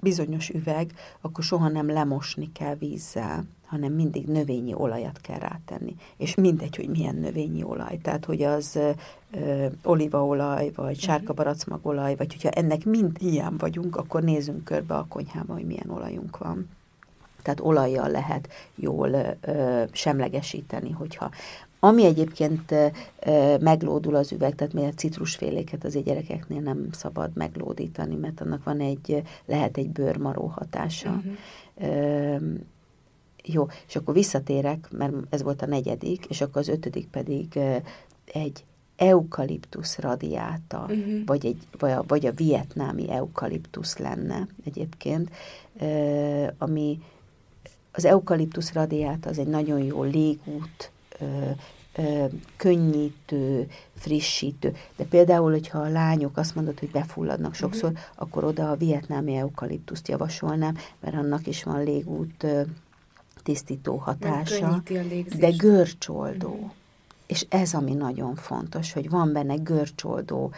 bizonyos 0.00 0.48
üveg, 0.48 0.92
akkor 1.20 1.44
soha 1.44 1.68
nem 1.68 1.90
lemosni 1.90 2.52
kell 2.52 2.74
vízzel, 2.74 3.44
hanem 3.66 3.92
mindig 3.92 4.26
növényi 4.26 4.74
olajat 4.74 5.20
kell 5.20 5.38
rátenni. 5.38 5.96
És 6.16 6.34
mindegy, 6.34 6.76
hogy 6.76 6.88
milyen 6.88 7.14
növényi 7.14 7.62
olaj. 7.62 7.98
Tehát, 8.02 8.24
hogy 8.24 8.42
az 8.42 8.78
ö, 9.30 9.66
olívaolaj, 9.82 10.70
vagy 10.74 10.96
mhm. 10.96 11.04
sárga 11.04 11.32
baracmagolaj, 11.32 12.16
vagy 12.16 12.32
hogyha 12.32 12.48
ennek 12.48 12.84
mind 12.84 13.16
ilyen 13.20 13.56
vagyunk, 13.56 13.96
akkor 13.96 14.22
nézzünk 14.22 14.64
körbe 14.64 14.94
a 14.94 15.06
konyhába, 15.08 15.52
hogy 15.52 15.66
milyen 15.66 15.90
olajunk 15.90 16.38
van. 16.38 16.68
Tehát 17.42 17.60
olajjal 17.60 18.10
lehet 18.10 18.48
jól 18.74 19.36
ö, 19.40 19.82
semlegesíteni, 19.92 20.90
hogyha 20.90 21.30
ami 21.84 22.04
egyébként 22.04 22.74
meglódul 23.60 24.14
az 24.14 24.32
üveg, 24.32 24.54
tehát 24.54 24.72
miért 24.72 24.98
citrusféléket 24.98 25.84
az 25.84 25.98
gyerekeknél 26.04 26.60
nem 26.60 26.88
szabad 26.92 27.30
meglódítani, 27.34 28.14
mert 28.14 28.40
annak 28.40 28.64
van 28.64 28.80
egy, 28.80 29.22
lehet 29.44 29.76
egy 29.76 29.88
bőrmaró 29.88 30.46
hatása. 30.46 31.22
Uh-huh. 31.76 32.42
jó, 33.44 33.66
és 33.86 33.96
akkor 33.96 34.14
visszatérek, 34.14 34.88
mert 34.90 35.12
ez 35.30 35.42
volt 35.42 35.62
a 35.62 35.66
negyedik, 35.66 36.24
és 36.24 36.40
akkor 36.40 36.60
az 36.60 36.68
ötödik 36.68 37.06
pedig 37.06 37.58
egy 38.32 38.64
eukaliptusz 38.96 39.98
radiáta, 39.98 40.86
uh-huh. 40.88 41.24
vagy, 41.26 41.46
egy, 41.46 41.62
vagy, 41.78 41.90
a, 41.90 42.04
vagy 42.06 42.26
a 42.26 42.32
vietnámi 42.32 43.10
eukaliptusz 43.10 43.96
lenne 43.96 44.46
egyébként, 44.64 45.30
ami 46.58 47.02
az 47.92 48.04
eukaliptusz 48.04 48.72
radiáta 48.72 49.28
az 49.28 49.38
egy 49.38 49.46
nagyon 49.46 49.78
jó 49.82 50.02
légút, 50.02 50.92
ö, 51.18 51.50
könnyítő, 52.56 53.70
frissítő. 53.94 54.76
De 54.96 55.04
például, 55.04 55.50
hogyha 55.50 55.78
a 55.78 55.88
lányok 55.88 56.36
azt 56.36 56.54
mondod, 56.54 56.78
hogy 56.78 56.90
befulladnak 56.90 57.54
sokszor, 57.54 57.90
uh-huh. 57.90 58.04
akkor 58.14 58.44
oda 58.44 58.70
a 58.70 58.76
vietnámi 58.76 59.34
eukaliptuszt 59.34 60.08
javasolnám, 60.08 60.76
mert 61.00 61.16
annak 61.16 61.46
is 61.46 61.62
van 61.62 61.82
légút 61.82 62.42
ö, 62.42 62.62
tisztító 63.42 63.96
hatása, 63.96 64.82
de 65.38 65.50
görcsoldó. 65.50 66.48
Uh-huh. 66.48 66.70
És 67.26 67.46
ez, 67.48 67.74
ami 67.74 67.94
nagyon 67.94 68.34
fontos, 68.34 68.92
hogy 68.92 69.10
van 69.10 69.32
benne 69.32 69.54
görcsoldó, 69.54 70.52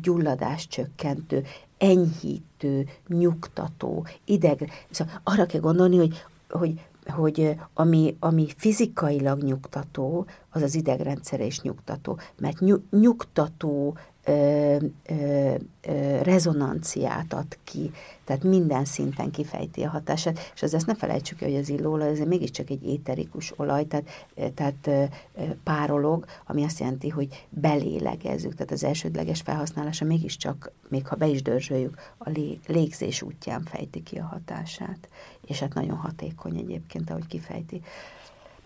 gyulladás 0.00 0.68
csökkentő, 0.68 1.44
enyhítő, 1.78 2.88
nyugtató, 3.08 4.06
idegre. 4.24 4.66
Szóval 4.90 5.20
arra 5.24 5.46
kell 5.46 5.60
gondolni, 5.60 5.96
hogy, 5.96 6.24
hogy 6.48 6.80
hogy 7.08 7.56
ami, 7.74 8.16
ami 8.20 8.46
fizikailag 8.56 9.42
nyugtató, 9.42 10.26
az 10.50 10.62
az 10.62 10.74
idegrendszere 10.74 11.44
is 11.44 11.60
nyugtató, 11.60 12.18
mert 12.38 12.58
nyugtató 12.90 13.96
ö, 14.26 14.76
ö, 15.06 15.54
ö, 15.82 16.22
rezonanciát 16.22 17.32
ad 17.32 17.58
ki, 17.64 17.90
tehát 18.24 18.42
minden 18.42 18.84
szinten 18.84 19.30
kifejti 19.30 19.82
a 19.82 19.88
hatását, 19.88 20.52
és 20.54 20.62
az 20.62 20.74
ezt 20.74 20.86
ne 20.86 20.94
felejtsük 20.94 21.38
hogy 21.38 21.54
az 21.54 21.68
illóolaj 21.68 22.08
ez 22.08 22.18
mégiscsak 22.18 22.70
egy 22.70 22.86
éterikus 22.86 23.52
olaj, 23.56 23.86
tehát, 23.86 24.08
tehát 24.54 24.86
ö, 24.86 25.04
párolog, 25.64 26.24
ami 26.46 26.64
azt 26.64 26.78
jelenti, 26.78 27.08
hogy 27.08 27.46
belélegezzük, 27.48 28.54
tehát 28.54 28.72
az 28.72 28.84
elsődleges 28.84 29.40
felhasználása 29.40 30.04
mégiscsak, 30.04 30.72
még 30.88 31.06
ha 31.06 31.16
be 31.16 31.26
is 31.26 31.42
dörzsöljük, 31.42 32.12
a 32.18 32.30
lé, 32.30 32.58
légzés 32.66 33.22
útján 33.22 33.62
fejti 33.62 34.02
ki 34.02 34.18
a 34.18 34.24
hatását, 34.24 35.08
és 35.46 35.60
hát 35.60 35.74
nagyon 35.74 35.96
hatékony 35.96 36.56
egyébként, 36.56 37.10
ahogy 37.10 37.26
kifejti. 37.26 37.82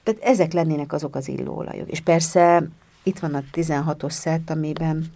Tehát 0.03 0.23
ezek 0.23 0.53
lennének 0.53 0.93
azok 0.93 1.17
az 1.17 1.29
illóolajok. 1.29 1.91
És 1.91 2.01
persze 2.01 2.69
itt 3.03 3.19
van 3.19 3.35
a 3.35 3.43
16-os 3.53 4.11
szert, 4.11 4.51
amiben 4.51 5.13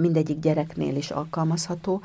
mindegyik 0.00 0.38
gyereknél 0.38 0.96
is 0.96 1.10
alkalmazható, 1.10 2.02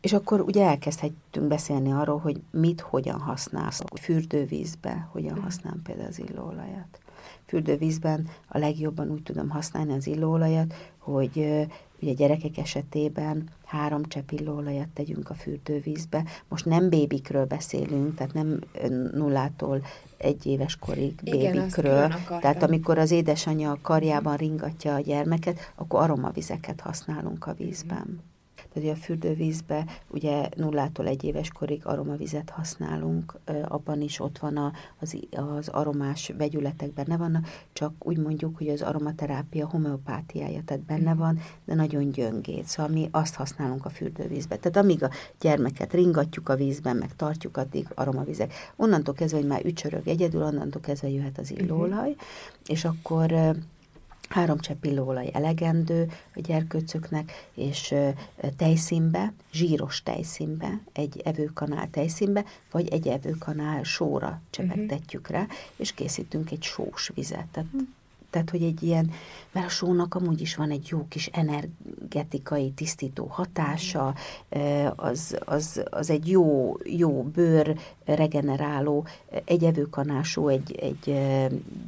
és 0.00 0.12
akkor 0.12 0.40
ugye 0.40 0.64
elkezdhetünk 0.64 1.46
beszélni 1.48 1.92
arról, 1.92 2.18
hogy 2.18 2.40
mit, 2.50 2.80
hogyan 2.80 3.20
használsz. 3.20 3.82
Fürdővízbe 4.00 5.08
hogyan 5.12 5.40
használom 5.40 5.82
például 5.82 6.08
az 6.08 6.18
illóolajat. 6.18 6.98
Fürdővízben 7.46 8.28
a 8.48 8.58
legjobban 8.58 9.10
úgy 9.10 9.22
tudom 9.22 9.48
használni 9.48 9.92
az 9.92 10.06
illóolajat, 10.06 10.74
hogy 10.98 11.66
ugye 12.00 12.12
gyerekek 12.12 12.58
esetében 12.58 13.48
három 13.64 14.04
csepp 14.04 14.30
illóolajat 14.30 14.88
tegyünk 14.88 15.30
a 15.30 15.34
fürdővízbe. 15.34 16.24
Most 16.48 16.64
nem 16.64 16.88
bébikről 16.88 17.44
beszélünk, 17.44 18.14
tehát 18.14 18.32
nem 18.32 18.58
nullától 19.12 19.82
egy 20.16 20.46
éves 20.46 20.76
korig 20.76 21.14
bébikről. 21.22 22.14
Tehát 22.40 22.62
amikor 22.62 22.98
az 22.98 23.10
édesanyja 23.10 23.70
a 23.70 23.78
karjában 23.82 24.36
ringatja 24.36 24.94
a 24.94 25.00
gyermeket, 25.00 25.72
akkor 25.74 26.00
aromavizeket 26.00 26.80
használunk 26.80 27.46
a 27.46 27.54
vízben. 27.54 28.20
Tehát 28.80 28.96
a 28.96 29.00
fürdővízbe 29.00 29.84
ugye 30.08 30.48
nullától 30.56 31.06
egy 31.06 31.24
éves 31.24 31.50
korig 31.50 31.86
aromavizet 31.86 32.50
használunk, 32.50 33.38
abban 33.64 34.00
is 34.00 34.20
ott 34.20 34.38
van 34.38 34.56
a, 34.56 34.72
az, 35.00 35.16
az 35.30 35.68
aromás 35.68 36.32
vegyületek 36.38 36.92
benne 36.92 37.16
vannak, 37.16 37.46
csak 37.72 37.92
úgy 37.98 38.16
mondjuk, 38.16 38.56
hogy 38.56 38.68
az 38.68 38.82
aromaterápia 38.82 39.68
homeopátiája, 39.68 40.62
tehát 40.64 40.82
benne 40.82 41.14
van, 41.14 41.38
de 41.64 41.74
nagyon 41.74 42.10
gyöngét, 42.10 42.64
szóval 42.64 42.92
mi 42.92 43.08
azt 43.10 43.34
használunk 43.34 43.84
a 43.84 43.90
fürdővízbe. 43.90 44.56
Tehát 44.56 44.76
amíg 44.76 45.02
a 45.02 45.10
gyermeket 45.40 45.92
ringatjuk 45.92 46.48
a 46.48 46.56
vízben, 46.56 46.96
meg 46.96 47.16
tartjuk, 47.16 47.56
addig 47.56 47.86
aromavizek. 47.94 48.52
Onnantól 48.76 49.14
kezdve, 49.14 49.38
hogy 49.38 49.48
már 49.48 49.64
ücsörög 49.64 50.08
egyedül, 50.08 50.42
onnantól 50.42 50.80
kezdve 50.80 51.08
jöhet 51.08 51.38
az 51.38 51.50
illóolaj, 51.50 52.10
uh-huh. 52.10 52.16
és 52.66 52.84
akkor 52.84 53.56
három 54.28 54.58
csepp 54.58 54.84
illóolaj 54.84 55.30
elegendő 55.32 56.10
a 56.34 56.40
gyerkőcöknek, 56.40 57.48
és 57.54 57.94
tejszínbe, 58.56 59.32
zsíros 59.52 60.02
tejszínbe, 60.02 60.80
egy 60.92 61.20
evőkanál 61.24 61.90
tejszínbe, 61.90 62.44
vagy 62.70 62.88
egy 62.88 63.08
evőkanál 63.08 63.82
sóra 63.82 64.40
csepegtetjük 64.50 65.28
rá, 65.28 65.46
és 65.76 65.92
készítünk 65.92 66.50
egy 66.50 66.62
sós 66.62 67.10
vizet. 67.14 67.46
Tehát 67.46 67.68
uh-huh 67.72 67.88
tehát, 68.30 68.50
hogy 68.50 68.62
egy 68.62 68.82
ilyen, 68.82 69.10
mert 69.52 69.66
a 69.66 69.68
sónak 69.68 70.14
amúgy 70.14 70.40
is 70.40 70.56
van 70.56 70.70
egy 70.70 70.86
jó 70.90 71.06
kis 71.08 71.26
energetikai 71.26 72.70
tisztító 72.70 73.26
hatása, 73.26 74.14
az, 74.96 75.36
az, 75.44 75.82
az 75.90 76.10
egy 76.10 76.28
jó, 76.28 76.76
jó 76.84 77.22
bőr 77.22 77.78
regeneráló, 78.04 79.06
egy 79.44 79.64
evőkanásó, 79.64 80.48
egy, 80.48 80.74
egy 80.80 81.20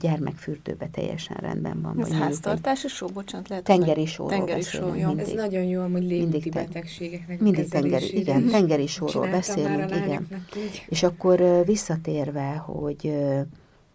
gyermekfürdőbe 0.00 0.88
teljesen 0.88 1.36
rendben 1.40 1.82
van. 1.82 2.00
Ez 2.00 2.12
háztartási 2.12 2.88
só, 2.88 3.06
bocsánat, 3.06 3.48
lehet. 3.48 3.64
Tengeri 3.64 4.06
só. 4.06 4.26
Tengeri 4.26 4.62
só, 4.62 4.94
jó. 4.94 5.16
Ez 5.16 5.30
nagyon 5.30 5.62
jó, 5.62 5.82
hogy 5.82 6.02
légúti 6.02 6.50
betegségeknek 6.50 7.40
Mindig 7.40 7.68
tengeri, 7.68 8.18
igen, 8.18 8.46
tengeri 8.46 8.86
sóról 8.86 9.26
beszélünk, 9.26 9.96
igen. 9.96 10.26
Így. 10.56 10.84
És 10.88 11.02
akkor 11.02 11.62
visszatérve, 11.64 12.50
hogy 12.50 13.14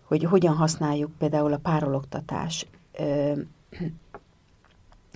hogy 0.05 0.23
hogyan 0.23 0.55
használjuk 0.55 1.11
például 1.17 1.53
a 1.53 1.57
párologtatás. 1.57 2.65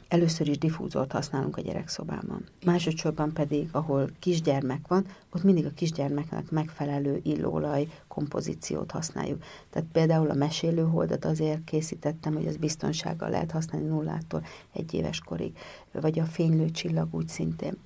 Először 0.07 0.47
is 0.47 0.57
diffúzort 0.57 1.11
használunk 1.11 1.57
a 1.57 1.61
gyerekszobában. 1.61 2.43
Másodszorban 2.65 3.33
pedig, 3.33 3.69
ahol 3.71 4.09
kisgyermek 4.19 4.87
van, 4.87 5.05
ott 5.33 5.43
mindig 5.43 5.65
a 5.65 5.73
kisgyermeknek 5.75 6.51
megfelelő 6.51 7.19
illóolaj 7.23 7.87
kompozíciót 8.07 8.91
használjuk. 8.91 9.43
Tehát 9.69 9.87
például 9.91 10.29
a 10.29 10.33
mesélőholdat 10.33 11.25
azért 11.25 11.63
készítettem, 11.63 12.33
hogy 12.33 12.47
az 12.47 12.57
biztonsággal 12.57 13.29
lehet 13.29 13.51
használni 13.51 13.87
nullától 13.87 14.43
egy 14.73 14.93
éves 14.93 15.19
korig, 15.19 15.57
vagy 15.91 16.19
a 16.19 16.25
fénylő 16.25 16.69
csillag 16.69 17.07
úgy 17.11 17.27
szintén 17.27 17.77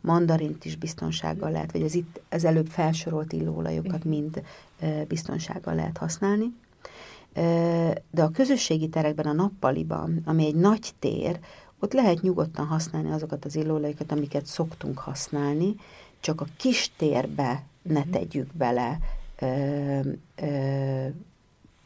mandarint 0.00 0.64
is 0.64 0.76
biztonsággal 0.76 1.50
lehet, 1.50 1.72
vagy 1.72 1.82
az 1.82 1.94
itt 1.94 2.20
az 2.30 2.44
előbb 2.44 2.66
felsorolt 2.66 3.32
illóolajokat 3.32 4.04
mind 4.04 4.42
biztonsággal 5.08 5.74
lehet 5.74 5.98
használni. 5.98 6.54
De 8.10 8.22
a 8.22 8.30
közösségi 8.30 8.88
terekben, 8.88 9.26
a 9.26 9.32
nappaliban, 9.32 10.22
ami 10.24 10.46
egy 10.46 10.54
nagy 10.54 10.92
tér, 10.98 11.38
ott 11.80 11.92
lehet 11.92 12.22
nyugodtan 12.22 12.66
használni 12.66 13.10
azokat 13.10 13.44
az 13.44 13.56
illóolajokat, 13.56 14.12
amiket 14.12 14.46
szoktunk 14.46 14.98
használni, 14.98 15.74
csak 16.20 16.40
a 16.40 16.46
kis 16.56 16.92
térbe 16.96 17.62
ne 17.82 18.00
mhm. 18.00 18.10
tegyük 18.10 18.52
bele 18.52 18.98
ö, 19.40 20.00
ö, 20.36 21.06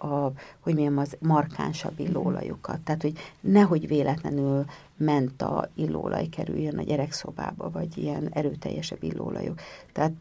a, 0.03 0.33
hogy 0.61 0.75
milyen 0.75 0.99
az 0.99 1.17
markánsabb 1.19 1.99
illóolajokat. 1.99 2.81
Tehát, 2.81 3.03
hogy 3.03 3.19
nehogy 3.41 3.87
véletlenül 3.87 4.65
menta 4.97 5.69
illóolaj 5.75 6.27
kerüljön 6.27 6.79
a 6.79 6.83
gyerekszobába, 6.83 7.71
vagy 7.71 7.99
ilyen 7.99 8.29
erőteljesebb 8.33 9.03
illóolajok. 9.03 9.61
Tehát 9.93 10.13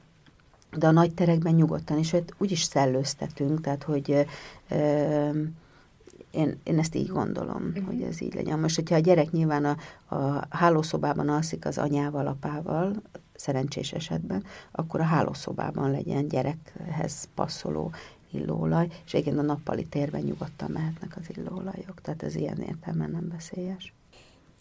de 0.78 0.88
a 0.88 0.92
nagy 0.92 1.14
terekben 1.14 1.54
nyugodtan, 1.54 1.98
és 1.98 2.12
hát 2.12 2.34
úgyis 2.38 2.62
szellőztetünk, 2.62 3.62
tehát 3.62 3.84
hogy 3.84 4.26
ö, 4.70 5.30
én, 6.32 6.60
én 6.64 6.80
ezt 6.80 6.96
így 6.96 7.08
gondolom, 7.08 7.64
uh-huh. 7.64 7.86
hogy 7.86 8.02
ez 8.02 8.22
így 8.22 8.34
legyen. 8.34 8.60
Most, 8.60 8.76
hogyha 8.76 8.96
a 8.96 9.00
gyerek 9.00 9.32
nyilván 9.32 9.66
a, 9.66 9.78
a 10.16 10.48
hálószobában 10.50 11.30
alszik 11.30 11.66
az 11.66 11.78
anyával, 11.78 12.28
apával, 12.28 13.02
szerencsés 13.36 13.92
esetben, 13.92 14.44
akkor 14.72 15.00
a 15.00 15.04
hálószobában 15.04 15.92
legyen 15.92 16.28
gyerekhez 16.28 17.28
passzoló 17.36 17.92
illóolaj, 18.32 18.88
és 19.06 19.14
igen, 19.14 19.40
a 19.40 19.42
nappali 19.42 19.86
térben 19.86 20.22
nyugodtan 20.22 20.72
mehetnek 20.72 21.16
az 21.16 21.38
illóolajok, 21.38 22.02
tehát 22.02 22.24
ez 22.24 22.36
ilyen 22.36 22.62
értelmen 22.62 23.12
nem 23.12 23.30
veszélyes. 23.30 23.94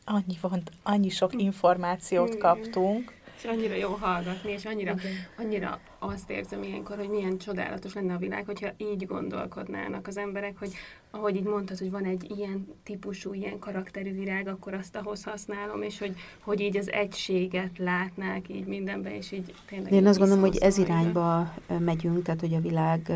Annyi 0.05 0.37
van, 0.41 0.63
annyi 0.83 1.09
sok 1.09 1.43
információt 1.43 2.39
kaptunk, 2.39 3.15
és 3.39 3.45
annyira 3.45 3.75
jó 3.75 3.89
hallgatni, 3.89 4.51
és 4.51 4.65
annyira, 4.65 4.95
annyira 5.39 5.81
azt 5.99 6.31
érzem 6.31 6.63
ilyenkor, 6.63 6.97
hogy 6.97 7.09
milyen 7.09 7.39
csodálatos 7.39 7.95
lenne 7.95 8.15
a 8.15 8.19
világ, 8.19 8.45
hogyha 8.45 8.69
így 8.77 9.07
gondolkodnának 9.07 10.07
az 10.07 10.17
emberek, 10.17 10.59
hogy 10.59 10.73
ahogy 11.11 11.37
így 11.37 11.45
mondtad, 11.45 11.79
hogy 11.79 11.91
van 11.91 12.05
egy 12.05 12.35
ilyen 12.37 12.67
típusú, 12.83 13.33
ilyen 13.35 13.59
karakterű 13.59 14.13
virág, 14.13 14.49
akkor 14.49 14.75
azt 14.75 14.97
ahhoz 14.97 15.25
használom, 15.25 15.83
és 15.83 15.99
hogy, 15.99 16.15
hogy 16.41 16.61
így 16.61 16.77
az 16.77 16.91
egységet 16.91 17.79
látnák 17.79 18.49
így 18.49 18.67
mindenben, 18.67 19.13
és 19.13 19.33
így 19.33 19.55
tényleg... 19.67 19.93
Én 19.93 20.07
azt 20.07 20.19
gondolom, 20.19 20.43
hogy 20.43 20.57
ez 20.57 20.79
irányba 20.79 21.55
megyünk, 21.79 22.23
tehát 22.23 22.41
hogy 22.41 22.55
a 22.55 22.61
világ, 22.61 23.13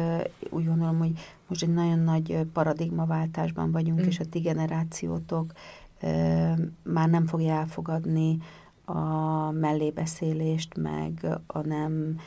úgy 0.51 0.67
gondolom, 0.67 0.99
hogy 0.99 1.13
most 1.47 1.63
egy 1.63 1.75
nagyon 1.75 1.99
nagy 1.99 2.39
paradigmaváltásban 2.53 3.73
vagyunk, 3.73 4.01
mm. 4.01 4.07
és 4.07 4.21
a 4.21 4.25
ti 4.25 4.39
generációtok 4.39 5.53
már 6.83 7.09
nem 7.09 7.27
fogja 7.27 7.53
elfogadni 7.53 8.39
a 8.85 9.51
mellébeszélést, 9.51 10.77
meg 10.77 11.27
a 11.47 11.67
nem 11.67 12.21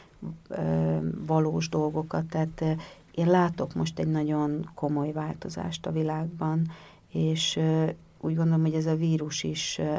ö, 0.47 0.97
valós 1.27 1.69
dolgokat. 1.69 2.25
Tehát 2.25 2.63
én 3.11 3.27
látok 3.27 3.73
most 3.73 3.99
egy 3.99 4.07
nagyon 4.07 4.69
komoly 4.75 5.11
változást 5.11 5.85
a 5.85 5.91
világban, 5.91 6.71
és 7.11 7.55
ö, 7.55 7.85
úgy 8.19 8.35
gondolom, 8.35 8.61
hogy 8.61 8.73
ez 8.73 8.85
a 8.85 8.95
vírus 8.95 9.43
is 9.43 9.77
ö, 9.77 9.95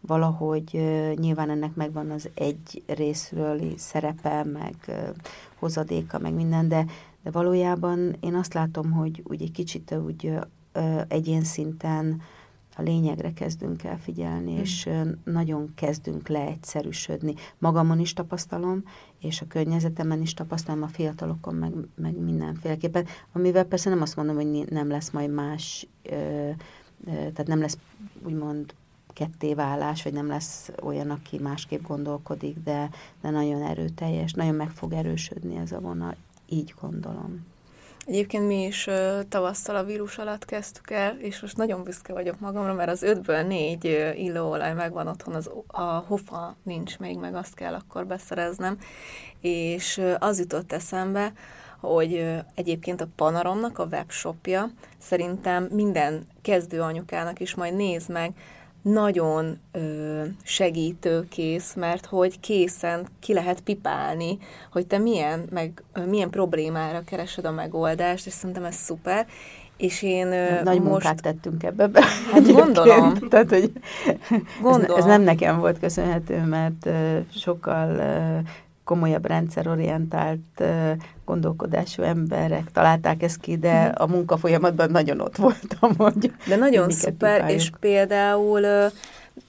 valahogy 0.00 0.76
ö, 0.76 1.12
nyilván 1.14 1.50
ennek 1.50 1.74
megvan 1.74 2.10
az 2.10 2.28
egy 2.34 2.82
részről 2.86 3.60
szerepe, 3.76 4.44
meg 4.44 4.74
ö, 4.86 4.92
hozadéka, 5.58 6.18
meg 6.18 6.34
minden, 6.34 6.68
de, 6.68 6.84
de 7.22 7.30
valójában 7.30 8.16
én 8.20 8.34
azt 8.34 8.54
látom, 8.54 8.90
hogy 8.90 9.22
úgy 9.24 9.42
egy 9.42 9.52
kicsit 9.52 9.94
úgy 10.06 10.32
ö, 10.72 11.00
egyén 11.08 11.44
szinten 11.44 12.20
a 12.76 12.82
lényegre 12.82 13.32
kezdünk 13.32 13.84
el 13.84 13.98
figyelni, 13.98 14.52
mm. 14.52 14.58
és 14.58 14.88
nagyon 15.24 15.68
kezdünk 15.74 16.28
leegyszerűsödni. 16.28 17.34
Magamon 17.58 17.98
is 17.98 18.12
tapasztalom, 18.12 18.84
és 19.20 19.40
a 19.40 19.46
környezetemen 19.46 20.20
is 20.20 20.34
tapasztalom, 20.34 20.82
a 20.82 20.88
fiatalokon 20.88 21.54
meg, 21.54 21.72
meg 21.94 22.16
mindenféleképpen, 22.18 23.06
amivel 23.32 23.64
persze 23.64 23.90
nem 23.90 24.02
azt 24.02 24.16
mondom, 24.16 24.34
hogy 24.34 24.68
nem 24.70 24.88
lesz 24.88 25.10
majd 25.10 25.30
más, 25.30 25.86
ö, 26.02 26.14
ö, 26.14 26.50
tehát 27.04 27.46
nem 27.46 27.60
lesz 27.60 27.78
úgymond 28.24 28.74
kettéválás, 29.12 30.02
vagy 30.02 30.12
nem 30.12 30.26
lesz 30.26 30.70
olyan, 30.82 31.10
aki 31.10 31.38
másképp 31.38 31.82
gondolkodik, 31.82 32.56
de, 32.64 32.90
de 33.20 33.30
nagyon 33.30 33.62
erőteljes, 33.62 34.32
nagyon 34.32 34.54
meg 34.54 34.70
fog 34.70 34.92
erősödni 34.92 35.56
ez 35.56 35.72
a 35.72 35.80
vonal, 35.80 36.16
így 36.48 36.74
gondolom. 36.80 37.51
Egyébként 38.06 38.46
mi 38.46 38.62
is 38.64 38.86
uh, 38.86 39.22
tavasztal 39.28 39.76
a 39.76 39.84
vírus 39.84 40.18
alatt 40.18 40.44
kezdtük 40.44 40.90
el, 40.90 41.16
és 41.18 41.40
most 41.40 41.56
nagyon 41.56 41.82
büszke 41.82 42.12
vagyok 42.12 42.40
magamra, 42.40 42.74
mert 42.74 42.90
az 42.90 43.02
ötből 43.02 43.42
négy 43.42 44.12
illóolaj 44.16 44.74
megvan 44.74 45.06
otthon, 45.06 45.34
az, 45.34 45.50
a 45.66 45.82
hofa 45.82 46.56
nincs 46.62 46.98
még, 46.98 47.18
meg 47.18 47.34
azt 47.34 47.54
kell 47.54 47.74
akkor 47.74 48.06
beszereznem, 48.06 48.78
és 49.40 49.96
uh, 49.96 50.14
az 50.18 50.38
jutott 50.38 50.72
eszembe, 50.72 51.32
hogy 51.80 52.12
uh, 52.12 52.38
egyébként 52.54 53.00
a 53.00 53.08
Panaromnak 53.16 53.78
a 53.78 53.84
webshopja 53.84 54.70
szerintem 54.98 55.68
minden 55.70 56.26
kezdő 56.42 56.80
anyukának 56.80 57.40
is 57.40 57.54
majd 57.54 57.74
néz 57.74 58.06
meg, 58.06 58.34
nagyon 58.82 59.58
ö, 59.72 60.22
segítőkész, 60.42 61.74
mert 61.74 62.06
hogy 62.06 62.40
készen 62.40 63.06
ki 63.20 63.32
lehet 63.32 63.60
pipálni, 63.60 64.38
hogy 64.72 64.86
te 64.86 64.98
milyen, 64.98 65.46
meg, 65.50 65.82
ö, 65.92 66.06
milyen 66.06 66.30
problémára 66.30 67.02
keresed 67.04 67.44
a 67.44 67.50
megoldást, 67.50 68.26
és 68.26 68.32
szerintem 68.32 68.64
ez 68.64 68.74
szuper. 68.74 69.26
És 69.76 70.02
én 70.02 70.26
Nagy 70.64 70.78
most... 70.78 70.88
munkát 70.88 71.22
tettünk 71.22 71.62
ebbe 71.62 71.86
be. 71.86 72.02
Hát 72.32 72.52
gondolom. 72.52 73.14
Tehát, 73.30 73.48
hogy 73.48 73.72
gondolom. 74.60 74.90
Ez, 74.90 74.96
ez 74.96 75.04
nem 75.04 75.22
nekem 75.22 75.58
volt 75.58 75.78
köszönhető, 75.78 76.38
mert 76.38 76.88
sokkal 77.34 78.00
komolyabb 78.84 79.26
rendszerorientált 79.26 80.62
gondolkodású 81.24 82.02
emberek 82.02 82.70
találták 82.72 83.22
ezt 83.22 83.40
ki, 83.40 83.56
de 83.56 83.82
mhm. 83.82 84.02
a 84.02 84.06
munka 84.06 84.36
folyamatban 84.36 84.90
nagyon 84.90 85.20
ott 85.20 85.36
voltam, 85.36 85.96
hogy 86.06 86.32
De 86.48 86.56
nagyon 86.56 86.90
szuper, 86.90 87.36
pipáljuk. 87.36 87.60
és 87.60 87.70
például 87.80 88.62
ö, 88.62 88.86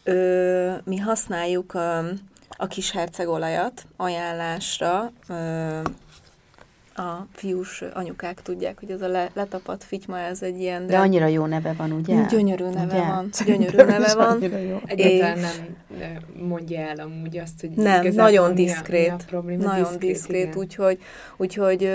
ö, 0.04 0.72
mi 0.84 0.98
használjuk 0.98 1.74
ö, 1.74 2.00
a 2.50 2.68
kis 2.68 2.92
hercegolajat 2.92 3.86
ajánlásra, 3.98 5.12
ö, 5.30 5.80
a 6.96 7.28
fiús 7.32 7.84
anyukák 7.94 8.42
tudják, 8.42 8.80
hogy 8.80 8.92
ez 8.92 9.02
a 9.02 9.08
le, 9.08 9.30
letapadt 9.34 9.84
fityma, 9.84 10.20
ez 10.20 10.42
egy 10.42 10.60
ilyen... 10.60 10.88
De, 10.88 11.00
annyira 11.00 11.26
jó 11.26 11.46
neve 11.46 11.74
van, 11.74 11.92
ugye? 11.92 12.26
Gyönyörű 12.26 12.64
neve 12.64 12.84
ugye? 12.84 13.06
van. 13.06 13.30
Gyönyörű 13.46 13.78
neve 13.78 14.14
van. 14.16 14.42
Egyáltalán 14.86 15.40
nem 16.00 16.18
mondja 16.48 16.80
el 16.80 17.00
amúgy 17.00 17.38
azt, 17.38 17.60
hogy... 17.60 17.70
Nem, 17.70 18.08
nagyon 18.08 18.56
diszkrét. 18.56 19.02
Mi 19.02 19.10
a, 19.10 19.16
mi 19.16 19.22
a 19.22 19.26
probléma, 19.28 19.64
nagyon 19.64 19.82
diszkrét, 19.84 20.12
diszkrét 20.12 20.56
úgyhogy, 20.56 21.00
úgyhogy 21.38 21.90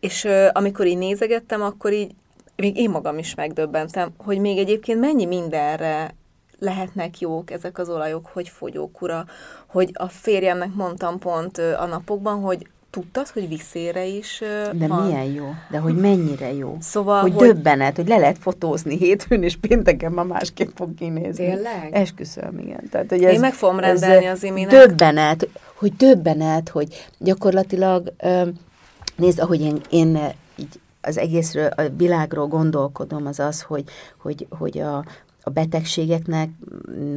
és 0.00 0.28
amikor 0.52 0.86
így 0.86 0.98
nézegettem, 0.98 1.62
akkor 1.62 1.92
így 1.92 2.14
még 2.56 2.76
én 2.76 2.90
magam 2.90 3.18
is 3.18 3.34
megdöbbentem, 3.34 4.12
hogy 4.16 4.38
még 4.38 4.58
egyébként 4.58 5.00
mennyi 5.00 5.24
mindenre 5.24 6.14
lehetnek 6.58 7.20
jók 7.20 7.50
ezek 7.50 7.78
az 7.78 7.88
olajok, 7.88 8.26
hogy 8.26 8.48
fogyókura, 8.48 9.24
hogy 9.66 9.90
a 9.92 10.08
férjemnek 10.08 10.74
mondtam 10.74 11.18
pont 11.18 11.58
a 11.58 11.86
napokban, 11.86 12.40
hogy 12.40 12.66
tudtad, 12.96 13.28
hogy 13.28 13.48
viszére 13.48 14.04
is 14.04 14.42
De 14.72 14.86
van? 14.86 15.06
milyen 15.06 15.24
jó, 15.24 15.54
de 15.70 15.78
hogy 15.78 15.96
mennyire 15.96 16.52
jó. 16.52 16.76
Szóval, 16.92 17.20
hogy, 17.20 17.32
hogy 17.32 17.46
döbbenet, 17.46 17.96
hogy 17.96 18.08
le 18.08 18.16
lehet 18.16 18.38
fotózni 18.38 18.96
hétfőn, 18.96 19.42
és 19.42 19.56
pénteken 19.56 20.12
ma 20.12 20.22
másképp 20.22 20.68
fog 20.74 20.94
kinézni. 20.94 21.46
Tényleg? 21.46 21.88
Esküszöm, 21.92 22.58
igen. 22.58 22.88
Tehát, 22.90 23.08
hogy 23.08 23.24
ez, 23.24 23.32
Én 23.32 23.40
meg 23.40 23.52
fogom 23.52 23.78
rendelni 23.78 24.26
az 24.26 24.42
iminek. 24.42 24.70
Döbbenet, 24.70 25.48
hogy 25.74 25.96
döbbenet, 25.96 26.68
hogy 26.68 27.08
gyakorlatilag, 27.18 28.12
nézd, 29.16 29.40
ahogy 29.40 29.60
én, 29.60 29.80
én 29.90 30.18
így 30.56 30.80
az 31.00 31.18
egészről, 31.18 31.66
a 31.66 31.82
világról 31.96 32.46
gondolkodom, 32.46 33.26
az 33.26 33.38
az, 33.38 33.62
hogy, 33.62 33.84
hogy, 34.16 34.46
hogy 34.50 34.78
a, 34.78 35.04
a 35.48 35.50
betegségeknek, 35.50 36.50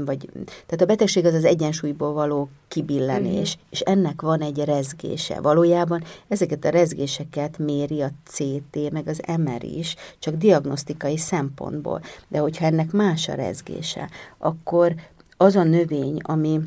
vagy, 0.05 0.29
tehát 0.65 0.81
a 0.81 0.85
betegség 0.85 1.25
az 1.25 1.33
az 1.33 1.45
egyensúlyból 1.45 2.13
való 2.13 2.49
kibillenés, 2.67 3.57
mm. 3.57 3.61
és 3.69 3.79
ennek 3.79 4.21
van 4.21 4.41
egy 4.41 4.57
rezgése. 4.63 5.41
Valójában 5.41 6.03
ezeket 6.27 6.65
a 6.65 6.69
rezgéseket 6.69 7.57
méri 7.57 8.01
a 8.01 8.11
CT, 8.25 8.91
meg 8.91 9.07
az 9.07 9.21
MR 9.37 9.63
is, 9.63 9.95
csak 10.19 10.35
diagnosztikai 10.35 11.17
szempontból. 11.17 12.01
De 12.27 12.39
hogyha 12.39 12.65
ennek 12.65 12.91
más 12.91 13.27
a 13.27 13.33
rezgése, 13.33 14.09
akkor 14.37 14.95
az 15.37 15.55
a 15.55 15.63
növény, 15.63 16.19
ami 16.23 16.59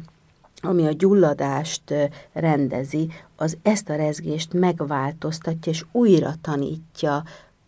ami 0.64 0.86
a 0.86 0.92
gyulladást 0.92 1.94
rendezi, 2.32 3.08
az 3.36 3.56
ezt 3.62 3.88
a 3.88 3.96
rezgést 3.96 4.52
megváltoztatja, 4.52 5.72
és 5.72 5.84
újra 5.92 6.34
tanítja 6.40 7.24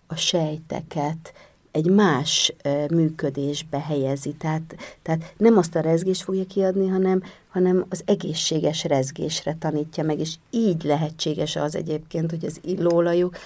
a 0.06 0.14
sejteket, 0.14 1.32
egy 1.74 1.90
más 1.90 2.54
működésbe 2.90 3.80
helyezi. 3.80 4.32
Tehát, 4.32 4.76
tehát 5.02 5.34
nem 5.36 5.58
azt 5.58 5.74
a 5.74 5.80
rezgést 5.80 6.22
fogja 6.22 6.44
kiadni, 6.44 6.88
hanem, 6.88 7.22
hanem 7.48 7.84
az 7.88 8.02
egészséges 8.06 8.84
rezgésre 8.84 9.56
tanítja 9.58 10.04
meg, 10.04 10.18
és 10.18 10.34
így 10.50 10.82
lehetséges 10.82 11.56
az 11.56 11.76
egyébként, 11.76 12.30
hogy 12.30 12.44
az 12.44 12.60
illóolajuk 12.64 13.36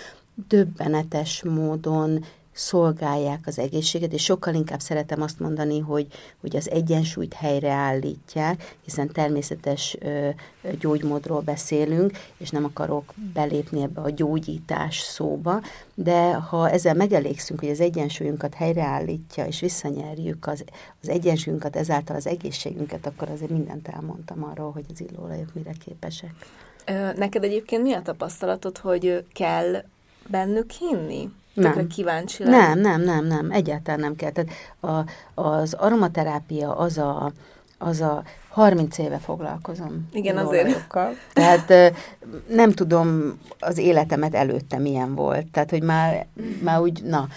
döbbenetes 0.49 1.43
módon 1.43 2.25
szolgálják 2.59 3.47
az 3.47 3.59
egészséget, 3.59 4.13
és 4.13 4.23
sokkal 4.23 4.55
inkább 4.55 4.81
szeretem 4.81 5.23
azt 5.23 5.39
mondani, 5.39 5.79
hogy, 5.79 6.07
hogy 6.41 6.57
az 6.57 6.71
egyensúlyt 6.71 7.35
helyreállítják, 7.35 8.77
hiszen 8.85 9.13
természetes 9.13 9.97
ö, 10.01 10.29
gyógymódról 10.81 11.41
beszélünk, 11.41 12.19
és 12.37 12.51
nem 12.51 12.65
akarok 12.65 13.15
belépni 13.33 13.83
ebbe 13.83 14.01
a 14.01 14.11
gyógyítás 14.11 14.99
szóba, 14.99 15.61
de 15.95 16.33
ha 16.33 16.71
ezzel 16.71 16.95
megelégszünk, 16.95 17.61
hogy 17.61 17.69
az 17.71 17.81
egyensúlyunkat 17.81 18.55
helyreállítja, 18.55 19.47
és 19.47 19.61
visszanyerjük 19.61 20.47
az, 20.47 20.65
az 21.03 21.09
egyensúlyunkat, 21.09 21.77
ezáltal 21.77 22.17
az 22.17 22.27
egészségünket, 22.27 23.07
akkor 23.07 23.29
azért 23.31 23.51
mindent 23.51 23.89
elmondtam 23.89 24.45
arról, 24.45 24.73
hogy 24.73 24.85
az 24.93 25.01
illóolajok 25.01 25.55
mire 25.55 25.73
képesek. 25.85 26.35
Neked 27.17 27.45
egyébként 27.45 27.83
mi 27.83 27.93
a 27.93 28.03
tapasztalatod, 28.03 28.79
hogy 28.79 29.25
kell 29.33 29.85
bennük 30.29 30.71
hinni? 30.71 31.31
Nem. 31.63 31.87
kíváncsi 31.87 32.45
lenni. 32.45 32.57
Nem, 32.57 32.79
nem, 32.79 33.03
nem, 33.03 33.27
nem, 33.27 33.51
egyáltalán 33.51 34.01
nem 34.01 34.17
kell. 34.17 34.31
Tehát 34.31 34.51
a, 34.81 35.11
az 35.43 35.75
aromaterápia 35.75 36.77
az 36.77 36.99
a, 36.99 37.33
az 37.79 38.01
a 38.01 38.23
30 38.49 38.99
éve 38.99 39.19
foglalkozom. 39.19 40.09
Igen, 40.13 40.37
azért. 40.37 40.87
Tehát 41.33 41.95
nem 42.49 42.73
tudom 42.73 43.39
az 43.59 43.79
életemet 43.79 44.35
előtte 44.35 44.79
milyen 44.79 45.15
volt. 45.15 45.47
Tehát, 45.47 45.71
hogy 45.71 45.83
már, 45.83 46.27
már 46.63 46.81
úgy, 46.81 47.03
na, 47.03 47.29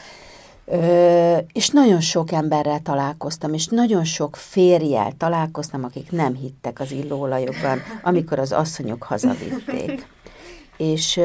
Ö, 0.65 1.37
és 1.53 1.69
nagyon 1.69 1.99
sok 1.99 2.31
emberrel 2.31 2.79
találkoztam, 2.79 3.53
és 3.53 3.67
nagyon 3.67 4.03
sok 4.03 4.35
férjel 4.35 5.11
találkoztam, 5.17 5.83
akik 5.83 6.11
nem 6.11 6.35
hittek 6.35 6.79
az 6.79 6.91
illóolajokban, 6.91 7.81
amikor 8.03 8.39
az 8.39 8.51
asszonyok 8.51 9.03
hazavitték. 9.03 10.07
És 10.77 11.19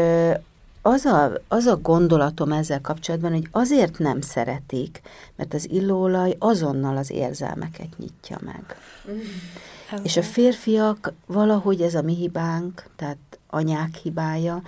az 0.87 1.05
a, 1.05 1.33
az 1.49 1.67
a 1.67 1.77
gondolatom 1.77 2.53
ezzel 2.53 2.81
kapcsolatban, 2.81 3.33
hogy 3.33 3.49
azért 3.51 3.99
nem 3.99 4.21
szeretik, 4.21 5.01
mert 5.37 5.55
az 5.55 5.71
illóolaj 5.71 6.37
azonnal 6.39 6.97
az 6.97 7.11
érzelmeket 7.11 7.99
nyitja 7.99 8.39
meg. 8.41 8.77
Mm. 9.11 10.03
És 10.03 10.17
a 10.17 10.23
férfiak 10.23 11.13
valahogy 11.27 11.83
ez 11.83 11.95
a 11.95 12.03
mi 12.03 12.15
hibánk, 12.15 12.89
tehát 12.97 13.17
anyák 13.51 13.95
hibája, 13.95 14.63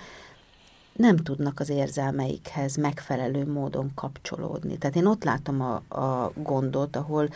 nem 0.93 1.15
tudnak 1.15 1.59
az 1.59 1.69
érzelmeikhez 1.69 2.75
megfelelő 2.75 3.51
módon 3.51 3.91
kapcsolódni. 3.95 4.77
Tehát 4.77 4.95
én 4.95 5.05
ott 5.05 5.23
látom 5.23 5.61
a, 5.61 5.97
a 5.99 6.31
gondot, 6.35 6.95
ahol 6.95 7.29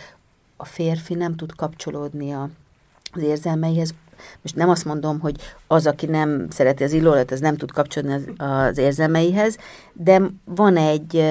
a 0.57 0.65
férfi 0.65 1.13
nem 1.13 1.35
tud 1.35 1.55
kapcsolódni 1.55 2.31
a, 2.31 2.49
az 3.11 3.21
érzelmeihez, 3.21 3.93
most 4.41 4.55
nem 4.55 4.69
azt 4.69 4.85
mondom, 4.85 5.19
hogy 5.19 5.35
az, 5.67 5.87
aki 5.87 6.05
nem 6.05 6.47
szereti 6.49 6.83
az 6.83 6.91
illóolajat, 6.91 7.31
az 7.31 7.39
nem 7.39 7.57
tud 7.57 7.71
kapcsolódni 7.71 8.13
az, 8.13 8.47
az 8.47 8.77
érzelmeihez, 8.77 9.57
de 9.93 10.21
van 10.45 10.77
egy 10.77 11.23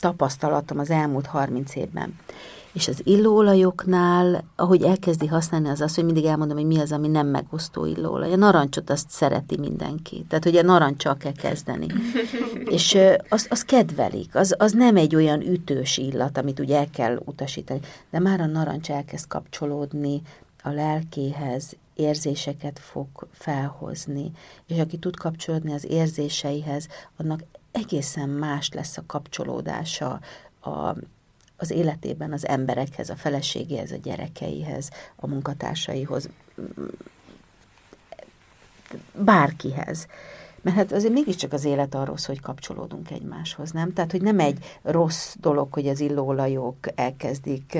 tapasztalatom 0.00 0.78
az 0.78 0.90
elmúlt 0.90 1.26
30 1.26 1.76
évben. 1.76 2.14
És 2.76 2.88
az 2.88 3.00
illóolajoknál, 3.04 4.44
ahogy 4.56 4.82
elkezdi 4.82 5.26
használni, 5.26 5.68
az 5.68 5.80
az, 5.80 5.94
hogy 5.94 6.04
mindig 6.04 6.24
elmondom, 6.24 6.56
hogy 6.56 6.66
mi 6.66 6.78
az, 6.78 6.92
ami 6.92 7.08
nem 7.08 7.26
megosztó 7.26 7.84
illóolaj. 7.84 8.32
A 8.32 8.36
narancsot 8.36 8.90
azt 8.90 9.10
szereti 9.10 9.56
mindenki. 9.58 10.24
Tehát, 10.28 10.44
hogy 10.44 10.56
a 10.56 10.62
narancsal 10.62 11.16
kell 11.16 11.32
kezdeni. 11.32 11.86
és 12.64 12.98
az, 13.28 13.46
az 13.50 13.62
kedvelik. 13.62 14.34
Az, 14.34 14.54
az 14.58 14.72
nem 14.72 14.96
egy 14.96 15.14
olyan 15.14 15.40
ütős 15.40 15.96
illat, 15.96 16.38
amit 16.38 16.58
ugye 16.58 16.76
el 16.76 16.90
kell 16.90 17.20
utasítani. 17.24 17.80
De 18.10 18.18
már 18.18 18.40
a 18.40 18.46
narancs 18.46 18.90
elkezd 18.90 19.26
kapcsolódni 19.28 20.22
a 20.62 20.70
lelkéhez, 20.70 21.76
érzéseket 21.96 22.78
fog 22.78 23.06
felhozni, 23.32 24.30
és 24.66 24.78
aki 24.78 24.98
tud 24.98 25.16
kapcsolódni 25.16 25.72
az 25.72 25.84
érzéseihez, 25.84 26.88
annak 27.16 27.42
egészen 27.72 28.28
más 28.28 28.70
lesz 28.72 28.96
a 28.96 29.02
kapcsolódása 29.06 30.20
a, 30.60 30.94
az 31.56 31.70
életében 31.70 32.32
az 32.32 32.46
emberekhez, 32.46 33.10
a 33.10 33.16
feleségéhez, 33.16 33.92
a 33.92 33.96
gyerekeihez, 33.96 34.90
a 35.16 35.26
munkatársaihoz, 35.26 36.28
bárkihez. 39.14 40.06
Mert 40.66 40.78
hát 40.78 40.92
azért 40.92 41.12
mégiscsak 41.12 41.52
az 41.52 41.64
élet 41.64 41.94
arról 41.94 42.16
hogy 42.26 42.40
kapcsolódunk 42.40 43.10
egymáshoz, 43.10 43.70
nem? 43.70 43.92
Tehát, 43.92 44.10
hogy 44.10 44.22
nem 44.22 44.38
egy 44.38 44.58
rossz 44.82 45.34
dolog, 45.40 45.72
hogy 45.72 45.86
az 45.86 46.00
illóolajok 46.00 46.76
elkezdik 46.94 47.78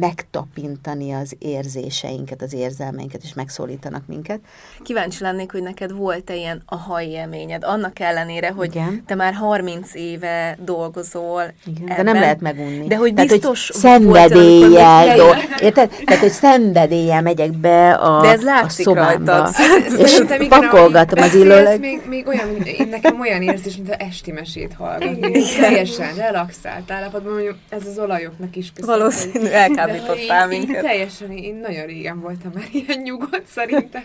megtapintani 0.00 1.12
az 1.12 1.36
érzéseinket, 1.38 2.42
az 2.42 2.52
érzelmeinket, 2.52 3.22
és 3.22 3.34
megszólítanak 3.34 4.02
minket. 4.06 4.40
Kíváncsi 4.82 5.22
lennék, 5.22 5.52
hogy 5.52 5.62
neked 5.62 5.92
volt-e 5.92 6.34
ilyen 6.34 6.62
a 6.66 7.00
élményed, 7.00 7.64
annak 7.64 7.98
ellenére, 7.98 8.50
hogy 8.50 8.74
Igen. 8.74 9.02
te 9.06 9.14
már 9.14 9.34
30 9.34 9.94
éve 9.94 10.58
dolgozol 10.64 11.42
Igen, 11.66 11.82
ebben, 11.82 11.96
de 11.96 12.02
nem 12.02 12.20
lehet 12.20 12.40
megunni. 12.40 12.86
De 12.86 12.96
hogy 12.96 13.14
biztos 13.14 13.70
Tehát, 13.80 14.02
hogy 14.02 14.12
szenvedéllyel, 14.12 15.18
érted? 15.60 15.90
Tehát, 16.04 16.20
hogy 16.20 16.30
szenvedéllyel 16.30 17.22
megyek 17.22 17.52
be 17.52 17.92
a, 17.92 18.20
de 18.20 18.28
ez 18.28 18.44
a 18.44 18.68
szobámba, 18.68 19.50
és 19.98 20.22
pakolgatom 20.48 21.22
az 21.22 21.34
illóolajok 21.34 21.81
még, 21.82 22.00
még 22.08 22.26
olyan, 22.26 22.48
nekem 22.88 23.20
olyan 23.20 23.42
érzés, 23.42 23.76
mint 23.76 23.90
a 23.90 24.00
esti 24.00 24.32
mesét 24.32 24.72
hallgatni. 24.72 25.42
Teljesen 25.60 26.14
relaxált 26.14 26.90
állapotban, 26.90 27.32
mondjuk 27.32 27.56
ez 27.68 27.86
az 27.86 27.98
olajoknak 27.98 28.56
is 28.56 28.72
köszönöm. 28.72 28.98
Valószínű, 28.98 29.46
elkábítottál 29.46 30.46
minket. 30.46 30.74
Én, 30.74 30.82
teljesen, 30.82 31.30
én 31.30 31.54
nagyon 31.54 31.86
régen 31.86 32.20
voltam 32.20 32.52
már 32.54 32.68
ilyen 32.72 33.02
nyugodt 33.02 33.46
szerintem. 33.46 34.04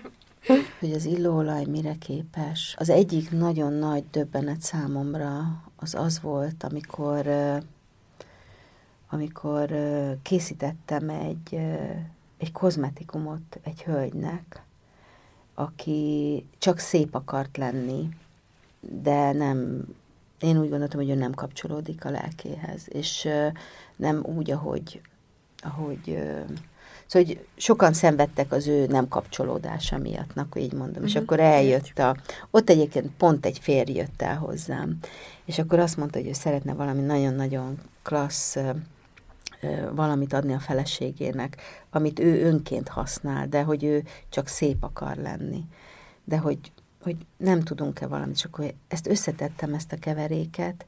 Hogy 0.79 0.91
az 0.91 1.05
illóolaj 1.05 1.63
mire 1.69 1.95
képes. 2.07 2.75
Az 2.77 2.89
egyik 2.89 3.31
nagyon 3.31 3.73
nagy 3.73 4.03
döbbenet 4.11 4.61
számomra 4.61 5.41
az 5.75 5.95
az 5.95 6.21
volt, 6.21 6.63
amikor 6.63 7.25
amikor 9.09 9.69
készítettem 10.21 11.09
egy, 11.09 11.59
egy 12.37 12.51
kozmetikumot 12.51 13.59
egy 13.63 13.83
hölgynek, 13.83 14.61
aki 15.59 16.45
csak 16.57 16.79
szép 16.79 17.15
akart 17.15 17.57
lenni, 17.57 18.09
de 18.79 19.31
nem, 19.31 19.87
én 20.39 20.57
úgy 20.59 20.69
gondoltam, 20.69 20.99
hogy 20.99 21.09
ő 21.09 21.15
nem 21.15 21.33
kapcsolódik 21.33 22.05
a 22.05 22.09
lelkéhez, 22.09 22.85
és 22.87 23.27
nem 23.95 24.23
úgy, 24.25 24.51
ahogy, 24.51 25.01
ahogy 25.63 26.19
Szóval, 27.05 27.27
hogy 27.27 27.45
sokan 27.55 27.93
szenvedtek 27.93 28.51
az 28.51 28.67
ő 28.67 28.85
nem 28.87 29.07
kapcsolódása 29.07 29.97
miattnak, 29.97 30.53
így 30.57 30.73
mondom. 30.73 30.87
Uh-huh. 30.87 31.05
És 31.05 31.13
mhm. 31.13 31.23
akkor 31.23 31.39
eljött 31.39 31.99
a... 31.99 32.15
Ott 32.51 32.69
egyébként 32.69 33.11
pont 33.17 33.45
egy 33.45 33.59
férj 33.59 33.91
jött 33.91 34.21
el 34.21 34.37
hozzám, 34.37 34.97
és 35.45 35.59
akkor 35.59 35.79
azt 35.79 35.97
mondta, 35.97 36.17
hogy 36.17 36.27
ő 36.27 36.33
szeretne 36.33 36.73
valami 36.73 37.01
nagyon-nagyon 37.01 37.77
klassz 38.03 38.57
valamit 39.91 40.33
adni 40.33 40.53
a 40.53 40.59
feleségének, 40.59 41.61
amit 41.89 42.19
ő 42.19 42.45
önként 42.45 42.87
használ, 42.87 43.47
de 43.47 43.63
hogy 43.63 43.83
ő 43.83 44.03
csak 44.29 44.47
szép 44.47 44.83
akar 44.83 45.15
lenni. 45.15 45.63
De 46.23 46.37
hogy, 46.37 46.71
hogy 47.01 47.15
nem 47.37 47.61
tudunk-e 47.61 48.07
valamit, 48.07 48.37
csak 48.37 48.55
hogy 48.55 48.73
ezt 48.87 49.07
összetettem, 49.07 49.73
ezt 49.73 49.91
a 49.91 49.97
keveréket, 49.97 50.85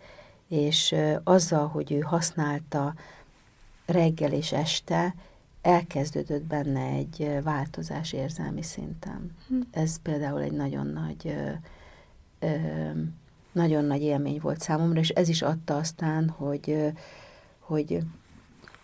és 0.48 0.96
azzal, 1.24 1.68
hogy 1.68 1.92
ő 1.92 2.00
használta 2.00 2.94
reggel 3.86 4.34
és 4.34 4.52
este, 4.52 5.16
elkezdődött 5.62 6.44
benne 6.44 6.82
egy 6.82 7.40
változás 7.44 8.14
érzelmi 8.14 8.62
szinten. 8.62 9.32
Hm. 9.48 9.60
Ez 9.72 10.02
például 10.02 10.42
egy 10.42 10.52
nagyon 10.52 10.88
nagy 10.88 11.36
nagyon 13.52 13.84
nagy 13.84 14.02
élmény 14.02 14.40
volt 14.42 14.60
számomra, 14.62 15.00
és 15.00 15.10
ez 15.10 15.30
is 15.30 15.42
adta 15.42 15.76
aztán, 15.76 16.30
hogy, 16.30 16.94
hogy 17.60 18.00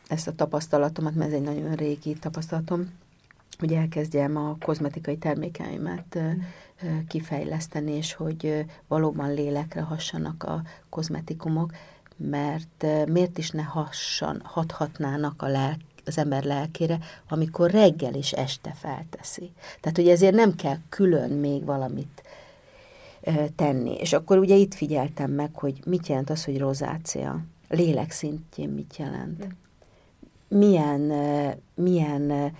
ezt 0.07 0.27
a 0.27 0.35
tapasztalatomat, 0.35 1.15
mert 1.15 1.29
ez 1.29 1.35
egy 1.35 1.43
nagyon 1.43 1.75
régi 1.75 2.13
tapasztalatom, 2.13 2.91
hogy 3.59 3.73
elkezdjem 3.73 4.37
a 4.37 4.57
kozmetikai 4.59 5.17
termékeimet 5.17 6.19
kifejleszteni, 7.07 7.91
és 7.91 8.13
hogy 8.13 8.65
valóban 8.87 9.33
lélekre 9.33 9.81
hassanak 9.81 10.43
a 10.43 10.61
kozmetikumok, 10.89 11.73
mert 12.17 12.85
miért 13.07 13.37
is 13.37 13.49
ne 13.49 13.63
hassan, 13.63 14.41
hathatnának 14.43 15.41
a 15.41 15.47
lelk, 15.47 15.79
az 16.05 16.17
ember 16.17 16.43
lelkére, 16.43 16.99
amikor 17.29 17.71
reggel 17.71 18.13
és 18.13 18.31
este 18.31 18.73
felteszi. 18.73 19.51
Tehát, 19.79 19.97
hogy 19.97 20.07
ezért 20.07 20.35
nem 20.35 20.55
kell 20.55 20.77
külön 20.89 21.31
még 21.31 21.65
valamit 21.65 22.23
tenni. 23.55 23.93
És 23.93 24.13
akkor 24.13 24.37
ugye 24.37 24.55
itt 24.55 24.73
figyeltem 24.73 25.31
meg, 25.31 25.49
hogy 25.53 25.79
mit 25.85 26.07
jelent 26.07 26.29
az, 26.29 26.45
hogy 26.45 26.57
rozácia. 26.57 27.45
Lélek 27.69 28.11
szintjén 28.11 28.69
mit 28.69 28.95
jelent 28.97 29.47
milyen, 30.47 31.11
milyen 31.75 32.53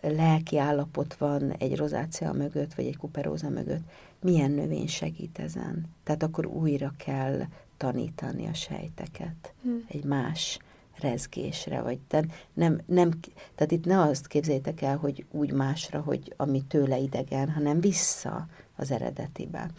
lelki 0.00 0.58
állapot 0.58 1.14
van 1.14 1.52
egy 1.52 1.76
rozácia 1.76 2.32
mögött, 2.32 2.74
vagy 2.74 2.86
egy 2.86 2.96
kuperóza 2.96 3.48
mögött, 3.48 3.82
milyen 4.20 4.50
növény 4.50 4.88
segít 4.88 5.38
ezen. 5.38 5.84
Tehát 6.04 6.22
akkor 6.22 6.46
újra 6.46 6.92
kell 6.96 7.40
tanítani 7.76 8.46
a 8.46 8.54
sejteket 8.54 9.52
hmm. 9.62 9.84
egy 9.88 10.04
más 10.04 10.58
rezgésre, 11.00 11.80
vagy 11.80 11.98
tehát 12.08 12.26
nem, 12.54 12.80
nem, 12.86 13.10
tehát 13.54 13.72
itt 13.72 13.84
ne 13.84 14.00
azt 14.00 14.26
képzeljétek 14.26 14.82
el, 14.82 14.96
hogy 14.96 15.24
úgy 15.30 15.52
másra, 15.52 16.00
hogy 16.00 16.34
ami 16.36 16.62
tőle 16.68 16.98
idegen, 16.98 17.50
hanem 17.50 17.80
vissza 17.80 18.46
az 18.76 18.90
eredetibe. 18.90 19.70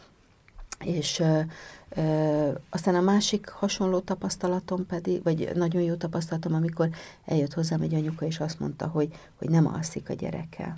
És 0.86 1.20
ö, 1.20 1.40
ö, 1.90 2.52
aztán 2.70 2.96
a 2.96 3.02
másik 3.02 3.50
hasonló 3.50 4.00
tapasztalatom 4.00 4.86
pedig, 4.86 5.24
vagy 5.24 5.52
nagyon 5.56 5.82
jó 5.82 5.94
tapasztalatom, 5.96 6.54
amikor 6.54 6.90
eljött 7.26 7.54
hozzám 7.54 7.82
egy 7.82 7.94
anyuka, 7.94 8.26
és 8.26 8.40
azt 8.40 8.60
mondta, 8.60 8.88
hogy, 8.88 9.14
hogy 9.36 9.50
nem 9.50 9.68
alszik 9.68 10.10
a 10.10 10.14
gyereke. 10.14 10.78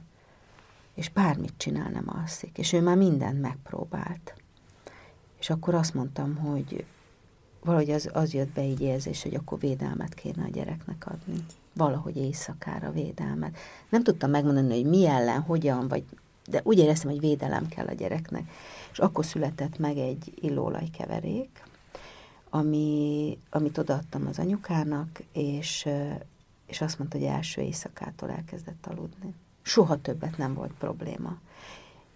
És 0.94 1.10
bármit 1.10 1.54
csinál, 1.58 1.90
nem 1.90 2.06
alszik. 2.22 2.58
És 2.58 2.74
ő 2.74 2.82
már 2.82 2.98
mindent 2.98 3.42
megpróbált. 3.42 4.34
És 5.40 5.50
akkor 5.50 5.76
azt 5.76 5.94
mondtam, 5.94 6.36
hogy 6.36 6.86
valahogy 7.64 7.92
az, 7.92 8.10
az 8.14 8.34
jött 8.34 8.54
be 8.54 8.64
így 8.64 8.82
érzés, 8.82 9.24
hogy 9.24 9.36
akkor 9.36 9.60
védelmet 9.60 10.14
kéne 10.14 10.44
a 10.44 10.50
gyereknek 10.50 11.06
adni. 11.08 11.46
Valahogy 11.74 12.18
éjszakára 12.18 12.92
védelmet. 12.92 13.58
Nem 13.90 14.04
tudtam 14.04 14.30
megmondani, 14.30 14.74
hogy 14.74 14.90
mi 14.90 15.06
ellen, 15.06 15.42
hogyan, 15.42 15.88
vagy, 15.88 16.04
de 16.50 16.62
úgy 16.64 16.78
éreztem, 16.78 17.12
hogy 17.12 17.20
védelem 17.20 17.68
kell 17.68 17.88
a 17.88 17.94
gyereknek 17.94 18.50
és 18.96 19.02
akkor 19.02 19.26
született 19.26 19.78
meg 19.78 19.98
egy 19.98 20.34
illóolajkeverék, 20.42 21.64
ami, 22.50 23.38
amit 23.50 23.78
odaadtam 23.78 24.28
az 24.28 24.40
anyukának, 24.40 25.08
és, 25.32 25.88
és 26.68 26.82
azt 26.82 27.00
mondta, 27.00 27.18
hogy 27.18 27.28
első 27.28 27.62
éjszakától 27.62 28.30
elkezdett 28.30 28.86
aludni. 28.86 29.34
Soha 29.62 30.02
többet 30.02 30.38
nem 30.38 30.54
volt 30.54 30.72
probléma. 30.80 31.38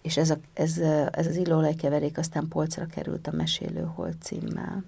És 0.02 0.16
ez, 0.16 0.30
a, 0.30 0.36
ez, 0.52 0.78
ez 1.10 1.26
az 1.26 1.36
illóolajkeverék 1.36 2.18
aztán 2.18 2.48
polcra 2.48 2.86
került 2.86 3.26
a 3.26 3.32
Mesélő 3.32 3.88
címmel. 4.20 4.84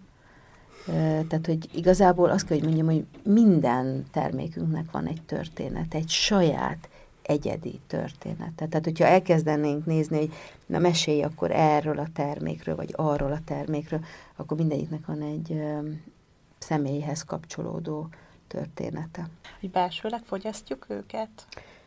Tehát, 1.29 1.47
hogy 1.47 1.69
igazából 1.75 2.31
azt 2.31 2.47
kell, 2.47 2.59
hogy 2.59 2.67
mondjam, 2.67 2.87
hogy 2.87 3.05
minden 3.33 4.07
termékünknek 4.11 4.91
van 4.91 5.07
egy 5.07 5.23
történet, 5.27 5.95
egy 5.95 6.09
saját 6.09 6.89
egyedi 7.23 7.81
története. 7.87 8.67
Tehát, 8.67 8.85
hogyha 8.85 9.05
elkezdenénk 9.05 9.87
nézni, 9.87 10.17
hogy 10.17 10.33
na 10.67 10.79
mesélj 10.79 11.23
akkor 11.23 11.51
erről 11.51 11.99
a 11.99 12.09
termékről, 12.15 12.77
vagy 12.77 12.93
arról 12.97 13.33
a 13.33 13.41
termékről, 13.45 14.01
akkor 14.37 14.57
mindegyiknek 14.57 15.07
van 15.07 15.23
egy 15.23 15.53
ö, 15.53 15.89
személyhez 16.59 17.23
kapcsolódó 17.23 18.09
története. 18.47 19.29
Hogy 19.61 19.71
belsőleg 19.71 20.21
fogyasztjuk 20.25 20.87
őket? 20.89 21.47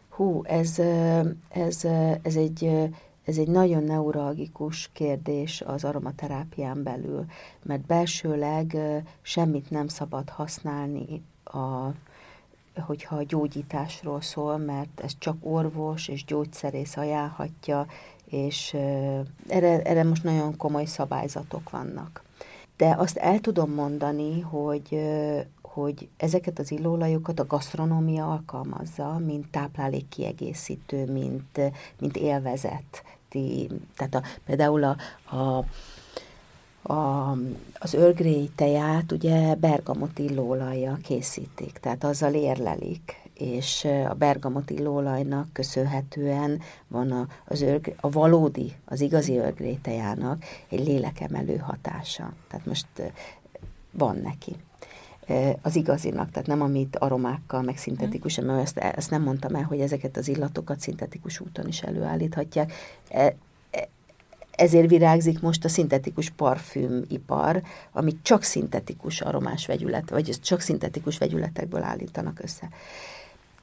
Hú, 0.10 0.42
ez, 0.44 0.80
ez, 1.50 1.84
ez 2.22 2.36
egy 2.36 2.90
ez 3.26 3.38
egy 3.38 3.48
nagyon 3.48 3.84
neuralgikus 3.84 4.90
kérdés 4.94 5.62
az 5.62 5.84
aromaterápián 5.84 6.84
belül, 6.84 7.26
mert 7.64 7.82
belsőleg 7.82 8.78
semmit 9.22 9.70
nem 9.70 9.88
szabad 9.88 10.30
használni 10.30 11.24
a 11.44 11.90
hogyha 12.82 13.16
a 13.16 13.24
gyógyításról 13.24 14.22
szól, 14.22 14.58
mert 14.58 15.00
ez 15.04 15.12
csak 15.18 15.36
orvos 15.42 16.08
és 16.08 16.26
gyógyszerész 16.26 16.98
ajánlhatja, 16.98 17.86
és 18.26 18.74
erre, 19.48 19.82
erre 19.82 20.04
most 20.04 20.24
nagyon 20.24 20.58
komoly 20.58 20.86
szabályzatok 20.86 21.70
vannak. 21.70 22.24
De 22.78 22.96
azt 22.98 23.18
el 23.18 23.40
tudom 23.40 23.72
mondani, 23.72 24.40
hogy, 24.40 25.02
hogy 25.62 26.10
ezeket 26.18 26.60
az 26.60 26.72
illóolajokat 26.72 27.40
a 27.40 27.48
gasztronómia 27.48 28.32
alkalmazza, 28.32 29.18
mint 29.26 29.52
táplálékkiegészítő, 29.52 31.12
mint, 31.12 31.60
mint 32.00 32.18
élvezet. 32.18 33.04
Tehát 33.96 34.16
a, 34.16 34.22
például 34.46 34.84
a, 34.84 34.96
a 35.36 35.66
a, 36.88 37.32
az 37.74 37.94
örgréi 37.94 38.50
teját 38.56 39.12
ugye 39.12 39.56
bergamot 39.56 40.20
illóolajjal 40.20 40.98
készítik, 41.04 41.78
tehát 41.78 42.04
azzal 42.04 42.34
érlelik, 42.34 43.24
és 43.34 43.88
a 44.10 44.14
bergamot 44.14 44.70
illóolajnak 44.70 45.48
köszönhetően 45.54 46.62
van 46.88 47.12
a, 47.12 47.28
az 47.46 47.62
örg, 47.62 47.96
a 48.00 48.10
valódi, 48.10 48.74
az 48.86 49.02
igazi 49.02 49.38
örgrétejának 49.38 50.44
egy 50.70 50.88
lélekemelő 50.88 51.58
hatása. 51.58 52.34
Tehát 52.48 52.66
most 52.66 52.88
van 53.92 54.18
neki 54.24 54.56
az 55.62 55.76
igazinak, 55.76 56.32
tehát 56.32 56.48
nem 56.48 56.62
amit 56.62 56.96
aromákkal, 56.96 57.62
meg 57.62 57.78
szintetikus, 57.78 58.40
mert 58.40 58.62
ezt, 58.62 58.78
ezt 58.78 59.10
nem 59.10 59.22
mondtam 59.22 59.56
el, 59.56 59.64
hogy 59.64 59.80
ezeket 59.80 60.18
az 60.18 60.28
illatokat 60.28 60.80
szintetikus 60.80 61.40
úton 61.40 61.68
is 61.68 61.82
előállíthatják. 61.82 62.74
Ezért 64.56 64.90
virágzik 64.90 65.42
most 65.42 65.66
a 65.66 65.70
szintetikus 65.70 66.30
parfümipar, 66.30 67.62
amit 67.92 68.18
csak 68.22 68.44
szintetikus 68.44 69.22
aromás 69.22 69.66
vegyület, 69.66 70.10
vagy 70.10 70.40
csak 70.42 70.60
szintetikus 70.60 71.18
vegyületekből 71.18 71.84
állítanak 71.84 72.40
össze. 72.44 72.70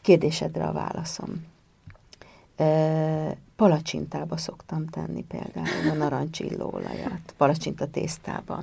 Kérdésedre 0.00 0.64
a 0.64 0.72
válaszom. 0.72 1.46
Palacsintába 3.56 4.36
szoktam 4.36 4.86
tenni 4.86 5.24
például 5.24 5.90
a 5.90 5.94
narancsillóolajat, 5.94 7.34
palacsinta 7.36 7.86
tésztába. 7.86 8.62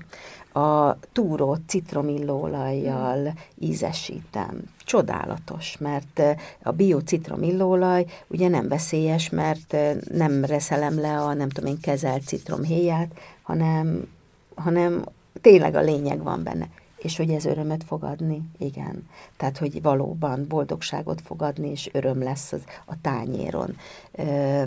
A 0.54 1.00
túrót 1.12 1.62
citromillóolajjal 1.68 3.34
ízesítem. 3.60 4.64
Csodálatos, 4.86 5.78
mert 5.78 6.22
a 6.64 6.72
bio 6.72 7.00
citromillóolaj 7.00 8.06
ugye 8.28 8.47
nem 8.47 8.68
veszélyes, 8.68 9.30
mert 9.30 9.76
nem 10.12 10.45
reszelem 10.45 11.00
le 11.00 11.20
a 11.20 11.34
nem 11.34 11.50
tudom 11.50 11.70
én 11.70 11.80
kezelt 11.80 12.24
citromhéját, 12.24 13.12
hanem, 13.41 14.08
hanem 14.56 15.04
tényleg 15.41 15.76
a 15.76 15.82
lényeg 15.82 16.24
van 16.24 16.43
benne. 16.43 16.70
És 16.97 17.18
hogy 17.18 17.30
ez 17.30 17.45
örömet 17.45 17.84
fog 17.84 18.04
adni? 18.04 18.41
Igen. 18.58 19.08
Tehát, 19.38 19.58
hogy 19.58 19.82
valóban 19.82 20.45
boldogságot 20.47 21.22
fog 21.22 21.41
adni, 21.41 21.70
és 21.70 21.89
öröm 21.93 22.24
lesz 22.24 22.52
az, 22.52 22.64
a 22.86 22.93
tányéron. 23.02 23.76
Ö, 24.12 24.64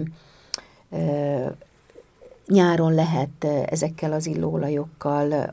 ö, 0.90 1.46
nyáron 2.46 2.94
lehet 2.94 3.44
ezekkel 3.44 4.12
az 4.12 4.26
illóolajokkal 4.26 5.52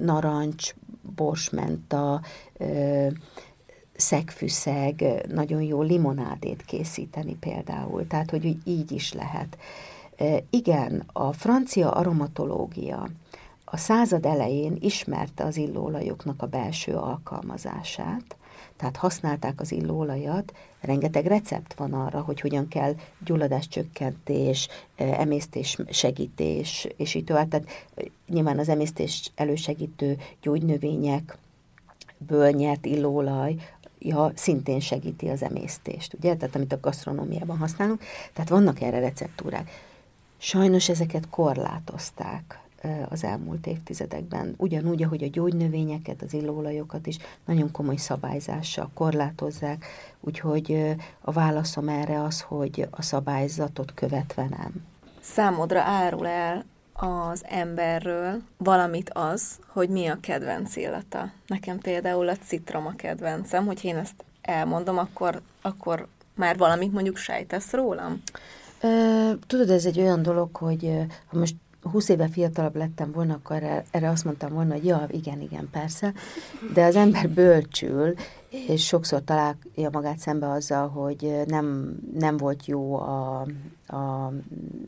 narancs, 0.00 0.74
borsmenta, 1.16 2.20
szegfűszeg, 3.96 5.04
nagyon 5.28 5.62
jó 5.62 5.82
limonádét 5.82 6.62
készíteni 6.62 7.36
például. 7.40 8.06
Tehát, 8.06 8.30
hogy 8.30 8.56
így 8.64 8.92
is 8.92 9.12
lehet. 9.12 9.58
Igen, 10.50 11.02
a 11.12 11.32
francia 11.32 11.90
aromatológia 11.90 13.08
a 13.64 13.76
század 13.76 14.24
elején 14.26 14.76
ismerte 14.80 15.44
az 15.44 15.56
illóolajoknak 15.56 16.42
a 16.42 16.46
belső 16.46 16.92
alkalmazását, 16.92 18.36
tehát 18.76 18.96
használták 18.96 19.60
az 19.60 19.72
illóolajat, 19.72 20.52
rengeteg 20.80 21.26
recept 21.26 21.74
van 21.74 21.92
arra, 21.92 22.20
hogy 22.20 22.40
hogyan 22.40 22.68
kell 22.68 22.94
gyulladáscsökkentés, 23.24 24.68
emésztés 24.96 25.78
segítés, 25.90 26.88
és 26.96 27.14
így 27.14 27.24
tovább. 27.24 27.48
Tehát 27.48 27.68
eh, 27.94 28.04
nyilván 28.28 28.58
az 28.58 28.68
emésztés 28.68 29.30
elősegítő 29.34 30.18
gyógynövényekből 30.42 32.50
nyert 32.50 32.86
illóolaj, 32.86 33.54
ja, 33.98 34.32
szintén 34.34 34.80
segíti 34.80 35.28
az 35.28 35.42
emésztést, 35.42 36.14
ugye? 36.14 36.36
Tehát 36.36 36.54
amit 36.54 36.72
a 36.72 36.80
gasztronómiában 36.80 37.58
használunk. 37.58 38.02
Tehát 38.32 38.50
vannak 38.50 38.80
erre 38.80 38.98
receptúrák. 38.98 39.70
Sajnos 40.38 40.88
ezeket 40.88 41.28
korlátozták 41.28 42.63
az 43.08 43.24
elmúlt 43.24 43.66
évtizedekben. 43.66 44.54
Ugyanúgy, 44.56 45.02
ahogy 45.02 45.22
a 45.22 45.28
gyógynövényeket, 45.32 46.22
az 46.22 46.32
illóolajokat 46.32 47.06
is 47.06 47.16
nagyon 47.44 47.70
komoly 47.70 47.96
szabályzással 47.96 48.90
korlátozzák, 48.94 49.84
úgyhogy 50.20 50.94
a 51.20 51.32
válaszom 51.32 51.88
erre 51.88 52.22
az, 52.22 52.40
hogy 52.40 52.88
a 52.90 53.02
szabályzatot 53.02 53.94
követve 53.94 54.46
nem. 54.50 54.72
Számodra 55.20 55.80
árul 55.80 56.26
el 56.26 56.64
az 56.92 57.44
emberről 57.48 58.42
valamit 58.56 59.10
az, 59.10 59.58
hogy 59.66 59.88
mi 59.88 60.06
a 60.06 60.18
kedvenc 60.20 60.76
illata. 60.76 61.30
Nekem 61.46 61.78
például 61.78 62.28
a 62.28 62.36
citrom 62.36 62.86
a 62.86 62.94
kedvencem, 62.96 63.66
hogy 63.66 63.84
én 63.84 63.96
ezt 63.96 64.24
elmondom, 64.42 64.98
akkor, 64.98 65.40
akkor 65.62 66.06
már 66.34 66.56
valamit 66.56 66.92
mondjuk 66.92 67.16
sejtesz 67.16 67.72
rólam? 67.72 68.22
Tudod, 69.46 69.70
ez 69.70 69.84
egy 69.84 70.00
olyan 70.00 70.22
dolog, 70.22 70.56
hogy 70.56 71.06
ha 71.26 71.38
most 71.38 71.54
20 71.90 72.08
éve 72.08 72.28
fiatalabb 72.28 72.76
lettem 72.76 73.12
volna, 73.12 73.34
akkor 73.34 73.62
erre 73.90 74.08
azt 74.08 74.24
mondtam 74.24 74.52
volna, 74.52 74.72
hogy 74.72 74.84
ja, 74.84 75.06
igen, 75.10 75.40
igen, 75.40 75.68
persze, 75.70 76.12
de 76.74 76.84
az 76.84 76.96
ember 76.96 77.28
bölcsül, 77.28 78.14
és 78.48 78.86
sokszor 78.86 79.22
találja 79.24 79.90
magát 79.92 80.18
szembe 80.18 80.50
azzal, 80.50 80.88
hogy 80.88 81.42
nem, 81.46 81.96
nem 82.18 82.36
volt 82.36 82.66
jó 82.66 82.96
a, 82.96 83.46
a 83.86 84.32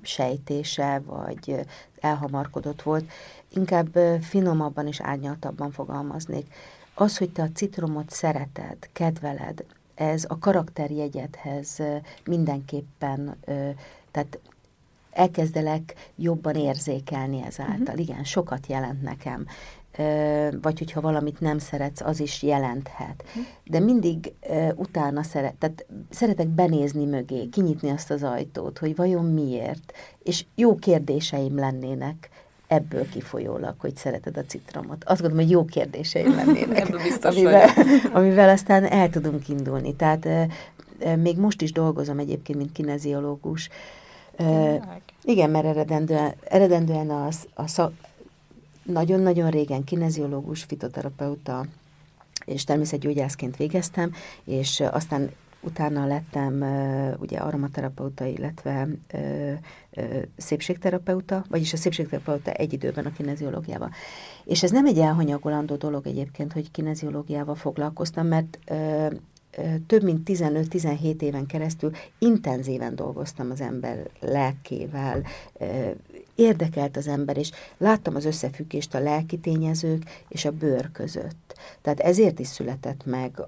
sejtése, 0.02 1.02
vagy 1.06 1.66
elhamarkodott 2.00 2.82
volt, 2.82 3.10
inkább 3.48 3.98
finomabban 4.20 4.86
és 4.86 5.00
árnyaltabban 5.00 5.70
fogalmaznék. 5.70 6.54
Az, 6.94 7.18
hogy 7.18 7.30
te 7.30 7.42
a 7.42 7.50
citromot 7.54 8.10
szereted, 8.10 8.76
kedveled, 8.92 9.64
ez 9.94 10.24
a 10.28 10.38
karakterjegyedhez 10.38 11.82
mindenképpen, 12.24 13.36
tehát 14.10 14.38
elkezdelek 15.16 15.94
jobban 16.16 16.54
érzékelni 16.54 17.42
ezáltal. 17.46 17.78
Uh-huh. 17.80 18.00
Igen, 18.00 18.24
sokat 18.24 18.66
jelent 18.66 19.02
nekem. 19.02 19.46
Vagy 20.62 20.78
hogyha 20.78 21.00
valamit 21.00 21.40
nem 21.40 21.58
szeretsz, 21.58 22.00
az 22.00 22.20
is 22.20 22.42
jelenthet. 22.42 23.24
Uh-huh. 23.26 23.44
De 23.64 23.80
mindig 23.80 24.32
utána 24.74 25.22
szeret, 25.22 25.54
tehát 25.54 25.86
szeretek 26.10 26.48
benézni 26.48 27.04
mögé, 27.04 27.46
kinyitni 27.46 27.90
azt 27.90 28.10
az 28.10 28.22
ajtót, 28.22 28.78
hogy 28.78 28.96
vajon 28.96 29.24
miért. 29.24 29.92
És 30.22 30.44
jó 30.54 30.74
kérdéseim 30.74 31.58
lennének 31.58 32.30
ebből 32.66 33.08
kifolyólag, 33.08 33.74
hogy 33.78 33.96
szereted 33.96 34.36
a 34.36 34.44
citromot. 34.44 35.04
Azt 35.04 35.20
gondolom, 35.20 35.44
hogy 35.44 35.54
jó 35.54 35.64
kérdéseim 35.64 36.34
lennének. 36.34 36.88
amivel, 37.22 37.68
amivel 38.12 38.48
aztán 38.48 38.84
el 38.84 39.10
tudunk 39.10 39.48
indulni. 39.48 39.94
Tehát 39.94 40.28
még 41.16 41.38
most 41.38 41.62
is 41.62 41.72
dolgozom 41.72 42.18
egyébként, 42.18 42.58
mint 42.58 42.72
kineziológus, 42.72 43.68
Tényleg? 44.36 45.02
igen, 45.24 45.50
mert 45.50 45.64
eredendően, 45.64 46.34
eredendően 46.44 47.10
az, 47.10 47.48
a 47.54 47.66
szak, 47.66 47.92
nagyon-nagyon 48.82 49.50
régen 49.50 49.84
kineziológus, 49.84 50.62
fitoterapeuta 50.62 51.64
és 52.44 52.64
természetgyógyászként 52.64 53.56
végeztem, 53.56 54.12
és 54.44 54.80
aztán 54.90 55.30
utána 55.60 56.06
lettem 56.06 56.64
ugye 57.18 57.38
aromaterapeuta, 57.38 58.24
illetve 58.24 58.88
uh, 59.12 59.52
uh, 59.96 60.22
szépségterapeuta, 60.36 61.44
vagyis 61.48 61.72
a 61.72 61.76
szépségterapeuta 61.76 62.50
egy 62.50 62.72
időben 62.72 63.06
a 63.06 63.12
kineziológiával. 63.12 63.90
És 64.44 64.62
ez 64.62 64.70
nem 64.70 64.86
egy 64.86 64.98
elhanyagolandó 64.98 65.74
dolog 65.74 66.06
egyébként, 66.06 66.52
hogy 66.52 66.70
kineziológiával 66.70 67.54
foglalkoztam, 67.54 68.26
mert 68.26 68.58
több 69.86 70.02
mint 70.02 70.28
15-17 70.30 71.20
éven 71.20 71.46
keresztül 71.46 71.90
intenzíven 72.18 72.94
dolgoztam 72.94 73.50
az 73.50 73.60
ember 73.60 74.10
lelkével, 74.20 75.22
érdekelt 76.34 76.96
az 76.96 77.08
ember, 77.08 77.36
és 77.36 77.50
láttam 77.78 78.14
az 78.14 78.24
összefüggést 78.24 78.94
a 78.94 79.00
lelki 79.00 79.38
tényezők 79.38 80.24
és 80.28 80.44
a 80.44 80.50
bőr 80.50 80.92
között. 80.92 81.54
Tehát 81.82 82.00
ezért 82.00 82.38
is 82.38 82.46
született 82.46 83.04
meg 83.04 83.40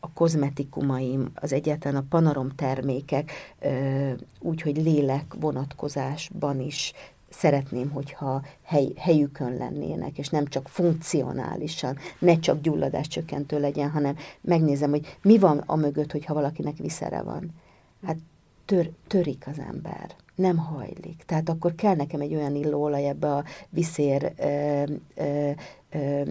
a 0.00 0.12
kozmetikumaim, 0.12 1.30
az 1.34 1.52
egyáltalán 1.52 2.02
a 2.02 2.06
panarom 2.08 2.54
termékek, 2.54 3.32
úgy, 4.40 4.62
hogy 4.62 4.76
lélek 4.76 5.34
vonatkozásban 5.40 6.60
is 6.60 6.92
szeretném, 7.30 7.90
hogyha 7.90 8.42
hely, 8.62 8.92
helyükön 8.96 9.56
lennének, 9.56 10.18
és 10.18 10.28
nem 10.28 10.46
csak 10.46 10.68
funkcionálisan, 10.68 11.96
ne 12.18 12.38
csak 12.38 12.60
gyulladás 12.60 13.08
csökkentő 13.08 13.60
legyen, 13.60 13.90
hanem 13.90 14.16
megnézem, 14.40 14.90
hogy 14.90 15.16
mi 15.22 15.38
van 15.38 15.62
a 15.66 15.76
mögött, 15.76 16.12
hogyha 16.12 16.34
valakinek 16.34 16.76
viszere 16.76 17.22
van. 17.22 17.50
Hát 18.06 18.16
tör, 18.64 18.90
törik 19.06 19.46
az 19.46 19.58
ember, 19.58 20.10
nem 20.34 20.56
hajlik. 20.56 21.22
Tehát 21.26 21.48
akkor 21.48 21.74
kell 21.74 21.94
nekem 21.94 22.20
egy 22.20 22.34
olyan 22.34 22.54
illóolaj 22.54 23.08
ebbe 23.08 23.34
a 23.34 23.44
viszér 23.68 24.32
ö, 24.36 24.82
ö, 25.14 25.50
ö, 25.90 26.22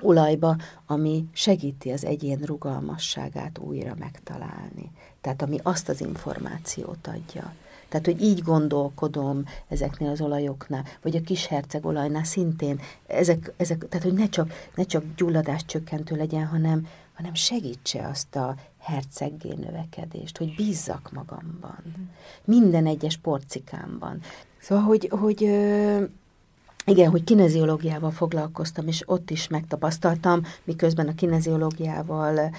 olajba, 0.00 0.56
ami 0.86 1.24
segíti 1.32 1.90
az 1.90 2.04
egyén 2.04 2.38
rugalmasságát 2.44 3.58
újra 3.58 3.94
megtalálni. 3.98 4.90
Tehát 5.20 5.42
ami 5.42 5.58
azt 5.62 5.88
az 5.88 6.00
információt 6.00 7.06
adja. 7.06 7.54
Tehát, 8.00 8.18
hogy 8.18 8.28
így 8.28 8.42
gondolkodom 8.42 9.44
ezeknél 9.68 10.10
az 10.10 10.20
olajoknál, 10.20 10.84
vagy 11.02 11.16
a 11.16 11.20
kis 11.20 11.46
herceg 11.46 11.86
olajnál 11.86 12.24
szintén, 12.24 12.80
ezek, 13.06 13.52
ezek, 13.56 13.88
tehát, 13.88 14.06
hogy 14.06 14.14
ne 14.14 14.28
csak, 14.28 14.52
ne 14.74 14.84
csak 14.84 15.04
gyulladás 15.16 15.64
csökkentő 15.64 16.16
legyen, 16.16 16.46
hanem, 16.46 16.86
hanem 17.14 17.34
segítse 17.34 18.08
azt 18.08 18.36
a 18.36 18.54
herceggé 18.78 19.54
növekedést, 19.54 20.38
hogy 20.38 20.54
bízzak 20.54 21.10
magamban. 21.12 21.82
Minden 22.44 22.86
egyes 22.86 23.16
porcikámban. 23.16 24.20
Szóval, 24.60 24.84
hogy, 24.84 25.08
hogy 25.10 25.40
igen, 26.86 27.10
hogy 27.10 27.24
kineziológiával 27.24 28.10
foglalkoztam, 28.10 28.86
és 28.86 29.02
ott 29.06 29.30
is 29.30 29.48
megtapasztaltam, 29.48 30.42
miközben 30.64 31.08
a 31.08 31.14
kineziológiával 31.14 32.54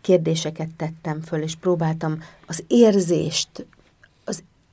kérdéseket 0.00 0.68
tettem 0.76 1.20
föl, 1.20 1.42
és 1.42 1.56
próbáltam 1.56 2.22
az 2.46 2.64
érzést, 2.66 3.66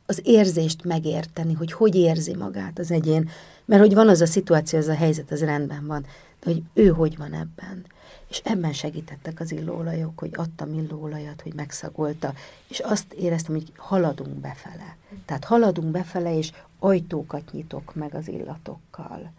az, 0.08 0.22
érzést 0.24 0.84
megérteni, 0.84 1.53
hogy 1.53 1.72
hogy 1.72 1.95
érzi 1.95 2.36
magát 2.36 2.80
az 2.80 2.91
egyén. 2.91 3.30
Mert 3.66 3.82
hogy 3.82 3.93
van 3.93 4.10
az 4.10 4.22
a 4.22 4.26
szituáció, 4.26 4.80
az 4.80 4.88
a 4.88 4.95
helyzet, 4.95 5.32
az 5.32 5.43
rendben 5.43 5.88
van, 5.88 6.01
de 6.39 6.51
hogy 6.51 6.64
ő 6.74 6.88
hogy 6.88 7.18
van 7.18 7.34
ebben. 7.34 7.86
És 8.30 8.41
ebben 8.43 8.74
segítettek 8.74 9.39
az 9.39 9.51
illóolajok, 9.51 10.20
hogy 10.20 10.32
adtam 10.34 10.74
illóolajat, 10.74 11.41
hogy 11.41 11.53
megszagolta, 11.53 12.34
és 12.68 12.80
azt 12.80 13.14
éreztem, 13.14 13.55
hogy 13.55 13.72
haladunk 13.76 14.36
befele. 14.36 14.97
Tehát 15.26 15.43
haladunk 15.43 15.91
befele, 15.91 16.38
és 16.38 16.51
ajtókat 16.80 17.51
nyitok 17.51 17.95
meg 17.95 18.16
az 18.16 18.28
illatokkal. 18.28 19.32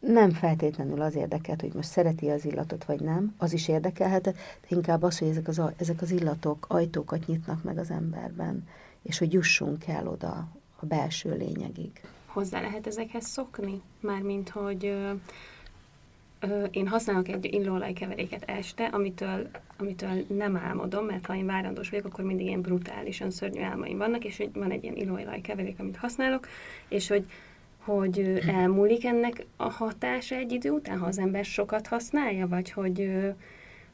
Nem 0.00 0.30
feltétlenül 0.30 1.00
az 1.00 1.14
érdekelt, 1.14 1.60
hogy 1.60 1.72
most 1.72 1.88
szereti 1.88 2.28
az 2.28 2.44
illatot, 2.44 2.84
vagy 2.84 3.00
nem, 3.00 3.34
az 3.38 3.52
is 3.52 3.68
érdekelhet, 3.68 4.22
de 4.22 4.34
inkább 4.68 5.02
az, 5.02 5.18
hogy 5.18 5.28
ezek 5.28 5.48
az, 5.48 5.60
ezek 5.76 6.02
az 6.02 6.10
illatok 6.10 6.66
ajtókat 6.68 7.26
nyitnak 7.26 7.62
meg 7.62 7.78
az 7.78 7.90
emberben, 7.90 8.66
és 9.02 9.18
hogy 9.18 9.32
jussunk 9.32 9.86
el 9.86 10.08
oda 10.08 10.48
a 10.76 10.86
belső 10.86 11.36
lényegig. 11.36 11.90
Hozzá 12.26 12.60
lehet 12.60 12.86
ezekhez 12.86 13.26
szokni? 13.26 13.80
Mármint, 14.00 14.48
hogy 14.48 14.96
én 16.70 16.88
használok 16.88 17.28
egy 17.28 17.54
illóolajkeveréket 17.54 18.42
este, 18.46 18.84
amitől, 18.84 19.48
amitől 19.76 20.24
nem 20.28 20.56
álmodom, 20.56 21.04
mert 21.04 21.26
ha 21.26 21.36
én 21.36 21.46
várandós 21.46 21.90
vagyok, 21.90 22.04
akkor 22.04 22.24
mindig 22.24 22.46
ilyen 22.46 22.60
brutálisan 22.60 23.30
szörnyű 23.30 23.60
álmaim 23.60 23.98
vannak, 23.98 24.24
és 24.24 24.36
hogy 24.36 24.50
van 24.52 24.70
egy 24.70 24.82
ilyen 24.82 24.96
illóolajkeverék, 24.96 25.78
amit 25.78 25.96
használok, 25.96 26.48
és 26.88 27.08
hogy 27.08 27.24
hogy 27.80 28.40
elmúlik 28.46 29.04
ennek 29.04 29.46
a 29.56 29.70
hatása 29.70 30.34
egy 30.34 30.52
idő 30.52 30.70
után, 30.70 30.98
ha 30.98 31.06
az 31.06 31.18
ember 31.18 31.44
sokat 31.44 31.86
használja, 31.86 32.48
vagy 32.48 32.70
hogy 32.70 33.10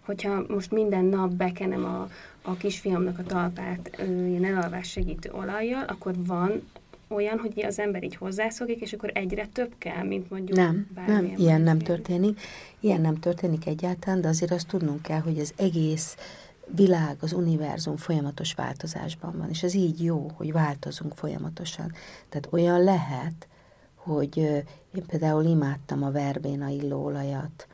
hogyha 0.06 0.44
most 0.48 0.70
minden 0.70 1.04
nap 1.04 1.30
bekenem 1.30 1.84
a, 1.84 2.08
a 2.42 2.56
kisfiamnak 2.56 3.18
a 3.18 3.22
talpát 3.22 4.02
ilyen 4.08 4.44
elalvás 4.44 4.90
segítő 4.90 5.30
olajjal, 5.32 5.84
akkor 5.84 6.14
van 6.26 6.62
olyan, 7.08 7.38
hogy 7.38 7.64
az 7.64 7.78
ember 7.78 8.04
így 8.04 8.16
hozzászokik, 8.16 8.80
és 8.80 8.92
akkor 8.92 9.10
egyre 9.14 9.46
több 9.46 9.72
kell, 9.78 10.02
mint 10.02 10.30
mondjuk 10.30 10.56
Nem, 10.56 10.86
nem, 11.06 11.32
ilyen 11.36 11.60
nem 11.60 11.78
történik. 11.78 12.40
Ilyen 12.80 13.00
nem 13.00 13.14
történik 13.14 13.66
egyáltalán, 13.66 14.20
de 14.20 14.28
azért 14.28 14.50
azt 14.50 14.66
tudnunk 14.66 15.02
kell, 15.02 15.20
hogy 15.20 15.38
az 15.38 15.52
egész 15.56 16.16
világ, 16.74 17.16
az 17.20 17.32
univerzum 17.32 17.96
folyamatos 17.96 18.54
változásban 18.54 19.34
van, 19.38 19.48
és 19.48 19.62
ez 19.62 19.74
így 19.74 20.04
jó, 20.04 20.30
hogy 20.34 20.52
változunk 20.52 21.14
folyamatosan. 21.14 21.92
Tehát 22.28 22.48
olyan 22.50 22.84
lehet, 22.84 23.48
hogy 23.94 24.36
én 24.94 25.06
például 25.06 25.44
imádtam 25.44 26.02
a 26.02 26.10
verbéna 26.10 26.68
illóolajat, 26.68 27.66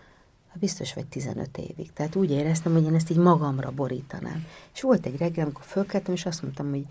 biztos 0.58 0.94
vagy 0.94 1.06
15 1.06 1.58
évig. 1.58 1.92
Tehát 1.92 2.14
úgy 2.14 2.30
éreztem, 2.30 2.72
hogy 2.72 2.84
én 2.84 2.94
ezt 2.94 3.10
így 3.10 3.16
magamra 3.16 3.70
borítanám. 3.70 4.46
És 4.74 4.80
volt 4.80 5.06
egy 5.06 5.16
reggel, 5.16 5.44
amikor 5.44 5.64
fölkeltem, 5.64 6.14
és 6.14 6.26
azt 6.26 6.42
mondtam, 6.42 6.70
hogy 6.70 6.86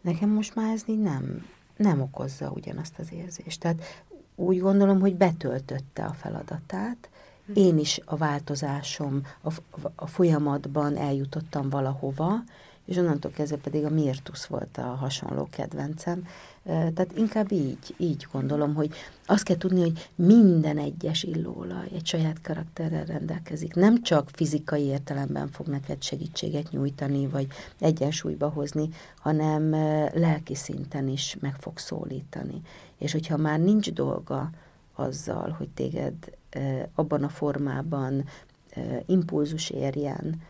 nekem 0.00 0.28
most 0.28 0.54
már 0.54 0.72
ez 0.72 0.82
így 0.86 1.00
nem, 1.00 1.46
nem 1.76 2.00
okozza 2.00 2.50
ugyanazt 2.50 2.98
az 2.98 3.12
érzést. 3.12 3.60
Tehát 3.60 4.04
úgy 4.34 4.60
gondolom, 4.60 5.00
hogy 5.00 5.14
betöltötte 5.14 6.04
a 6.04 6.12
feladatát, 6.12 7.10
én 7.54 7.78
is 7.78 8.00
a 8.04 8.16
változásom, 8.16 9.22
a, 9.42 9.52
a 9.94 10.06
folyamatban 10.06 10.96
eljutottam 10.96 11.68
valahova, 11.68 12.42
és 12.84 12.96
onnantól 12.96 13.30
kezdve 13.30 13.56
pedig 13.56 13.84
a 13.84 13.90
Mirtus 13.90 14.46
volt 14.46 14.78
a 14.78 14.82
hasonló 14.82 15.48
kedvencem. 15.50 16.26
Tehát 16.64 17.12
inkább 17.16 17.52
így, 17.52 17.94
így 17.96 18.26
gondolom, 18.32 18.74
hogy 18.74 18.94
azt 19.26 19.42
kell 19.42 19.56
tudni, 19.56 19.80
hogy 19.80 20.08
minden 20.14 20.78
egyes 20.78 21.22
illóolaj 21.22 21.88
egy 21.94 22.06
saját 22.06 22.40
karakterrel 22.40 23.04
rendelkezik. 23.04 23.74
Nem 23.74 24.02
csak 24.02 24.28
fizikai 24.32 24.82
értelemben 24.82 25.48
fog 25.48 25.66
neked 25.66 26.02
segítséget 26.02 26.70
nyújtani, 26.70 27.26
vagy 27.26 27.46
egyensúlyba 27.78 28.48
hozni, 28.48 28.88
hanem 29.18 29.70
lelki 30.14 30.54
szinten 30.54 31.08
is 31.08 31.36
meg 31.40 31.54
fog 31.54 31.78
szólítani. 31.78 32.60
És 32.98 33.12
hogyha 33.12 33.36
már 33.36 33.60
nincs 33.60 33.92
dolga 33.92 34.50
azzal, 34.94 35.50
hogy 35.58 35.68
téged 35.68 36.14
abban 36.94 37.24
a 37.24 37.28
formában 37.28 38.24
impulzus 39.06 39.70
érjen, 39.70 40.40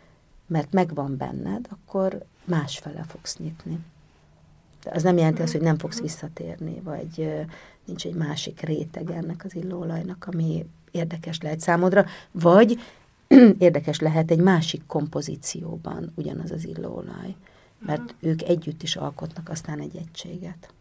mert 0.53 0.73
megvan 0.73 1.17
benned, 1.17 1.69
akkor 1.71 2.25
másfele 2.45 3.03
fogsz 3.03 3.37
nyitni. 3.37 3.79
De 4.83 4.91
az 4.95 5.03
nem 5.03 5.17
jelenti 5.17 5.43
azt, 5.43 5.53
hogy 5.53 5.61
nem 5.61 5.79
fogsz 5.79 6.01
visszatérni, 6.01 6.81
vagy 6.81 7.45
nincs 7.85 8.07
egy 8.07 8.15
másik 8.15 8.61
réteg 8.61 9.11
ennek 9.11 9.45
az 9.45 9.55
illóolajnak, 9.55 10.27
ami 10.33 10.67
érdekes 10.91 11.41
lehet 11.41 11.61
számodra, 11.61 12.05
vagy 12.31 12.81
érdekes 13.59 14.01
lehet 14.01 14.31
egy 14.31 14.41
másik 14.41 14.87
kompozícióban 14.87 16.13
ugyanaz 16.15 16.51
az 16.51 16.65
illóolaj, 16.65 17.35
mert 17.79 18.15
ők 18.21 18.43
együtt 18.43 18.83
is 18.83 18.97
alkotnak 18.97 19.49
aztán 19.49 19.81
egy 19.81 19.97
egységet. 19.97 20.73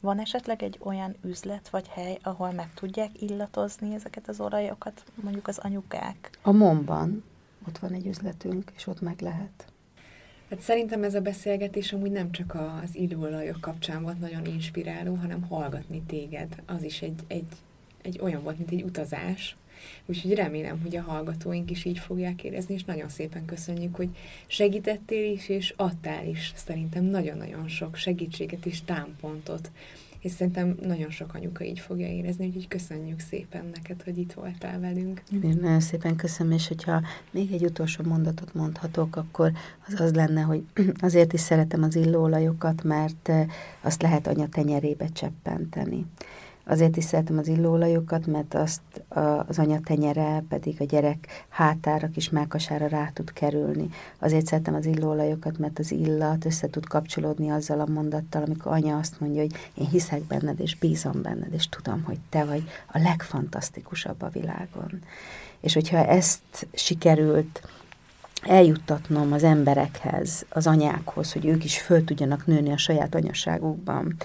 Van 0.00 0.20
esetleg 0.20 0.62
egy 0.62 0.78
olyan 0.82 1.14
üzlet 1.24 1.68
vagy 1.68 1.86
hely, 1.88 2.18
ahol 2.22 2.50
meg 2.52 2.74
tudják 2.74 3.22
illatozni 3.22 3.94
ezeket 3.94 4.28
az 4.28 4.40
olajokat, 4.40 5.04
mondjuk 5.22 5.48
az 5.48 5.58
anyukák? 5.58 6.38
A 6.42 6.52
Momban 6.52 7.24
ott 7.68 7.78
van 7.78 7.92
egy 7.92 8.06
üzletünk, 8.06 8.72
és 8.76 8.86
ott 8.86 9.00
meg 9.00 9.20
lehet. 9.20 9.72
Hát 10.50 10.60
szerintem 10.60 11.02
ez 11.02 11.14
a 11.14 11.20
beszélgetés 11.20 11.92
amúgy 11.92 12.10
nem 12.10 12.30
csak 12.30 12.54
az 12.82 12.94
illóolajok 12.94 13.60
kapcsán 13.60 14.02
volt 14.02 14.20
nagyon 14.20 14.46
inspiráló, 14.46 15.14
hanem 15.14 15.42
hallgatni 15.42 16.02
téged. 16.06 16.62
Az 16.66 16.82
is 16.82 17.02
egy, 17.02 17.20
egy, 17.26 17.48
egy 18.02 18.18
olyan 18.22 18.42
volt, 18.42 18.58
mint 18.58 18.70
egy 18.70 18.82
utazás. 18.82 19.56
Úgyhogy 20.06 20.34
remélem, 20.34 20.80
hogy 20.80 20.96
a 20.96 21.02
hallgatóink 21.02 21.70
is 21.70 21.84
így 21.84 21.98
fogják 21.98 22.44
érezni, 22.44 22.74
és 22.74 22.84
nagyon 22.84 23.08
szépen 23.08 23.44
köszönjük, 23.44 23.96
hogy 23.96 24.08
segítettél 24.46 25.32
is, 25.32 25.48
és 25.48 25.74
adtál 25.76 26.26
is 26.26 26.52
szerintem 26.54 27.04
nagyon-nagyon 27.04 27.68
sok 27.68 27.96
segítséget 27.96 28.66
és 28.66 28.82
támpontot 28.84 29.70
és 30.26 30.32
szerintem 30.32 30.76
nagyon 30.82 31.10
sok 31.10 31.34
anyuka 31.34 31.64
így 31.64 31.80
fogja 31.80 32.06
érezni, 32.06 32.46
úgyhogy 32.46 32.68
köszönjük 32.68 33.20
szépen 33.20 33.70
neked, 33.74 34.02
hogy 34.02 34.18
itt 34.18 34.32
voltál 34.32 34.80
velünk. 34.80 35.22
Én 35.42 35.58
nagyon 35.60 35.80
szépen 35.80 36.16
köszönöm, 36.16 36.52
és 36.52 36.68
hogyha 36.68 37.02
még 37.30 37.52
egy 37.52 37.64
utolsó 37.64 38.04
mondatot 38.04 38.54
mondhatok, 38.54 39.16
akkor 39.16 39.52
az 39.86 40.00
az 40.00 40.14
lenne, 40.14 40.40
hogy 40.40 40.64
azért 40.98 41.32
is 41.32 41.40
szeretem 41.40 41.82
az 41.82 41.96
illóolajokat, 41.96 42.82
mert 42.82 43.30
azt 43.80 44.02
lehet 44.02 44.26
anya 44.26 44.48
tenyerébe 44.48 45.06
cseppenteni. 45.06 46.06
Azért 46.68 46.96
is 46.96 47.04
szeretem 47.04 47.38
az 47.38 47.48
illóolajokat, 47.48 48.26
mert 48.26 48.54
azt 48.54 48.80
az 49.46 49.58
anya 49.58 49.80
tenyere 49.80 50.44
pedig 50.48 50.80
a 50.80 50.84
gyerek 50.84 51.46
hátára, 51.48 52.08
kis 52.08 52.30
melkasára 52.30 52.86
rá 52.86 53.10
tud 53.14 53.32
kerülni. 53.32 53.88
Azért 54.18 54.46
szeretem 54.46 54.74
az 54.74 54.86
illóolajokat, 54.86 55.58
mert 55.58 55.78
az 55.78 55.92
illat 55.92 56.44
össze 56.44 56.70
tud 56.70 56.86
kapcsolódni 56.86 57.50
azzal 57.50 57.80
a 57.80 57.86
mondattal, 57.86 58.42
amikor 58.42 58.72
anya 58.72 58.98
azt 58.98 59.20
mondja, 59.20 59.40
hogy 59.40 59.54
én 59.74 59.86
hiszek 59.86 60.22
benned, 60.22 60.60
és 60.60 60.76
bízom 60.76 61.22
benned, 61.22 61.52
és 61.52 61.68
tudom, 61.68 62.02
hogy 62.02 62.18
te 62.28 62.44
vagy 62.44 62.68
a 62.92 62.98
legfantasztikusabb 62.98 64.22
a 64.22 64.28
világon. 64.28 65.02
És 65.60 65.74
hogyha 65.74 66.06
ezt 66.06 66.66
sikerült 66.72 67.68
eljuttatnom 68.42 69.32
az 69.32 69.42
emberekhez, 69.42 70.46
az 70.48 70.66
anyákhoz, 70.66 71.32
hogy 71.32 71.46
ők 71.46 71.64
is 71.64 71.80
föl 71.80 72.04
tudjanak 72.04 72.46
nőni 72.46 72.72
a 72.72 72.76
saját 72.76 73.14
anyaságukban, 73.14 74.16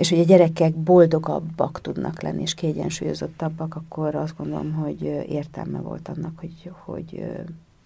és 0.00 0.08
hogy 0.08 0.18
a 0.18 0.24
gyerekek 0.24 0.74
boldogabbak 0.74 1.80
tudnak 1.80 2.22
lenni, 2.22 2.42
és 2.42 2.54
kiegyensúlyozottabbak, 2.54 3.74
akkor 3.74 4.14
azt 4.14 4.36
gondolom, 4.36 4.72
hogy 4.72 5.02
értelme 5.28 5.78
volt 5.78 6.08
annak, 6.08 6.38
hogy, 6.38 6.72
hogy, 6.84 7.26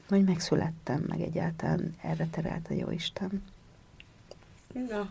hogy 0.08 0.24
megszülettem, 0.24 1.04
meg 1.08 1.20
egyáltalán 1.20 1.94
erre 2.02 2.26
terelt 2.30 2.66
a 2.70 2.74
Jóisten. 2.74 3.42
Na. 4.72 5.10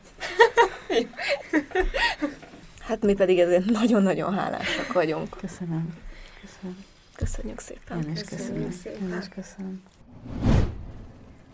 hát 2.87 3.01
mi 3.01 3.13
pedig 3.13 3.39
ezért 3.39 3.65
nagyon-nagyon 3.65 4.33
hálásak 4.33 4.93
vagyunk. 4.93 5.29
Köszönöm. 5.29 5.97
Köszönöm. 6.41 6.77
Köszönjük 7.15 7.59
szépen. 7.59 8.03
Én 8.03 8.11
is 8.11 8.21
köszönöm. 8.21 8.65
köszönöm. 8.65 9.11
Én 9.11 9.17
is 9.19 9.27
köszönöm. 9.27 9.83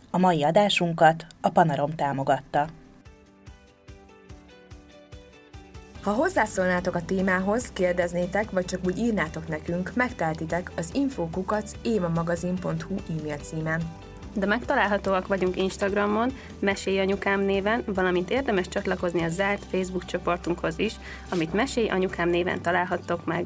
A 0.09 0.17
mai 0.17 0.43
adásunkat 0.43 1.25
a 1.41 1.49
Panarom 1.49 1.95
támogatta. 1.95 2.67
Ha 6.03 6.11
hozzászólnátok 6.11 6.95
a 6.95 7.05
témához, 7.05 7.71
kérdeznétek, 7.73 8.51
vagy 8.51 8.65
csak 8.65 8.79
úgy 8.85 8.97
írnátok 8.97 9.47
nekünk, 9.47 9.91
megteltitek 9.95 10.71
az 10.75 10.89
infokukac 10.93 11.71
évamagazin.hu 11.81 12.95
e-mail 13.09 13.37
címen. 13.37 13.81
De 14.33 14.45
megtalálhatóak 14.45 15.27
vagyunk 15.27 15.57
Instagramon, 15.57 16.31
Mesélj 16.59 16.99
Anyukám 16.99 17.39
néven, 17.39 17.83
valamint 17.85 18.29
érdemes 18.29 18.67
csatlakozni 18.67 19.23
a 19.23 19.29
zárt 19.29 19.65
Facebook 19.71 20.05
csoportunkhoz 20.05 20.79
is, 20.79 20.93
amit 21.29 21.53
Mesélj 21.53 21.89
Anyukám 21.89 22.29
néven 22.29 22.61
találhattok 22.61 23.25
meg. 23.25 23.45